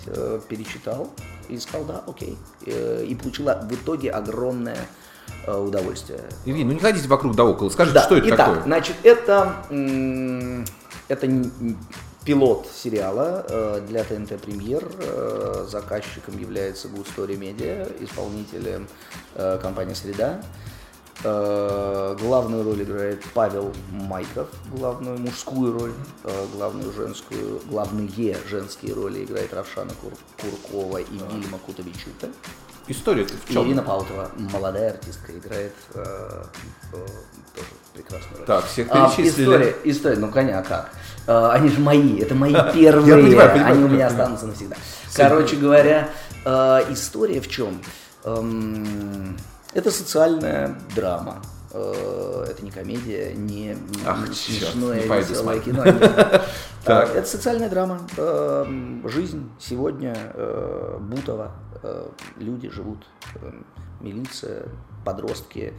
перечитал 0.48 1.12
и 1.48 1.56
сказал, 1.60 1.86
да, 1.86 2.04
окей. 2.08 2.36
И 2.66 3.16
получила 3.22 3.64
в 3.70 3.72
итоге 3.72 4.10
огромное 4.10 4.78
удовольствие. 5.46 6.20
Евгений, 6.44 6.64
ну 6.64 6.72
не 6.72 6.80
ходите 6.80 7.06
вокруг 7.06 7.36
да 7.36 7.44
около, 7.44 7.68
скажите, 7.70 7.94
Да, 7.94 8.02
что 8.04 8.16
это 8.16 8.28
итак, 8.28 8.46
такое? 8.48 8.62
значит, 8.64 8.96
это, 9.04 9.64
это 11.08 11.28
пилот 12.24 12.66
сериала 12.74 13.44
э, 13.48 13.86
для 13.86 14.04
ТНТ 14.04 14.40
Премьер. 14.40 14.90
Э, 14.98 15.66
Заказчиком 15.68 16.38
является 16.38 16.88
Good 16.88 17.06
Story 17.14 17.38
Media, 17.38 17.92
исполнителем 18.02 18.88
э, 19.34 19.58
компания 19.60 19.94
«Среда». 19.94 20.42
Главную 21.22 22.64
роль 22.64 22.82
играет 22.82 23.22
Павел 23.32 23.72
Майков, 23.92 24.48
главную 24.76 25.16
мужскую 25.16 25.72
роль, 25.72 25.92
главную 26.52 26.92
женскую, 26.92 27.62
главные 27.70 28.36
женские 28.46 28.94
роли 28.94 29.24
играет 29.24 29.54
Равшана 29.54 29.92
Кур- 30.02 30.12
Куркова 30.40 30.98
и 30.98 31.12
Вильма 31.12 31.58
Кутовичута. 31.64 32.30
История 32.88 33.24
в 33.24 33.50
чем? 33.52 33.66
Ирина 33.66 33.82
Паутова, 33.82 34.30
молодая 34.36 34.90
артистка, 34.92 35.32
играет 35.32 35.72
э, 35.94 36.04
э, 36.92 36.96
тоже 37.54 37.66
прекрасную 37.94 38.38
роль. 38.38 38.46
Так, 38.46 38.66
всех 38.66 38.88
А, 38.90 39.08
перечислили. 39.08 39.30
история, 39.44 39.76
история, 39.84 40.16
ну 40.18 40.30
коня, 40.30 40.62
как? 40.62 40.90
А, 41.26 41.52
они 41.52 41.70
же 41.70 41.80
мои, 41.80 42.18
это 42.20 42.34
мои 42.34 42.52
первые, 42.74 43.22
понимаю, 43.24 43.50
понимаю, 43.52 43.72
они 43.74 43.84
у 43.84 43.88
меня 43.88 44.08
останутся 44.08 44.46
навсегда. 44.46 44.76
Короче 45.14 45.56
говоря, 45.56 46.10
э, 46.44 46.80
история 46.90 47.40
в 47.40 47.48
чем? 47.48 47.80
Эм, 48.24 49.36
это 49.72 49.90
социальная 49.90 50.78
драма. 50.94 51.40
Э, 51.72 52.46
Это 52.50 52.62
не 52.64 52.70
комедия, 52.70 53.32
не 53.34 53.76
Ах, 54.06 54.28
не 54.28 54.34
смешное 54.34 55.02
не 55.02 55.08
пойду 55.08 55.30
веселое 55.32 55.58
кино. 55.60 55.82
Это 56.86 57.24
социальная 57.26 57.68
драма. 57.70 58.00
Эм, 58.18 59.02
Жизнь 59.08 59.50
сегодня 59.58 60.14
Бутова. 61.00 61.50
Э, 61.84 62.08
Люди 62.38 62.70
живут. 62.70 63.04
эм, 63.42 63.66
Милиция, 64.00 64.66
подростки. 65.04 65.74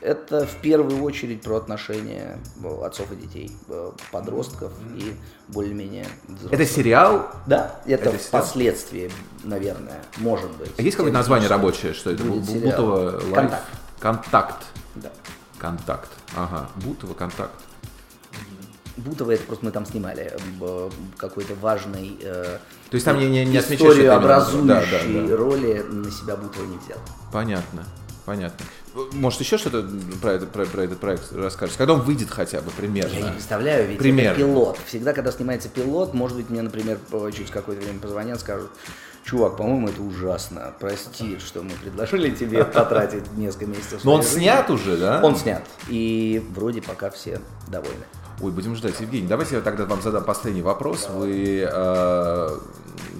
Это 0.00 0.46
в 0.46 0.56
первую 0.62 1.02
очередь 1.02 1.42
про 1.42 1.56
отношения 1.56 2.38
э, 2.62 2.84
отцов 2.84 3.10
и 3.12 3.16
детей, 3.16 3.50
э, 3.68 3.90
подростков 4.12 4.72
и 4.96 5.14
более-менее 5.48 6.06
взрослых. 6.28 6.52
Это 6.52 6.66
сериал? 6.66 7.28
Да, 7.46 7.80
это, 7.86 8.10
Это 8.10 8.18
сериал? 8.18 8.20
впоследствии, 8.28 9.10
наверное, 9.42 10.00
может 10.18 10.50
быть. 10.52 10.70
А 10.78 10.82
есть 10.82 10.96
какое-то 10.96 11.18
название 11.18 11.48
рабочее, 11.48 11.92
что 11.92 12.10
это? 12.10 12.22
Сериал. 12.22 12.62
Бутово 12.62 13.10
Life? 13.10 13.34
Контакт. 13.34 13.64
Контакт. 13.98 14.64
Да. 14.94 15.10
Контакт. 15.58 16.10
Ага. 16.36 16.68
Бутово 16.76 17.14
контакт. 17.14 17.52
Бутова 18.96 19.30
это 19.32 19.42
просто 19.44 19.64
мы 19.64 19.70
там 19.70 19.86
снимали 19.86 20.32
э, 20.60 20.90
какой-то 21.16 21.54
важный 21.54 22.18
э, 22.20 22.58
То 22.90 22.94
есть 22.94 23.04
там 23.04 23.18
не- 23.18 23.28
не- 23.28 23.44
не 23.44 23.58
историю 23.58 24.14
образующей 24.14 24.66
да, 24.68 24.80
да, 25.22 25.28
да. 25.28 25.36
роли 25.36 25.84
на 25.88 26.10
себя 26.10 26.36
Бутова 26.36 26.64
не 26.66 26.76
взял. 26.78 26.98
Понятно. 27.32 27.84
Понятно. 28.24 28.64
Может, 29.12 29.40
еще 29.40 29.58
что-то 29.58 29.88
про, 30.20 30.32
это, 30.32 30.46
про, 30.46 30.64
про 30.66 30.82
этот 30.82 31.00
проект 31.00 31.32
расскажешь? 31.32 31.76
Когда 31.76 31.94
он 31.94 32.02
выйдет 32.02 32.30
хотя 32.30 32.60
бы 32.60 32.70
примерно? 32.70 33.12
Я 33.14 33.20
не 33.22 33.30
представляю, 33.32 33.88
ведь 33.88 33.98
Примерно. 33.98 34.36
это 34.36 34.38
пилот. 34.38 34.78
Всегда, 34.86 35.12
когда 35.12 35.32
снимается 35.32 35.68
пилот, 35.68 36.14
может 36.14 36.36
быть, 36.36 36.48
мне, 36.50 36.62
например, 36.62 36.98
через 37.34 37.50
какое-то 37.50 37.82
время 37.82 37.98
позвонят, 37.98 38.38
скажут, 38.40 38.70
чувак, 39.24 39.56
по-моему, 39.56 39.88
это 39.88 40.02
ужасно. 40.02 40.72
Прости, 40.78 41.38
что 41.38 41.62
мы 41.62 41.70
предложили 41.70 42.30
тебе 42.30 42.64
потратить 42.64 43.32
несколько 43.36 43.66
месяцев. 43.66 44.04
Но 44.04 44.14
он 44.14 44.22
жизни». 44.22 44.40
снят 44.40 44.70
уже, 44.70 44.96
да? 44.98 45.20
Он 45.22 45.34
снят. 45.34 45.62
И 45.88 46.46
вроде 46.54 46.80
пока 46.82 47.10
все 47.10 47.40
довольны. 47.68 48.04
Ой, 48.42 48.50
будем 48.50 48.74
ждать. 48.74 48.98
Евгений, 49.00 49.28
давайте 49.28 49.54
я 49.54 49.60
тогда 49.60 49.84
вам 49.84 50.02
задам 50.02 50.24
последний 50.24 50.62
вопрос. 50.62 51.08
Вы, 51.08 51.64
э, 51.64 52.58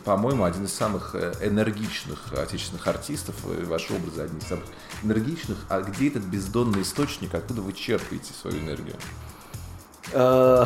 по-моему, 0.05 0.43
один 0.43 0.65
из 0.65 0.73
самых 0.73 1.15
э, 1.15 1.33
энергичных 1.41 2.19
отечественных 2.37 2.85
артистов. 2.89 3.37
и 3.47 3.63
Ваши 3.65 3.95
образы 3.95 4.23
одни 4.23 4.41
из 4.41 4.49
самых 4.49 4.65
энергичных. 5.05 5.59
А 5.69 5.81
где 5.81 6.09
этот 6.09 6.25
бездонный 6.25 6.83
источник? 6.83 7.37
Откуда 7.37 7.61
вы 7.63 7.73
черпаете 7.73 8.33
свою 8.33 8.59
энергию? 8.59 8.97
Э, 10.13 10.65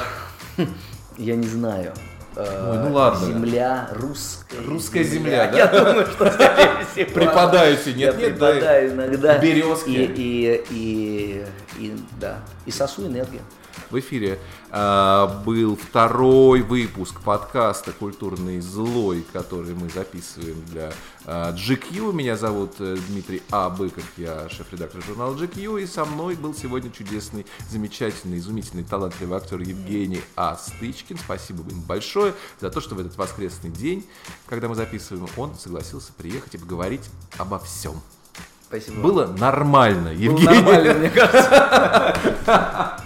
Я 1.18 1.36
не 1.36 1.48
знаю. 1.48 1.92
Э, 2.34 2.70
Ой, 2.72 2.88
ну 2.88 2.94
ладно. 2.94 3.26
Земля, 3.26 3.90
русская. 3.92 4.62
Русская 4.64 5.04
земля, 5.04 5.48
да? 5.52 5.58
Я 5.58 5.66
думаю, 5.66 6.06
что 6.06 6.30
всего. 6.94 7.10
Преподаете, 7.12 7.90
Я 7.90 8.12
нет, 8.12 8.18
нет, 8.18 8.38
да? 8.38 8.52
преподаю 8.52 8.92
иногда. 8.94 9.36
Березки. 9.38 9.90
И, 9.90 10.04
и, 10.16 10.64
и, 10.70 11.46
и, 11.78 11.96
да. 12.18 12.38
И 12.64 12.70
сосу 12.70 13.06
энергию. 13.06 13.42
В 13.90 14.00
эфире 14.00 14.40
э, 14.72 15.28
был 15.44 15.76
второй 15.76 16.62
выпуск 16.62 17.20
подкаста 17.20 17.92
«Культурный 17.92 18.60
злой», 18.60 19.24
который 19.32 19.74
мы 19.74 19.88
записываем 19.88 20.60
для 20.66 20.92
э, 21.24 21.52
GQ. 21.54 22.12
Меня 22.12 22.36
зовут 22.36 22.72
э, 22.80 22.96
Дмитрий 23.08 23.42
А. 23.52 23.70
Быков, 23.70 24.04
я 24.16 24.48
шеф-редактор 24.48 25.02
журнала 25.04 25.34
GQ, 25.36 25.82
и 25.82 25.86
со 25.86 26.04
мной 26.04 26.34
был 26.34 26.52
сегодня 26.52 26.90
чудесный, 26.90 27.46
замечательный, 27.70 28.38
изумительный, 28.38 28.82
талантливый 28.82 29.38
актер 29.38 29.60
Евгений 29.60 30.22
А. 30.34 30.56
Стычкин. 30.56 31.18
Спасибо 31.18 31.62
им 31.70 31.80
большое 31.82 32.34
за 32.60 32.70
то, 32.70 32.80
что 32.80 32.96
в 32.96 32.98
этот 32.98 33.16
воскресный 33.16 33.70
день, 33.70 34.04
когда 34.46 34.68
мы 34.68 34.74
записываем, 34.74 35.28
он 35.36 35.54
согласился 35.54 36.12
приехать 36.12 36.56
и 36.56 36.58
поговорить 36.58 37.08
обо 37.38 37.60
всем. 37.60 38.00
Спасибо. 38.66 39.00
Было 39.00 39.26
нормально, 39.26 40.10
Было 40.10 40.18
Евгений. 40.18 40.44
нормально, 40.44 40.94
мне 40.94 41.10
кажется. 41.10 42.96